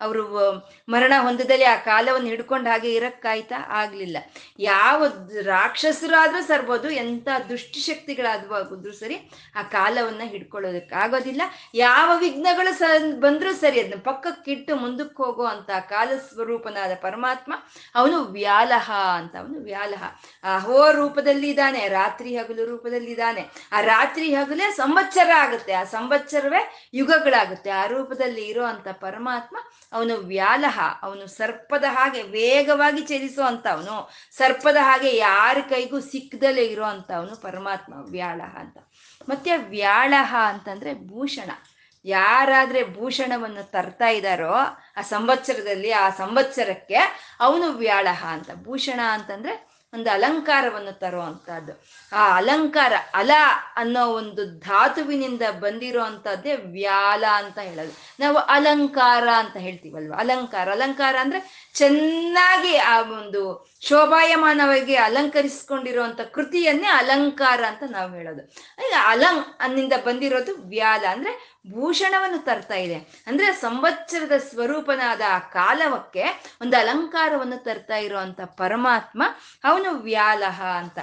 ಅವರು 0.01 0.51
ಮರಣ 0.89 1.13
ಹೊಂದದಲ್ಲಿ 1.19 1.65
ಆ 1.65 1.75
ಕಾಲವನ್ನು 1.75 2.27
ಹಿಡ್ಕೊಂಡು 2.27 2.69
ಹಾಗೆ 2.69 2.93
ಇರಕ್ಕಾಯ್ತಾ 2.93 3.55
ಆಗ್ಲಿಲ್ಲ. 3.69 4.17
ಯಾವ 4.59 5.05
ರಾಕ್ಷಸರಾದ್ರೂ 5.41 6.41
ಸರ್ಬೋದು, 6.41 6.89
ಎಂಥ 6.89 7.27
ದುಷ್ಟಶಕ್ತಿಗಳಾದ್ರೂ 7.49 8.91
ಸರಿ 8.91 9.31
ಆ 9.55 9.61
ಕಾಲವನ್ನ 9.61 10.21
ಹಿಡ್ಕೊಳ್ಳೋದಕ್ಕೆ 10.25 10.95
ಆಗೋದಿಲ್ಲ. 10.95 11.41
ಯಾವ 11.73 12.17
ವಿಘ್ನಗಳು 12.17 12.73
ಸ, 12.73 12.81
ಬಂದ್ರೂ 13.19 13.53
ಸರಿ 13.53 13.79
ಅದನ್ನ 13.79 14.01
ಪಕ್ಕಕ್ಕಿಟ್ಟು 14.01 14.75
ಮುಂದಕ್ಕೆ 14.75 15.23
ಹೋಗೋ 15.23 15.45
ಅಂತ 15.45 15.69
ಕಾಲ 15.89 16.09
ಸ್ವರೂಪನಾದ 16.33 16.91
ಪರಮಾತ್ಮ, 17.01 17.53
ಅವನು 17.95 18.23
ವ್ಯಾಲಹ 18.23 18.91
ಅಂತ, 18.91 19.35
ಅವನು 19.35 19.59
ವ್ಯಾಲಹ. 19.63 20.03
ಆ 20.43 20.57
ಹೋ 20.57 20.91
ರೂಪದಲ್ಲಿ 20.91 21.49
ಇದ್ದಾನೆ 21.49 21.87
ರಾತ್ರಿ 21.87 22.37
ಹಗಲು 22.37 22.65
ರೂಪದಲ್ಲಿ 22.65 23.11
ಇದ್ದಾನೆ. 23.11 23.49
ಆ 23.71 23.81
ರಾತ್ರಿ 23.81 24.35
ಹಗಲೇ 24.35 24.71
ಸಂವತ್ಸರ 24.71 25.29
ಆಗುತ್ತೆ. 25.35 25.73
ಆ 25.73 25.83
ಸಂವತ್ಸರವೇ 25.83 26.89
ಯುಗಗಳಾಗುತ್ತೆ. 26.93 27.69
ಆ 27.69 27.85
ರೂಪದಲ್ಲಿ 27.85 28.45
ಇರೋ 28.45 28.65
ಪರಮಾತ್ಮ 29.01 29.57
ಅವನು 29.93 30.15
ವ್ಯಾಲಹ, 30.15 30.79
ಅವನು 31.01 31.27
ಸರ್ಪದ 31.27 31.83
ಹಾಗೆ 31.87 32.21
ವೇಗವಾಗಿ 32.21 33.01
ಚಲಿಸೋ 33.01 34.09
ಸರ್ಪದ 34.37 34.77
ಹಾಗೆ 34.81 35.15
ಯಾರ 35.15 35.57
ಕೈಗೂ 35.69 35.99
ಸಿಕ್ಕದಲ್ಲೇ 35.99 36.65
ಇರೋ 36.65 36.83
ಪರಮಾತ್ಮ 37.41 37.93
ವ್ಯಾಳಹ 37.97 38.57
ಅಂತ. 38.57 38.77
ಮತ್ತೆ 39.29 39.57
ವ್ಯಾಳಹ 39.57 40.35
ಅಂತಂದ್ರೆ 40.47 40.93
ಭೂಷಣ. 40.93 41.51
ಯಾರಾದ್ರೆ 42.05 42.93
ಭೂಷಣವನ್ನು 42.93 43.71
ತರ್ತಾ 43.71 44.07
ಇದ್ದಾರೋ 44.07 44.53
ಆ 44.97 45.01
ಸಂವತ್ಸರದಲ್ಲಿ, 45.01 45.91
ಆ 45.91 46.09
ಸಂವತ್ಸರಕ್ಕೆ 46.09 46.95
ಅವನು 47.39 47.71
ವ್ಯಾಳಹ 47.71 48.25
ಅಂತ. 48.29 48.49
ಭೂಷಣ 48.63 48.99
ಅಂತಂದ್ರೆ 49.09 49.70
ಒಂದು 49.93 50.09
ಅಲಂಕಾರವನ್ನು 50.09 50.99
ತರುವಂತಹದ್ದು 50.99 51.83
ಆ 52.13 52.35
ಅಲಂಕಾರ 52.37 52.93
ಅಲ 53.13 53.31
ಅನ್ನೋ 53.75 54.07
ಒಂದು 54.07 54.59
ಧಾತುವಿನಿಂದ 54.59 55.41
ಬಂದಿರೋ 55.59 56.03
ಅಂತದ್ದೇ 56.03 56.55
ವ್ಯಾಲ 56.55 57.23
ಅಂತ 57.33 57.59
ಹೇಳೋದು. 57.59 57.93
ನಾವು 58.19 58.37
ಅಲಂಕಾರ 58.37 59.29
ಅಂತ 59.29 59.57
ಹೇಳ್ತೀವಲ್ವ? 59.57 60.13
ಅಲಂಕಾರ. 60.17 60.71
ಅಲಂಕಾರ 60.71 61.15
ಅಂದ್ರೆ 61.21 61.71
ಚೆನ್ನಾಗಿ 61.73 62.77
ಆ 62.77 63.01
ಒಂದು 63.01 63.71
ಶೋಭಾಯಮಾನವಾಗಿ 63.81 64.95
ಅಲಂಕರಿಸ್ಕೊಂಡಿರುವಂತ 64.95 66.21
ಕೃತಿಯನ್ನೇ 66.21 66.87
ಅಲಂಕಾರ 66.87 67.63
ಅಂತ 67.63 67.83
ನಾವು 67.89 68.13
ಹೇಳೋದು. 68.13 68.41
ಈಗ 68.87 68.93
ಅಲಂ 69.05 69.45
ಅನ್ನಿಂದ 69.59 69.93
ಬಂದಿರೋದು 70.05 70.55
ವ್ಯಾಲ 70.55 71.05
ಅಂದ್ರೆ 71.09 71.51
ಭೂಷಣವನ್ನು 71.71 72.45
ತರ್ತಾ 72.45 72.75
ಇದೆ. 72.75 73.23
ಅಂದ್ರೆ 73.27 73.53
ಸಂವತ್ಸರದ 73.53 74.31
ಸ್ವರೂಪನಾದ 74.37 75.21
ಆ 75.29 75.39
ಕಾಲವಕ್ಕೆ 75.39 76.23
ಒಂದು 76.61 76.77
ಅಲಂಕಾರವನ್ನು 76.77 77.63
ತರ್ತಾ 77.63 77.97
ಇರುವಂತ 77.97 78.41
ಪರಮಾತ್ಮ, 78.41 79.23
ಅವನು 79.63 79.80
ವ್ಯಾಲಹ 79.89 80.63
ಅಂತ. 80.63 80.99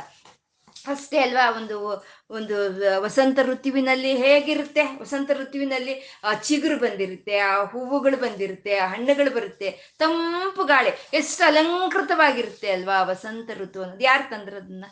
ಅಷ್ಟೇ 0.87 1.19
ಅಲ್ವಾ, 1.19 1.51
ಒಂದು 1.51 2.07
ಒಂದು 2.31 2.55
ವಸಂತ 3.03 3.39
ಋತುವಿನಲ್ಲಿ 3.43 4.17
ಹೇಗಿರುತ್ತೆ? 4.17 4.83
ವಸಂತ 4.83 5.31
ಋತುವಿನಲ್ಲಿ, 5.31 6.21
ಆ, 6.25 6.35
ಚಿಗುರು 6.35 6.79
ಬಂದಿರುತ್ತೆ, 6.79 7.39
ಆ, 7.39 7.65
ಹೂವುಗಳು 7.65 8.17
ಬಂದಿರುತ್ತೆ, 8.17 8.79
ಆ, 8.79 8.87
ಹಣ್ಣುಗಳು 8.87 9.35
ಬರುತ್ತೆ. 9.35 9.95
ತಂಪು 9.99 10.65
ಗಾಳಿ, 10.65 10.91
ಎಷ್ಟು 11.15 11.45
ಅಲಂಕೃತವಾಗಿರುತ್ತೆ 11.45 12.71
ಅಲ್ವಾ, 12.71 13.03
ವಸಂತ 13.03 13.51
ಋತು 13.59 13.83
ಅನ್ನೋದು. 13.83 14.05
ಯಾರು 14.05 14.31
ತಂದ್ರದನ್ನ? 14.31 14.85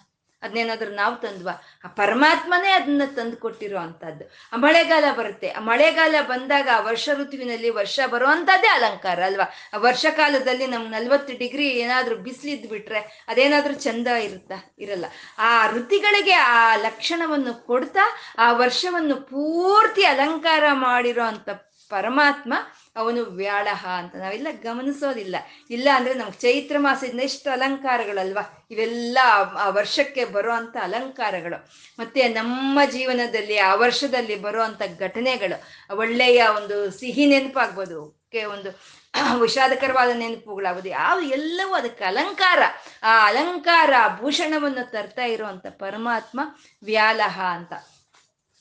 ಅದನ್ನೇನಾದ್ರೂ 0.42 0.90
ನಾವು 0.90 1.16
ತಂದ್ವಾ? 1.16 1.62
ಆ 1.84 1.88
ಪರಮಾತ್ಮನೇ 1.88 2.70
ಅದನ್ನ 2.70 3.02
ತಂದು 3.16 3.36
ಕೊಟ್ಟಿರೋ 3.36 3.78
ಅಂತದ್ದು 3.78 4.24
ಆ 4.52 4.56
ಮಳೆಗಾಲ 4.56 5.04
ಬರುತ್ತೆ. 5.16 5.48
ಆ 5.48 5.60
ಮಳೆಗಾಲ 5.60 6.14
ಬಂದಾಗ 6.20 6.68
ಆ 6.72 6.80
ವರ್ಷ 6.80 7.08
ಋತುವಿನಲ್ಲಿ 7.14 7.70
ವರ್ಷ 7.70 8.00
ಬರುವಂಥದ್ದೇ 8.06 8.68
ಅಲಂಕಾರ 8.68 9.24
ಅಲ್ವಾ? 9.24 9.50
ಆ 9.72 9.76
ವರ್ಷಕಾಲದಲ್ಲಿ 9.76 10.66
ನಮ್ಗೆ 10.66 10.88
ನಲ್ವತ್ತು 10.88 11.38
ಡಿಗ್ರಿ 11.38 11.68
ಏನಾದ್ರೂ 11.68 12.16
ಬಿಸಿಲಿದ್ದು 12.16 12.68
ಬಿಟ್ರೆ 12.68 13.24
ಅದೇನಾದ್ರೂ 13.28 13.74
ಚಂದ 13.74 14.06
ಇರುತ್ತಾ, 14.06 14.74
ಇರಲ್ಲ. 14.78 15.04
ಆ 15.38 15.70
ಋತಿಗಳಿಗೆ 15.70 16.32
ಆ 16.32 16.76
ಲಕ್ಷಣವನ್ನು 16.76 17.66
ಕೊಡ್ತಾ, 17.66 18.16
ಆ 18.38 18.52
ವರ್ಷವನ್ನು 18.52 19.16
ಪೂರ್ತಿ 19.16 20.04
ಅಲಂಕಾರ 20.04 20.64
ಮಾಡಿರೋ 20.72 21.22
ಅಂತ 21.22 21.50
ಪರಮಾತ್ಮ 21.90 22.54
ಅವನು 22.96 23.22
ವ್ಯಾಳಹ 23.22 23.86
ಅಂತ 23.86 24.16
ನಾವೆಲ್ಲ 24.16 24.46
ಗಮನಿಸೋದಿಲ್ಲ. 24.62 25.36
ಇಲ್ಲ 25.70 25.88
ಅಂದ್ರೆ 25.94 26.14
ನಮ್ಗೆ 26.14 26.38
ಚೈತ್ರ 26.38 26.76
ಮಾಸದಿಂದ 26.78 27.20
ಎಷ್ಟು 27.20 27.50
ಅಲಂಕಾರಗಳಲ್ವಾ? 27.50 28.66
ಇವೆಲ್ಲ 28.70 29.18
ಆ 29.22 29.68
ವರ್ಷಕ್ಕೆ 29.68 30.24
ಬರುವಂತ 30.24 30.76
ಅಲಂಕಾರಗಳು. 30.82 31.68
ಮತ್ತೆ 31.98 32.28
ನಮ್ಮ 32.28 32.80
ಜೀವನದಲ್ಲಿ, 32.90 33.58
ಆ 33.58 33.74
ವರ್ಷದಲ್ಲಿ 33.74 34.36
ಬರುವಂತ 34.36 34.82
ಘಟನೆಗಳು. 34.98 35.96
ಒಳ್ಳೆಯ 35.96 36.46
ಒಂದು 36.56 36.90
ಸಿಹಿ 36.90 37.26
ನೆನಪಾಗ್ಬೋದು. 37.26 38.26
ಒಂದು 38.50 38.96
ವಿಷಾದಕರವಾದ 39.40 40.10
ನೆನಪುಗಳಾಗೋದು 40.14 40.88
ಯಾವ 40.88 41.20
ಎಲ್ಲವೂ 41.20 41.74
ಅದಕ್ಕೆ 41.74 42.04
ಅಲಂಕಾರ. 42.04 42.58
ಆ 43.02 43.26
ಅಲಂಕಾರ 43.26 43.92
ಭೂಷಣವನ್ನು 44.20 44.90
ತರ್ತಾ 44.90 45.24
ಇರುವಂತ 45.24 45.66
ಪರಮಾತ್ಮ 45.66 46.40
ವ್ಯಾಲಹ 46.82 47.40
ಅಂತ. 47.40 47.72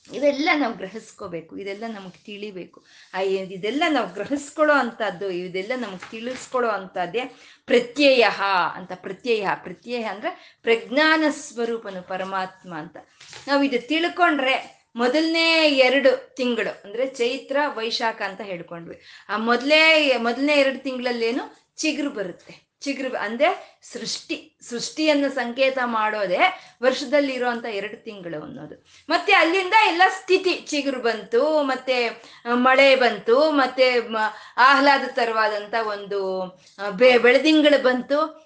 ಇವೆಲ್ಲ 0.06 0.48
ನಾವು 0.60 0.74
ಗ್ರಹಿಸ್ಕೋಬೇಕು, 0.80 1.52
ಇದೆಲ್ಲ 1.62 1.84
ನಮಗೆ 1.94 2.18
ತಿಳಿಬೇಕು. 2.28 2.78
ಇದೆಲ್ಲ 3.56 3.84
ನಾವು 3.96 4.08
ಗ್ರಹಿಸ್ಕೊಳ್ಳೋ 4.14 4.74
ಅಂಥದ್ದು, 4.82 5.28
ಇದೆಲ್ಲ 5.38 5.72
ನಮಗೆ 5.84 6.06
ತಿಳಿಸ್ಕೊಳ್ಳೋ 6.10 6.70
ಅಂಥದ್ದೇ 6.78 7.24
ಪ್ರತ್ಯಯ 7.70 8.24
ಅಂತ, 8.78 8.92
ಪ್ರತ್ಯಯ. 9.06 9.46
ಪ್ರತ್ಯಯ 9.66 10.02
ಅಂದರೆ 10.12 10.32
ಪ್ರಜ್ಞಾನ 10.62 11.24
ಸ್ವರೂಪನು 11.42 12.02
ಪರಮಾತ್ಮ 12.12 12.72
ಅಂತ. 12.82 12.96
ನಾವು 13.48 13.62
ಇದು 13.68 13.80
ತಿಳ್ಕೊಂಡ್ರೆ 13.92 14.56
ಮೊದಲನೇ 14.96 15.48
ಎರಡು 15.86 16.10
ತಿಂಗಳು, 16.36 16.70
ಅಂದರೆ 16.84 17.06
ಚೈತ್ರ, 17.18 17.56
ವೈಶಾಖ 17.78 18.20
ಅಂತ 18.28 18.42
ಹೇಳ್ಕೊಂಡ್ವಿ. 18.50 18.98
ಆ 19.28 19.36
ಮೊದಲೇ, 19.50 19.82
ಮೊದಲನೇ 20.28 20.54
ಎರಡು 20.62 20.78
ತಿಂಗಳಲ್ಲೇನು 20.86 21.44
ಚಿಗುರು 21.82 22.10
ಬರುತ್ತೆ. 22.10 22.54
ಚಿಗುರು 22.80 23.16
ಅಂದ್ರೆ 23.16 23.78
ಸೃಷ್ಟಿ, 23.82 24.58
ಸೃಷ್ಟಿಯನ್ನು 24.62 25.28
ಸಂಕೇತ 25.28 25.78
ಮಾಡೋದೇ 25.84 26.38
ವರ್ಷದಲ್ಲಿ 26.82 27.32
ಇರುವಂತ 27.32 27.64
ಎರಡು 27.64 28.04
ತಿಂಗಳು 28.04 28.42
ಅನ್ನೋದು. 28.42 28.86
ಮತ್ತೆ 29.08 29.32
ಅಲ್ಲಿಂದ 29.32 29.74
ಎಲ್ಲ 29.86 30.02
ಸ್ಥಿತಿ, 30.08 30.54
ಚಿಗುರು 30.54 31.00
ಬಂತು, 31.00 31.62
ಮತ್ತೆ 31.62 32.22
ಮಳೆ 32.54 32.96
ಬಂತು, 32.96 33.50
ಮತ್ತೆ 33.50 33.98
ಆಹ್ಲಾದಕರವಾದಂತ 34.56 35.74
ಒಂದು 35.86 36.44
ಬೆ, 36.90 37.18
ಬೆಳದಿಂಗಳು 37.18 37.82
ಬಂತು. 37.82 38.45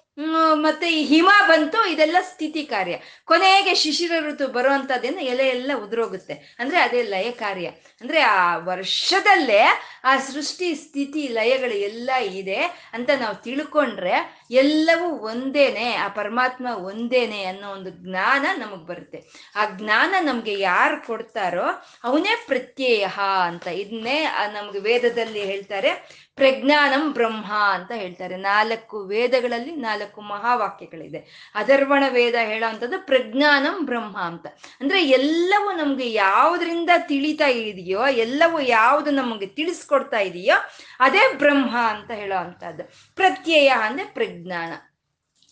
ಮತ್ತೆ 0.53 0.91
ಈ 0.91 1.03
ಹಿಮ 1.03 1.29
ಬಂತು, 1.47 1.89
ಇದೆಲ್ಲ 1.89 2.17
ಸ್ಥಿತಿ 2.21 2.63
ಕಾರ್ಯ. 2.63 2.97
ಕೊನೆಗೆ 3.25 3.75
ಶಿಶಿರ 3.75 4.11
ಋತು 4.19 4.47
ಬರುವಂತದ್ದೇನು 4.47 5.21
ಎಲೆ 5.21 5.47
ಎಲ್ಲ 5.47 5.71
ಉದುರೋಗುತ್ತೆ. 5.83 6.55
ಅಂದ್ರೆ 6.59 6.79
ಅದೇ 6.79 7.01
ಲಯ 7.01 7.31
ಕಾರ್ಯ. 7.31 7.67
ಅಂದ್ರೆ 8.01 8.19
ಆ 8.19 8.57
ವರ್ಷದಲ್ಲೇ 8.57 9.63
ಆ 10.03 10.17
ಸೃಷ್ಟಿ 10.17 10.75
ಸ್ಥಿತಿ 10.75 11.27
ಲಯಗಳು 11.27 11.73
ಎಲ್ಲ 11.73 12.09
ಇದೆ 12.15 12.89
ಅಂತ 12.93 13.09
ನಾವು 13.19 13.35
ತಿಳ್ಕೊಂಡ್ರೆ 13.35 14.45
ಎಲ್ಲವೂ 14.51 15.09
ಒಂದೇನೆ, 15.09 15.93
ಆ 15.93 16.07
ಪರಮಾತ್ಮ 16.07 16.67
ಒಂದೇನೆ 16.67 17.43
ಅನ್ನೋ 17.43 17.69
ಒಂದು 17.69 17.89
ಜ್ಞಾನ 17.89 18.45
ನಮಗ್ 18.57 18.87
ಬರುತ್ತೆ. 18.87 19.23
ಆ 19.55 19.65
ಜ್ಞಾನ 19.65 20.15
ನಮ್ಗೆ 20.19 20.59
ಯಾರು 20.59 21.07
ಕೊಡ್ತಾರೋ 21.07 21.67
ಅವನೇ 22.03 22.43
ಪ್ರತ್ಯಯ 22.47 23.07
ಅಂತ. 23.45 23.67
ಇದನ್ನೇ 23.67 24.23
ನಮ್ಗೆ 24.53 24.79
ವೇದದಲ್ಲಿ 24.79 25.45
ಹೇಳ್ತಾರೆ 25.45 25.91
ಪ್ರಜ್ಞಾನಂ 26.35 27.13
ಬ್ರಹ್ಮ 27.13 27.53
ಅಂತ 27.53 27.91
ಹೇಳ್ತಾರೆ. 27.91 28.35
ನಾಲ್ಕು 28.35 28.99
ವೇದಗಳಲ್ಲಿ 29.05 29.75
ನಾಲ್ಕು 29.75 30.21
ಮಹಾವಾಕ್ಯಗಳಿದೆ. 30.21 31.51
ಅಧರ್ವಣ 31.55 32.03
ವೇದ 32.09 32.35
ಹೇಳೋ 32.43 32.69
ಅಂಥದ್ದು 32.69 33.05
ಪ್ರಜ್ಞಾನಂ 33.05 33.85
ಬ್ರಹ್ಮ 33.85 34.17
ಅಂತ. 34.21 34.47
ಅಂದ್ರೆ 34.79 35.09
ಎಲ್ಲವೂ 35.09 35.71
ನಮ್ಗೆ 35.71 36.11
ಯಾವುದರಿಂದ 36.11 36.89
ತಿಳಿತಾ 36.97 37.47
ಇದೆಯೋ, 37.47 38.07
ಎಲ್ಲವೂ 38.07 38.59
ಯಾವುದು 38.59 39.11
ನಮಗೆ 39.11 39.45
ತಿಳಿಸ್ಕೊಡ್ತಾ 39.45 40.19
ಇದೆಯೋ, 40.19 40.55
ಅದೇ 40.99 41.33
ಬ್ರಹ್ಮ 41.33 41.77
ಅಂತ 41.77 42.11
ಹೇಳೋ 42.11 42.39
ಅಂಥದ್ದು 42.39 42.83
ಪ್ರತ್ಯಯ 43.15 43.67
ಅಂದ್ರೆ 43.67 44.05
ಪ್ರಜ್ಞಾನ. 44.05 44.73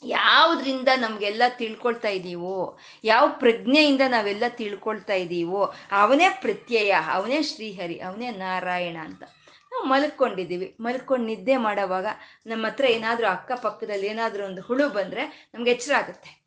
ಯಾವುದ್ರಿಂದ 0.03 0.87
ನಮಗೆಲ್ಲ 0.95 1.43
ತಿಳ್ಕೊಳ್ತಾ 1.49 2.07
ಇದ್ದೀವೋ 2.07 2.79
ಯಾವ 3.03 3.27
ಪ್ರಜ್ಞೆಯಿಂದ 3.27 4.01
ನಾವೆಲ್ಲ 4.07 4.43
ತಿಳ್ಕೊಳ್ತಾ 4.47 5.13
ಇದ್ದೀವೋ 5.13 5.73
ಅವನೇ 5.91 6.29
ಪ್ರತ್ಯಯ, 6.41 6.95
ಅವನೇ 7.13 7.41
ಶ್ರೀಹರಿ, 7.41 7.99
ಅವನೇ 7.99 8.31
ನಾರಾಯಣ 8.31 8.97
ಅಂತ. 9.01 9.23
ಮಲ್ಕೊಂಡಿದ್ದೀವಿ. 9.85 10.75
ಮಲ್ಕೊಂಡು 10.79 11.25
ನಿದ್ದೆ 11.25 11.57
ಮಾಡೋವಾಗ 11.57 12.07
ನಮ್ಮ 12.47 12.67
ಹತ್ರ 12.67 12.85
ಏನಾದರೂ 12.85 13.27
ಅಕ್ಕಪಕ್ಕದಲ್ಲಿ 13.27 14.07
ಏನಾದರೂ 14.07 14.45
ಒಂದು 14.45 14.61
ಹುಳು 14.61 14.89
ಬಂದರೆ 14.89 15.23
ನಮ್ಗೆ 15.53 15.71
ಎಚ್ಚರ 15.71 15.93
ಆಗುತ್ತೆ. 15.97 16.38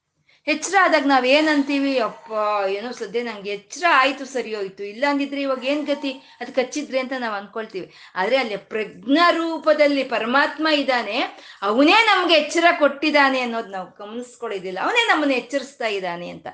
ಎಚ್ಚರ 0.47 0.75
ಆದಾಗ 0.83 1.07
ನಾವ್ 1.07 1.27
ಏನಂತೀವಿ 1.27 1.99
ಅಪ್ಪ, 1.99 2.31
ಏನೋ 2.69 2.93
ಸದ್ಯ 2.93 3.23
ನಂಗೆ 3.23 3.51
ಎಚ್ಚರ 3.51 3.85
ಆಯ್ತು 3.91 4.25
ಸರಿ 4.25 4.55
ಹೋಯ್ತು 4.55 4.85
ಇಲ್ಲ 4.85 5.05
ಅಂದಿದ್ರೆ 5.09 5.41
ಇವಾಗ 5.43 5.65
ಏನ್ 5.65 5.87
ಗತಿ? 5.87 6.11
ಅದು 6.41 6.53
ಕಚ್ಚಿದ್ರೆ 6.53 6.99
ಅಂತ 6.99 7.13
ನಾವು 7.19 7.35
ಅನ್ಕೊಳ್ತೀವಿ. 7.35 7.93
ಆದ್ರೆ 8.15 8.37
ಅಲ್ಲಿ 8.37 8.57
ಪ್ರಜ್ಞಾ 8.57 9.31
ರೂಪದಲ್ಲಿ 9.31 10.05
ಪರಮಾತ್ಮ 10.05 10.69
ಇದ್ದಾನೆ, 10.69 11.17
ಅವನೇ 11.63 11.93
ನಮ್ಗೆ 11.93 12.35
ಎಚ್ಚರ 12.35 12.65
ಕೊಟ್ಟಿದ್ದಾನೆ 12.79 13.41
ಅನ್ನೋದು 13.41 13.69
ನಾವು 13.69 13.89
ಗಮನಿಸ್ಕೊಳ್ಳೋದಿಲ್ಲ 13.99 14.79
ಅವನೇ 14.83 15.09
ನಮ್ಮನ್ನ 15.09 15.33
ಎಚ್ಚರಿಸ್ತಾ 15.33 15.87
ಇದ್ದಾನೆ 15.87 16.29
ಅಂತ. 16.29 16.47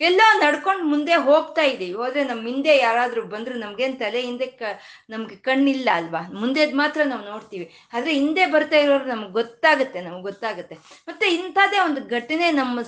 ಎಲ್ಲ 0.00 0.20
ನಡ್ಕೊಂಡು 0.38 0.84
ಮುಂದೆ 0.84 1.14
ಹೋಗ್ತಾ 1.14 1.62
ಇದೀವಿ. 1.62 1.92
ಹೋದ್ರೆ 1.92 2.24
ನಮ್ಮ 2.24 2.46
ಹಿಂದೆ 2.46 2.76
ಯಾರಾದ್ರೂ 2.78 3.22
ಬಂದ್ರು 3.22 3.54
ನಮ್ಗೇನ್ 3.54 3.98
ತಲೆ 3.98 4.20
ಹಿಂದೆ 4.20 4.46
ಕ, 4.46 4.62
ನಮ್ಗೆ 5.10 5.36
ಕಣ್ಣಿಲ್ಲ 5.36 5.88
ಅಲ್ವಾ? 5.92 6.20
ಮುಂದೆ 6.34 6.72
ಮಾತ್ರ 6.72 7.00
ನಾವು 7.04 7.24
ನೋಡ್ತೀವಿ. 7.24 7.70
ಆದ್ರೆ 7.92 8.12
ಹಿಂದೆ 8.12 8.46
ಬರ್ತಾ 8.46 8.76
ಇರೋರು 8.76 9.04
ನಮ್ಗೆ 9.04 9.32
ಗೊತ್ತಾಗುತ್ತೆ 9.32 10.00
ನಮ್ಗೆ 10.00 10.22
ಗೊತ್ತಾಗುತ್ತೆ. 10.22 10.74
ಮತ್ತೆ 11.08 11.28
ಇಂಥದೇ 11.28 11.78
ಒಂದು 11.78 12.00
ಘಟನೆ 12.08 12.50
ನಮ್ಮ 12.50 12.80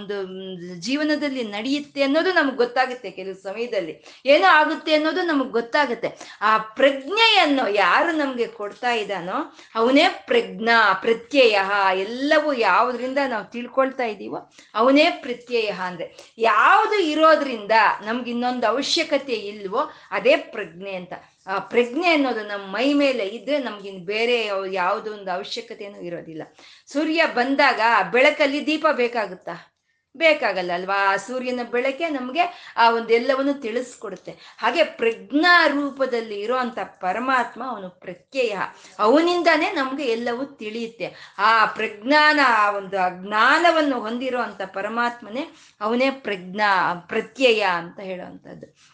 ಒಂದು 0.00 0.80
ಜೀವನದಲ್ಲಿ 0.80 1.42
ನಡೆಯುತ್ತೆ 1.44 2.02
ಅನ್ನೋದು 2.02 2.32
ನಮ್ಗೆ 2.32 2.56
ಗೊತ್ತಾಗುತ್ತೆ 2.56 3.10
ಕೆಲವು 3.10 3.42
ಸಮಯದಲ್ಲಿ. 3.42 4.04
ಏನೋ 4.26 4.46
ಆಗುತ್ತೆ 4.46 4.94
ಅನ್ನೋದು 4.94 5.22
ನಮಗೆ 5.22 5.50
ಗೊತ್ತಾಗುತ್ತೆ. 5.50 6.38
ಆ 6.40 6.58
ಪ್ರಜ್ಞೆಯನ್ನು 6.58 7.68
ಯಾರು 7.68 8.16
ನಮ್ಗೆ 8.16 8.46
ಕೊಡ್ತಾ 8.46 8.92
ಇದ್ದಾನೋ, 8.92 9.56
ಅವನೇ 9.74 10.04
ಪ್ರಜ್ಞಾ, 10.26 10.92
ಪ್ರತ್ಯಯ, 10.92 11.58
ಎಲ್ಲವೂ 11.94 12.52
ಯಾವುದರಿಂದ 12.52 13.18
ನಾವು 13.28 13.44
ತಿಳ್ಕೊಳ್ತಾ 13.44 14.04
ಇದ್ದೀವೋ, 14.04 14.52
ಅವನೇ 14.74 15.10
ಪ್ರತ್ಯಯ 15.10 15.70
ಅಂದ್ರೆ. 15.70 16.34
ಯಾವುದು 16.38 17.02
ಇರೋದ್ರಿಂದ 17.02 17.72
ನಮ್ಗೆ 18.04 18.30
ಇನ್ನೊಂದು 18.30 18.66
ಅವಶ್ಯಕತೆ 18.66 19.32
ಇಲ್ವೋ, 19.32 19.90
ಅದೇ 20.10 20.36
ಪ್ರಜ್ಞೆ 20.36 20.92
ಅಂತ. 20.92 21.12
ಆ 21.46 21.58
ಪ್ರಜ್ಞೆ 21.58 22.08
ಅನ್ನೋದು 22.08 22.42
ನಮ್ಮ 22.46 22.64
ಮೈ 22.72 22.92
ಮೇಲೆ 22.92 23.26
ಇದ್ರೆ 23.26 23.58
ನಮ್ಗಿನ್ 23.58 24.06
ಬೇರೆ 24.06 24.50
ಯಾವುದೋ 24.72 25.12
ಒಂದು 25.12 25.30
ಅವಶ್ಯಕತೆನೂ 25.30 26.00
ಇರೋದಿಲ್ಲ. 26.00 26.42
ಸೂರ್ಯ 26.86 27.26
ಬಂದಾಗ 27.34 27.80
ಬೆಳಕಲ್ಲಿ 28.10 28.66
ದೀಪ 28.66 28.86
ಬೇಕಾಗುತ್ತಾ? 28.92 29.69
ಬೇಕಾಗಲ್ಲ 30.16 30.72
ಅಲ್ವಾ 30.72 31.12
ಆ 31.12 31.16
ಸೂರ್ಯನ 31.16 31.60
ಬೆಳಕೆ 31.70 32.08
ನಮಗೆ 32.08 32.74
ಆ 32.76 32.90
ಒಂದೆಲ್ಲವನ್ನು 32.90 33.54
ತಿಳಿಸ್ಕೊಡುತ್ತೆ. 33.54 34.56
ಹಾಗೆ 34.58 34.84
ಪ್ರಜ್ಞಾ 34.84 35.66
ರೂಪದಲ್ಲಿ 35.66 36.40
ಇರುವಂತ 36.40 36.78
ಪರಮಾತ್ಮ 36.78 37.62
ಅವನು 37.66 37.90
ಪ್ರತ್ಯಯ. 37.90 38.56
ಅವನಿಂದಾನೇ 38.98 39.70
ನಮಗೆ 39.72 40.04
ಎಲ್ಲವೂ 40.04 40.44
ತಿಳಿಯುತ್ತೆ. 40.44 41.34
ಆ 41.38 41.66
ಪ್ರಜ್ಞಾನ, 41.66 42.40
ಆ 42.46 42.70
ಒಂದು 42.70 43.26
ಜ್ಞಾನವನ್ನು 43.26 44.00
ಹೊಂದಿರೋ 44.00 44.40
ಅಂತ 44.40 44.62
ಪರಮಾತ್ಮನೇ 44.62 45.48
ಅವನೇ 45.80 46.10
ಪ್ರಜ್ಞಾ, 46.10 46.94
ಪ್ರತ್ಯಯ 46.94 47.60
ಅಂತ 47.60 48.00
ಹೇಳುವಂಥದ್ದು 48.00 48.89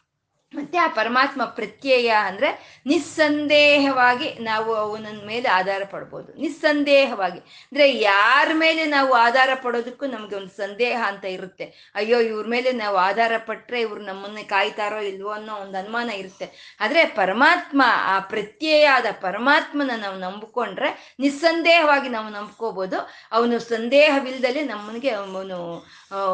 ಮತ್ತೆ 0.57 0.79
ಆ 0.79 0.87
ಪರಮಾತ್ಮ 0.87 1.45
ಪ್ರತ್ಯಯ 1.45 2.09
ಅಂದ್ರೆ 2.09 2.81
ನಿಸ್ಸಂದೇಹವಾಗಿ 2.87 4.35
ನಾವು 4.35 4.75
ಅವನ 4.75 5.07
ಮೇಲೆ 5.27 5.49
ಆಧಾರ 5.49 5.83
ಪಡ್ಬೋದು. 5.91 6.41
ನಿಸ್ಸಂದೇಹವಾಗಿ. 6.41 7.39
ಅಂದ್ರೆ 7.39 7.99
ಯಾರ 7.99 8.49
ಮೇಲೆ 8.53 8.85
ನಾವು 8.85 9.13
ಆಧಾರ 9.15 9.49
ಪಡೋದಕ್ಕೂ 9.63 10.07
ನಮ್ಗೆ 10.07 10.37
ಒಂದು 10.37 10.49
ಸಂದೇಹ 10.49 11.05
ಅಂತ 11.07 11.25
ಇರುತ್ತೆ. 11.25 11.93
ಅಯ್ಯೋ, 11.95 12.21
ಇವ್ರ 12.21 12.47
ಮೇಲೆ 12.47 12.73
ನಾವು 12.73 12.97
ಆಧಾರ 12.97 13.33
ಪಟ್ರೆ 13.47 13.81
ಇವ್ರು 13.81 14.03
ನಮ್ಮನ್ನ 14.03 14.39
ಕಾಯ್ತಾರೋ 14.47 14.99
ಇಲ್ವೋ 14.99 15.31
ಅನ್ನೋ 15.31 15.55
ಒಂದು 15.55 15.79
ಅನುಮಾನ 15.79 16.11
ಇರುತ್ತೆ. 16.11 16.77
ಆದ್ರೆ 16.81 17.05
ಪರಮಾತ್ಮ, 17.05 17.83
ಆ 17.87 18.19
ಪ್ರತ್ಯಯ 18.19 18.89
ಆದ 18.89 19.07
ಪರಮಾತ್ಮನ 19.21 19.91
ನಾವು 19.97 20.19
ನಂಬಿಕೊಂಡ್ರೆ 20.19 21.17
ನಿಸ್ಸಂದೇಹವಾಗಿ 21.19 22.09
ನಾವು 22.09 22.29
ನಂಬ್ಕೋಬಹುದು 22.29 23.09
ಅವನು 23.33 23.59
ಸಂದೇಹವಿಲ್ಲದಲೆ 23.59 24.63
ನಮ್ಮನಿಗೆ 24.63 25.11
ಅವನು 25.11 25.87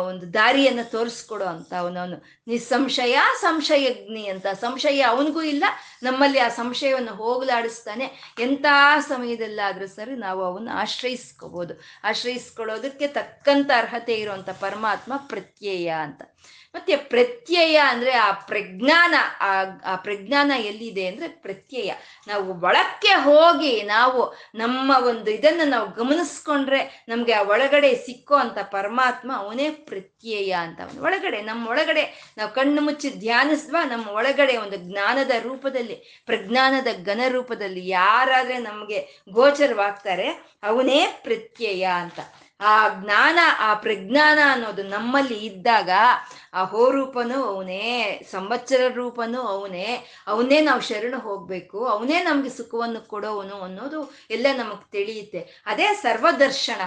ಒಂದು 0.08 0.34
ದಾರಿಯನ್ನು 0.34 0.90
ತೋರಿಸ್ಕೊಡೋ 0.90 1.44
ಅಂತ 1.44 1.74
ಅವನವನು. 1.74 2.41
ನಿಸ್ಸಂಶಯ 2.49 3.18
ಸಂಶಯಜ್ಞಿ 3.40 4.26
ಅಂತ. 4.26 4.47
ಸಂಶಯ 4.47 5.01
ಅವನಿಗೂ 5.01 5.43
ಇಲ್ಲ, 5.43 5.64
ನಮ್ಮಲ್ಲಿ 6.03 6.38
ಆ 6.38 6.49
ಸಂಶಯವನ್ನು 6.49 7.14
ಹೋಗಲಾಡಿಸ್ತಾನೆ. 7.14 8.36
ಎಂಥ 8.40 8.66
ಸಮಯದಲ್ಲಾದರೂ 9.09 9.86
ಸರಿ 9.86 10.16
ನಾವು 10.16 10.43
ಅವನ್ನ 10.43 10.68
ಆಶ್ರಯಿಸ್ಕೋಬೋದು. 10.74 11.74
ಆಶ್ರಯಿಸ್ಕೊಳ್ಳೋದಕ್ಕೆ 12.05 13.07
ತಕ್ಕಂತ 13.07 13.70
ಅರ್ಹತೆ 13.76 14.14
ಇರುವಂಥ 14.14 14.51
ಪರಮಾತ್ಮ 14.51 15.12
ಪ್ರತ್ಯಯ 15.16 15.88
ಅಂತ. 15.88 16.22
ಮತ್ತೆ 16.74 16.96
ಪ್ರತ್ಯಯ 16.96 17.76
ಅಂದ್ರೆ 17.76 18.12
ಆ 18.12 18.30
ಪ್ರಜ್ಞಾನ 18.30 19.14
ಆ 19.84 19.96
ಪ್ರಜ್ಞಾನ 19.96 20.52
ಎಲ್ಲಿದೆ 20.58 21.06
ಅಂದ್ರೆ 21.06 21.28
ಪ್ರತ್ಯಯ. 21.28 21.92
ನಾವು 22.26 22.60
ಒಳಕ್ಕೆ 22.60 23.08
ಹೋಗಿ 23.08 23.82
ನಾವು 23.82 24.20
ನಮ್ಮ 24.54 24.92
ಒಂದು 25.06 25.30
ಇದನ್ನ 25.30 25.60
ನಾವು 25.64 25.90
ಗಮನಿಸ್ಕೊಂಡ್ರೆ 25.90 27.04
ನಮ್ಗೆ 27.08 27.32
ಆ 27.32 27.42
ಒಳಗಡೆ 27.42 27.90
ಸಿಕ್ಕೋ 27.94 28.34
ಅಂತ 28.34 28.58
ಪರಮಾತ್ಮ 28.58 29.32
ಅವನೇ 29.36 29.70
ಪ್ರತ್ಯಯ 29.70 30.52
ಅಂತ 30.52 30.80
ಅವನು. 30.80 31.02
ಒಳಗಡೆ, 31.02 31.42
ನಮ್ಮ 31.42 31.68
ಒಳಗಡೆ 31.68 32.32
ನಾವು 32.36 32.50
ಕಣ್ಣು 32.50 32.82
ಮುಚ್ಚಿ 32.82 33.10
ಧ್ಯಾನಿಸ್ವ 33.10 33.76
ನಮ್ಮ 33.88 34.08
ಒಳಗಡೆ 34.08 34.56
ಒಂದು 34.56 34.76
ಜ್ಞಾನದ 34.76 35.30
ರೂಪದಲ್ಲಿ, 35.42 36.22
ಪ್ರಜ್ಞಾನದ 36.26 36.86
ಘನ 37.04 37.20
ರೂಪದಲ್ಲಿ 37.28 37.88
ಯಾರಾದ್ರೆ 37.88 38.58
ನಮ್ಗೆ 38.58 39.22
ಗೋಚರವಾಗ್ತಾರೆ 39.32 40.28
ಅವನೇ 40.62 41.06
ಪ್ರತ್ಯಯ 41.24 41.84
ಅಂತ. 41.84 42.20
ಆ 42.60 42.88
ಜ್ಞಾನ, 42.88 43.38
ಆ 43.58 43.74
ಪ್ರಜ್ಞಾನ 43.74 44.38
ಅನ್ನೋದು 44.52 44.82
ನಮ್ಮಲ್ಲಿ 44.82 45.38
ಇದ್ದಾಗ 45.38 45.90
ಆ 46.55 46.64
ಹೋರೂಪನೂ 46.64 47.44
ಅವನೇ, 47.44 48.20
ಸಂವತ್ಸರ 48.30 48.80
ರೂಪನು 48.94 49.40
ಅವನೇ 49.40 50.07
ಅವನೇ 50.26 50.61
ನಾವು 50.61 50.80
ಶರಣ 50.80 51.14
ಹೋಗ್ಬೇಕು, 51.16 51.86
ಅವನೇ 51.86 52.22
ನಮ್ಗೆ 52.22 52.48
ಸುಖವನ್ನು 52.48 53.09
ಕೊಡೋವನು 53.09 53.61
ಅನ್ನೋದು 53.61 54.14
ಎಲ್ಲ 54.30 54.46
ನಮಗ್ 54.57 54.92
ತಿಳಿಯುತ್ತೆ. 54.92 55.62
ಅದೇ 55.66 55.94
ಸರ್ವದರ್ಶನ, 55.94 56.80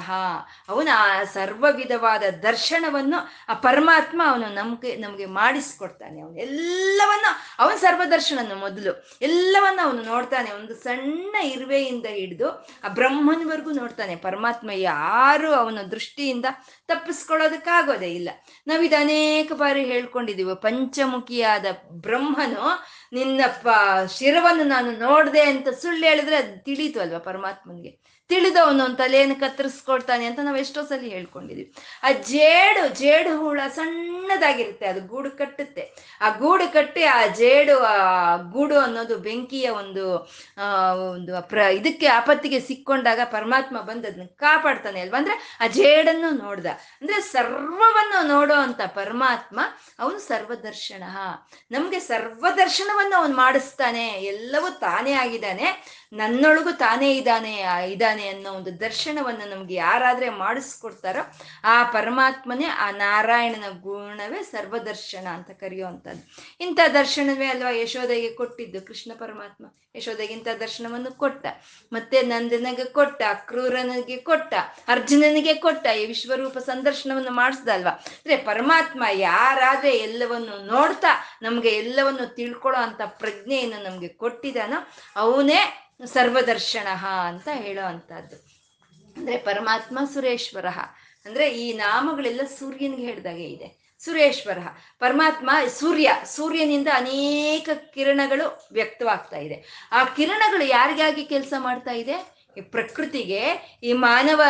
ಅವನ 0.69 0.89
ಸರ್ವ 1.33 1.65
ವಿಧವಾದ 1.71 2.23
ದರ್ಶನವನ್ನು 2.43 3.29
ಆ 3.49 3.53
ಪರಮಾತ್ಮ 3.53 4.21
ಅವನು 4.25 4.53
ನಮ್ಗೆ 4.53 4.95
ನಮ್ಗೆ 4.95 5.25
ಮಾಡಿಸ್ಕೊಡ್ತಾನೆ. 5.25 6.21
ಅವನು 6.21 6.37
ಎಲ್ಲವನ್ನ, 6.37 7.25
ಅವನ 7.59 7.75
ಸರ್ವದರ್ಶನನು 7.75 8.55
ಮೊದಲು 8.55 9.07
ಎಲ್ಲವನ್ನ 9.21 9.79
ಅವನು 9.83 10.01
ನೋಡ್ತಾನೆ. 10.01 10.51
ಒಂದು 10.51 10.75
ಸಣ್ಣ 10.75 11.35
ಇರುವೆಯಿಂದ 11.35 12.05
ಹಿಡಿದು 12.05 12.49
ಆ 12.83 12.87
ಬ್ರಹ್ಮನವರೆಗೂ 12.87 13.71
ನೋಡ್ತಾನೆ. 13.71 14.15
ಪರಮಾತ್ಮ 14.15 14.69
ಯಾರು 14.73 15.53
ಅವನ 15.53 15.79
ದೃಷ್ಟಿಯಿಂದ 15.91 16.45
ತಪ್ಪಿಸ್ಕೊಳ್ಳೋದಕ್ಕಾಗೋದೇ 16.87 18.11
ಇಲ್ಲ. 18.13 18.29
ನಾವಿದು 18.67 19.01
ಅನೇಕ 19.01 19.51
ಬಾರಿ 19.55 19.83
ಹೇಳ್ಕೊಂಡಿದೀವಿ. 19.85 20.61
ಪಂಚಮುಖಿಯಾದ 20.61 21.65
ಬ್ರಹ್ಮನು 21.91 22.65
ನಿನ್ನ 23.13 23.41
ಪ 23.63 23.67
ಶಿರವನ್ನು 24.17 24.63
ನಾನು 24.63 24.91
ನೋಡ್ದೆ 24.91 25.41
ಅಂತ 25.41 25.69
ಸುಳ್ಳು 25.69 26.05
ಹೇಳಿದ್ರೆ 26.05 26.35
ಅದು 26.35 26.63
ತಿಳೀತು 26.63 26.99
ಅಲ್ವಾ 26.99 27.19
ಪರಮಾತ್ಮನ್ಗೆ. 27.19 28.15
ತಿಳಿದವನು 28.29 28.83
ಒಂದು 28.83 28.97
ತಲೆಯನ್ನು 28.97 29.35
ಕತ್ತರಿಸ್ಕೊಳ್ತಾನೆ 29.35 30.25
ಅಂತ 30.25 30.39
ನಾವು 30.43 30.57
ಎಷ್ಟೋ 30.57 30.85
ಸಲ 30.85 30.99
ಹೇಳ್ಕೊಂಡಿದೀವಿ. 30.99 31.75
ಆ 32.03 32.11
ಜೇಡು 32.11 32.87
ಜೇಡು 32.87 33.37
ಹುಳ 33.37 33.59
ಸಣ್ಣದಾಗಿರುತ್ತೆ, 33.67 34.85
ಅದು 34.85 35.01
ಗೂಡು 35.01 35.31
ಕಟ್ಟುತ್ತೆ. 35.31 36.15
ಆ 36.21 36.29
ಗೂಡು 36.29 36.73
ಕಟ್ಟಿ 36.73 37.03
ಆ 37.03 37.27
ಜೇಡು, 37.27 37.79
ಆ 37.79 38.35
ಗೂಡು 38.35 38.79
ಅನ್ನೋದು 38.79 39.17
ಬೆಂಕಿಯ 39.17 39.69
ಒಂದು 39.69 40.13
ಒಂದು 41.11 41.41
ಪ್ರ, 41.41 41.57
ಇದಕ್ಕೆ 41.57 42.07
ಆಪತ್ತಿಗೆ 42.07 42.59
ಸಿಕ್ಕೊಂಡಾಗ 42.59 43.19
ಪರಮಾತ್ಮ 43.25 43.81
ಬಂದು 43.81 44.07
ಅದನ್ನ 44.07 44.25
ಕಾಪಾಡ್ತಾನೆ 44.35 44.99
ಅಲ್ವಾ? 44.99 45.17
ಅಂದ್ರೆ 45.17 45.57
ಆ 45.59 45.67
ಜೇಡನ್ನು 45.67 46.31
ನೋಡ್ದ. 46.31 46.65
ಅಂದ್ರೆ 47.01 47.21
ಸರ್ವವನ್ನು 47.21 48.27
ನೋಡೋ 48.27 48.53
ಅಂತ 48.53 48.81
ಪರಮಾತ್ಮ, 48.81 49.59
ಅವನು 49.99 50.19
ಸರ್ವದರ್ಶನ. 50.19 51.03
ನಮ್ಗೆ 51.71 51.99
ಸರ್ವದರ್ಶನವನ್ನು 51.99 53.04
ಅವನು 53.13 53.35
ಮಾಡಿಸ್ತಾನೆ 53.35 54.07
ಎಲ್ಲವೂ 54.07 54.69
ತಾನೇ 54.69 55.11
ಆಗಿದ್ದಾನೆ. 55.11 55.65
ನನ್ನೊಳಗು 56.13 56.77
ತಾನೇ 56.77 57.15
ಇದ್ದಾನೆ 57.15 57.57
ಇದ್ದಾನೆ 57.91 58.27
ಅನ್ನೋ 58.27 58.51
ಒಂದು 58.51 58.79
ದರ್ಶನವನ್ನು 58.79 59.49
ನಮ್ಗೆ 59.49 59.73
ಯಾರಾದ್ರೆ 59.73 60.29
ಮಾಡಿಸ್ಕೊಡ್ತಾರೋ 60.29 61.19
ಆ 61.63 61.83
ಪರಮಾತ್ಮನೇ 61.83 62.65
ಆ 62.65 62.91
ನಾರಾಯಣನ 62.91 63.63
ಗುಣವೇ 63.79 64.43
ಸರ್ವದರ್ಶನ 64.43 65.27
ಅಂತ 65.27 65.51
ಕರೆಯುವಂಥದ್ದು. 65.51 66.23
ಇಂಥ 66.59 66.79
ದರ್ಶನವೇ 66.93 67.45
ಅಲ್ವಾ 67.45 67.69
ಯಶೋದೆಗೆ 67.69 68.33
ಕೊಟ್ಟಿದ್ದು? 68.33 68.81
ಕೃಷ್ಣ 68.81 69.11
ಪರಮಾತ್ಮ 69.19 69.65
ಯಶೋದೆಗೆ 69.95 70.33
ಇಂಥ 70.33 70.47
ದರ್ಶನವನ್ನು 70.59 71.11
ಕೊಟ್ಟ. 71.11 71.45
ಮತ್ತೆ 71.93 72.21
ನಂದನಿಗೆ 72.21 72.85
ಕೊಟ್ಟ 72.85 73.21
ಕ್ರೂರನಿಗೆ 73.33 74.17
ಕೊಟ್ಟ, 74.17 74.53
ಅರ್ಜುನನಿಗೆ 74.87 75.53
ಕೊಟ್ಟ, 75.53 75.87
ಈ 75.87 76.05
ವಿಶ್ವರೂಪ 76.05 76.57
ಸಂದರ್ಶನವನ್ನು 76.57 77.31
ಮಾಡಿಸ್ದ 77.31 77.69
ಅಲ್ವಾ 77.69 77.91
ಅಂದ್ರೆ 77.91 78.37
ಪರಮಾತ್ಮ 78.37 79.03
ಯಾರಾದ್ರೆ 79.11 79.97
ಎಲ್ಲವನ್ನು 79.97 80.65
ನೋಡ್ತಾ 80.65 81.39
ನಮ್ಗೆ 81.41 81.69
ಎಲ್ಲವನ್ನು 81.69 82.35
ತಿಳ್ಕೊಳ್ಳೋ 82.35 82.81
ಅಂತ 82.81 83.01
ಪ್ರಜ್ಞೆಯನ್ನು 83.05 83.83
ನಮ್ಗೆ 83.83 84.07
ಕೊಟ್ಟಿದಾನೋ 84.07 84.87
ಅವನೇ 85.15 85.84
ಸರ್ವದರ್ಶನ 86.03 86.87
ಅಂತ 87.05 87.47
ಹೇಳೋ 87.51 87.85
ಅಂತದ್ದು 87.85 88.55
ಅಂದ್ರೆ 89.17 89.37
ಪರಮಾತ್ಮ 89.37 89.99
ಸುರೇಶ್ವರ. 90.13 90.65
ಅಂದ್ರೆ 91.25 91.61
ಈ 91.61 91.73
ನಾಮಗಳೆಲ್ಲ 91.73 92.41
ಸೂರ್ಯನಿಗೆ 92.59 93.01
ಹೇಳ್ದಾಗೆ 93.01 93.43
ಇದೆ. 93.43 93.95
ಸುರೇಶ್ವರ. 93.99 94.57
ಪರಮಾತ್ಮ 94.99 95.49
ಸೂರ್ಯ, 95.67 96.11
ಸೂರ್ಯನಿಂದ 96.25 96.87
ಅನೇಕ 96.93 97.69
ಕಿರಣಗಳು 97.93 98.69
ವ್ಯಕ್ತವಾಗ್ತಾ 98.71 99.37
ಇದೆ. 99.37 99.89
ಆ 99.91 100.03
ಕಿರಣಗಳು 100.03 100.63
ಯಾರಿಗಾಗಿ 100.63 101.25
ಕೆಲಸ 101.25 101.53
ಮಾಡ್ತಾ 101.57 101.91
ಇದೆ? 101.91 102.34
ಈ 102.57 102.61
ಪ್ರಕೃತಿಗೆ, 102.61 103.41
ಈ 103.83 103.93
ಮಾನವ 103.93 104.41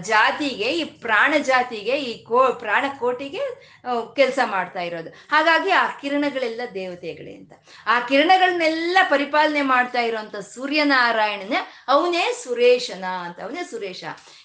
ಜಾತಿಗೆ, 0.00 0.64
ಈ 0.64 0.84
ಪ್ರಾಣ 0.84 1.34
ಜಾತಿಗೆ, 1.42 1.96
ಈ 1.98 2.24
ಕೋ, 2.24 2.52
ಪ್ರಾಣ 2.52 2.84
ಕೋಟಿಗೆ 2.98 3.42
ಕೆಲಸ 4.16 4.38
ಮಾಡ್ತಾ 4.44 4.80
ಇರೋದು. 4.80 5.10
ಹಾಗಾಗಿ 5.10 5.70
ಆ 5.70 5.86
ಕಿರಣಗಳೆಲ್ಲ 6.00 6.60
ದೇವತೆಗಳೇ 6.74 7.34
ಅಂತ. 7.34 7.52
ಆ 7.86 8.00
ಕಿರಣಗಳನ್ನೆಲ್ಲ 8.00 8.98
ಪರಿಪಾಲನೆ 9.10 9.62
ಮಾಡ್ತಾ 9.62 10.00
ಇರೋಂಥ 10.00 10.36
ಸೂರ್ಯನಾರಾಯಣನೇ, 10.36 11.58
ಅವನೇ 11.88 12.32
ಸುರೇಶನ 12.44 13.04
ಅಂತ, 13.04 13.40
ಅವನೇ 13.40 13.64
ಸುರೇಶ. 13.64 14.04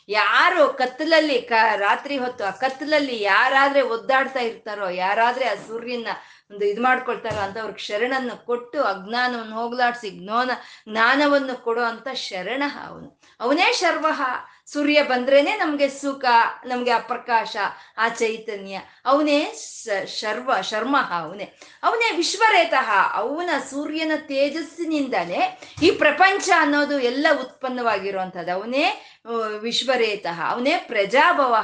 ಯಾರು 0.09 0.73
ಕತ್ತಲಲ್ಲಿ 0.73 1.41
ಕ, 1.41 1.51
ರಾತ್ರಿ 1.75 2.17
ಹೊತ್ತು 2.17 2.43
ಆ 2.45 2.51
ಕತ್ತಲಲ್ಲಿ 2.51 3.21
ಯಾರಾದ್ರೆ 3.21 3.81
ಒದ್ದಾಡ್ತಾ 3.81 4.39
ಇರ್ತಾರೋ, 4.39 4.89
ಯಾರಾದ್ರೆ 4.89 5.45
ಆ 5.45 5.53
ಸೂರ್ಯನ 5.67 6.07
ಒಂದು 6.53 6.65
ಇದು 6.65 6.81
ಮಾಡ್ಕೊಳ್ತಾರೋ 6.81 7.39
ಅಂತವ್ರಿಗೆ 7.39 7.79
ಶರಣನ್ನು 7.79 8.45
ಕೊಟ್ಟು 8.45 8.83
ಅಜ್ಞಾನವನ್ನು 8.83 9.55
ಹೋಗ್ಲಾಡ್ಸಿ, 9.55 10.09
ಜ್ಞಾನ, 10.09 10.51
ಜ್ಞಾನವನ್ನು 10.91 11.63
ಕೊಡೋ 11.63 11.81
ಅಂತ 11.81 12.07
ಶರಣ 12.13 12.63
ಅವನು. 12.87 13.21
ಅವನೇ 13.39 13.73
ಶರ್ವಹ 13.73 14.21
ಸೂರ್ಯ 14.65 15.03
ಬಂದ್ರೇನೆ 15.03 15.55
ನಮ್ಗೆ 15.55 15.89
ಸುಖ, 15.89 16.25
ನಮ್ಗೆ 16.65 16.91
ಅಪ್ರಕಾಶ 16.91 17.23
ಪ್ರಕಾಶ 17.23 17.57
ಆ 17.97 18.09
ಚೈತನ್ಯ. 18.09 18.79
ಅವನೇ 19.05 19.53
ಶರ್ವ, 20.05 20.61
ಶರ್ಮ 20.61 20.97
ಅವನೇ. 21.09 21.53
ಅವನೇ 21.83 22.15
ವಿಶ್ವರೇತಃ. 22.15 22.91
ಅವನ 23.13 23.49
ಸೂರ್ಯನ 23.69 24.11
ತೇಜಸ್ಸಿನಿಂದಾನೇ 24.15 25.61
ಈ 25.83 25.91
ಪ್ರಪಂಚ 25.91 26.49
ಅನ್ನೋದು 26.57 26.99
ಎಲ್ಲ 26.99 27.27
ಉತ್ಪನ್ನವಾಗಿರುವಂಥದ್ದು. 27.39 28.53
ಅವನೇ 28.53 29.15
ವಿಶ್ವರೇತಃ. 29.59 30.41
ಅವನೇ 30.47 30.77
ಪ್ರಜಾಭವ. 30.77 31.55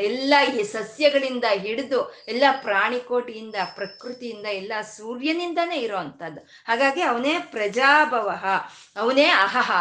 ಎಲ್ಲ 0.00 0.34
ಈ 0.60 0.62
ಸಸ್ಯಗಳಿಂದ 0.62 1.44
ಹಿಡಿದು 1.50 2.14
ಎಲ್ಲ 2.28 2.44
ಪ್ರಾಣಿಕೋಟಿಯಿಂದ, 2.62 3.54
ಪ್ರಕೃತಿಯಿಂದ, 3.74 4.46
ಎಲ್ಲ 4.46 4.72
ಸೂರ್ಯನಿಂದನೇ 4.96 5.76
ಇರೋವಂಥದ್ದು 5.76 6.40
ಹಾಗಾಗಿ 6.40 7.02
ಅವನೇ 7.02 7.38
ಪ್ರಜಾಭವ, 7.38 8.30
ಅವನೇ 8.96 9.24
ಅಹಹ 9.24 9.72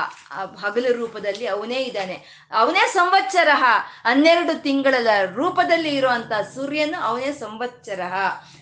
ಹಗಲು 0.66 0.94
ರೂಪದಲ್ಲಿ 0.94 1.48
ಅವನೇ 1.48 1.76
ಇದ್ದಾನೆ. 1.76 2.48
ಅವನೇ 2.52 2.88
ಸಂವತ್ಸರ, 2.94 3.48
ಹನ್ನೆರಡು 3.54 4.64
ತಿಂಗಳ 4.64 5.08
ರೂಪದಲ್ಲಿ 5.36 5.96
ಇರುವಂತ 5.96 6.32
ಸೂರ್ಯನು 6.56 7.04
ಅವನೇ 7.04 7.32
ಸಂವತ್ಸರ. 7.32 8.02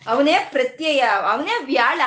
ಅವನೇ 0.08 0.38
ಪ್ರತ್ಯಯ, 0.52 1.00
ಅವನೇ 1.32 1.64
ವ್ಯಾಳ. 1.64 2.02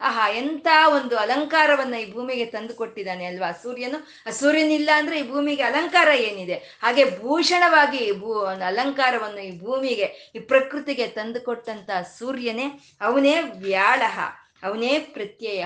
ಆಹಾ, 0.00 0.30
ಎಂತ 0.30 0.66
ಒಂದು 0.94 1.16
ಅಲಂಕಾರವನ್ನ 1.16 1.94
ಈ 1.94 2.12
ಭೂಮಿಗೆ 2.12 2.44
ತಂದು 2.44 2.74
ಕೊಟ್ಟಿದ್ದಾನೆ 2.74 3.24
ಅಲ್ವಾ? 3.24 3.52
ಸೂರ್ಯನು? 3.52 4.30
ಸೂರ್ಯನಿಲ್ಲ 4.32 4.90
ಅಂದ್ರೆ 4.94 5.20
ಈ 5.20 5.28
ಭೂಮಿಗೆ 5.30 5.62
ಅಲಂಕಾರ 5.62 6.08
ಏನಿದೆ? 6.08 6.54
ಹಾಗೆ 6.54 7.18
ಭೂಷಣವಾಗಿ 7.20 8.12
ಭೂ, 8.12 8.38
ಅಲಂಕಾರವನ್ನು 8.44 9.40
ಈ 9.40 9.60
ಭೂಮಿಗೆ, 9.60 10.32
ಈ 10.34 10.38
ಪ್ರಕೃತಿಗೆ 10.38 11.06
ತಂದು 11.06 11.40
ಕೊಟ್ಟಂತ 11.40 11.90
ಸೂರ್ಯನೇ, 12.18 12.80
ಅವನೇ 13.00 13.40
ವ್ಯಾಳಹ. 13.40 14.45
ಅವನೇ 14.66 14.98
ಪ್ರತ್ಯಯ, 14.98 15.64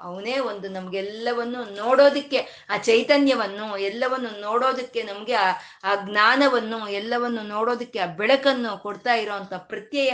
ಅವನೇ 0.00 0.38
ಒಂದು 0.38 0.68
ನಮ್ಗೆಲ್ಲವನ್ನು 0.68 1.62
ನೋಡೋದಕ್ಕೆ, 1.76 2.40
ಆ 2.70 2.76
ಚೈತನ್ಯವನ್ನು, 2.76 3.76
ಎಲ್ಲವನ್ನು 3.76 4.30
ನೋಡೋದಕ್ಕೆ 4.40 5.02
ನಮ್ಗೆ 5.02 5.34
ಆ 5.34 5.48
ಆ 5.84 5.94
ಜ್ಞಾನವನ್ನು, 6.04 6.88
ಎಲ್ಲವನ್ನು 6.88 7.42
ನೋಡೋದಕ್ಕೆ, 7.42 7.98
ಆ 7.98 8.06
ಬೆಳಕನ್ನು 8.06 8.78
ಕೊಡ್ತಾ 8.78 9.14
ಇರೋಂಥ 9.14 9.52
ಪ್ರತ್ಯಯ 9.54 10.12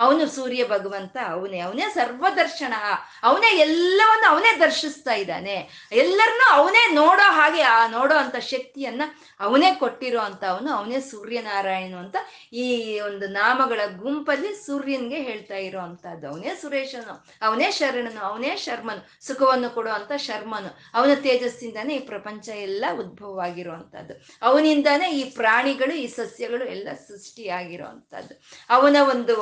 ಅವನು 0.00 0.26
ಸೂರ್ಯ 0.26 0.64
ಭಗವಂತ, 0.64 1.16
ಅವನೇ 1.28 1.60
ಅವನೇ 1.60 1.86
ಸರ್ವದರ್ಶನ, 1.94 2.74
ಅವನೇ 3.22 3.50
ಎಲ್ಲವನ್ನು 3.56 4.26
ಅವನೇ 4.30 4.52
ದರ್ಶಿಸ್ತಾ 4.60 5.14
ಇದ್ದಾನೆ. 5.14 5.56
ಎಲ್ಲರನ್ನೂ 5.92 6.46
ಅವನೇ 6.54 6.84
ನೋಡೋ 6.94 7.26
ಹಾಗೆ, 7.32 7.62
ಆ 7.62 7.86
ನೋಡೋ 7.86 8.16
ಅಂತ 8.16 8.36
ಶಕ್ತಿಯನ್ನ 8.36 9.02
ಅವನೇ 9.40 9.74
ಕೊಟ್ಟಿರೋ 9.74 10.20
ಅಂತ 10.20 10.44
ಅವನು 10.44 10.70
ಅವನೇ 10.74 11.00
ಸೂರ್ಯನಾರಾಯಣ 11.00 11.94
ಅಂತ 11.96 12.16
ಈ 12.52 12.66
ಒಂದು 13.00 13.28
ನಾಮಗಳ 13.28 13.80
ಗುಂಪಲ್ಲಿ 13.96 14.50
ಸೂರ್ಯನ್ಗೆ 14.66 15.18
ಹೇಳ್ತಾ 15.22 15.56
ಇರೋ 15.56 15.80
ಅಂತದ್ದು 15.80 16.28
ಅವನೇ 16.28 16.52
ಸುರೇಶನು, 16.62 17.14
ಅವನೇ 17.42 17.68
ಶರಣನು, 17.72 18.20
ಅವನೇ 18.20 18.56
ಶರ್ಮನು, 18.56 19.02
ಸುಖವನ್ನು 19.26 19.70
ಕೊಡುವಂತ 19.74 20.12
ಶರ್ಮನು. 20.16 20.70
ಅವನ 20.94 21.10
ತೇಜಸ್ಸಿಂದಾನೇ 21.14 21.94
ಈ 21.96 21.98
ಪ್ರಪಂಚ 21.98 22.48
ಎಲ್ಲ 22.48 22.84
ಉದ್ಭವವಾಗಿರುವಂತಹದ್ದು. 22.98 24.14
ಅವನಿಂದಾನೇ 24.42 25.08
ಈ 25.12 25.24
ಪ್ರಾಣಿಗಳು, 25.30 25.94
ಈ 25.94 26.06
ಸಸ್ಯಗಳು 26.06 26.64
ಎಲ್ಲ 26.64 26.88
ಸೃಷ್ಟಿಯಾಗಿರುವಂತಹದ್ದು. 27.08 28.34
ಅವನ 28.70 28.96
ಒಂದು 29.10 29.36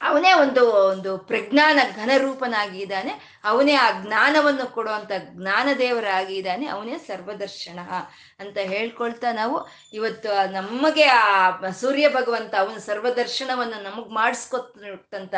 ಅವನೇ 0.00 0.32
ಒಂದು 0.32 0.72
ಒಂದು 0.72 1.18
ಪ್ರಜ್ಞಾನ 1.18 1.78
ಘನರೂಪನಾಗಿದ್ದಾನೆ. 1.96 3.40
ಅವನೇ 3.44 3.74
ಆ 3.74 3.90
ಜ್ಞಾನವನ್ನು 4.02 4.72
ಕೊಡುವಂತ 4.72 5.12
ಜ್ಞಾನದೇವರಾಗಿದ್ದಾನೆ. 5.18 6.66
ಅವನೇ 6.66 6.98
ಸರ್ವದರ್ಶನ 6.98 7.78
ಅಂತ 8.40 8.58
ಹೇಳ್ಕೊಳ್ತಾ 8.58 9.32
ನಾವು 9.32 9.68
ಇವತ್ತು 9.92 10.52
ನಮಗೆ 10.52 11.04
ಆ 11.04 11.50
ಸೂರ್ಯ 11.70 12.08
ಭಗವಂತ 12.08 12.54
ಅವನ 12.54 12.78
ಸರ್ವದರ್ಶನವನ್ನು 12.78 13.82
ನಮಗ್ 13.82 14.10
ಮಾಡಿಸ್ಕೊತಂತ 14.10 15.34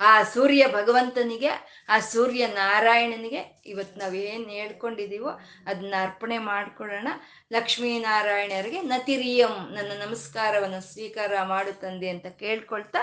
ಆ 0.00 0.22
ಸೂರ್ಯ 0.22 0.66
ಭಗವಂತನಿಗೆ, 0.68 1.50
ಆ 1.88 1.98
ಸೂರ್ಯ 1.98 2.46
ನಾರಾಯಣನಿಗೆ 2.46 3.62
ಇವತ್ತು 3.66 4.00
ನಾವೇನು 4.00 4.48
ಹೇಳ್ಕೊಂಡಿದ್ದೀವೋ 4.48 5.30
ಅದನ್ನ 5.66 5.94
ಅರ್ಪಣೆ 6.02 6.38
ಮಾಡ್ಕೊಳ್ಳೋಣ. 6.38 7.08
ಲಕ್ಷ್ಮೀನಾರಾಯಣರಿಗೆ 7.52 8.82
ನತಿರಿಯಂ 8.82 9.74
ನನ್ನ 9.74 10.02
ನಮಸ್ಕಾರವನ್ನು 10.06 10.92
ಸ್ವೀಕಾರ 10.92 11.42
ಮಾಡು 11.42 12.08
ಅಂತ 12.10 12.26
ಕೇಳ್ಕೊಳ್ತಾ 12.26 12.98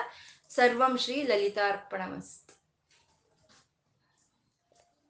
ಸರ್ವಂ 0.55 0.93
ಶ್ರೀ 0.97 1.23
ಲಲಿತಾರ್ಪಣಮಸ್ತು. 1.23 2.44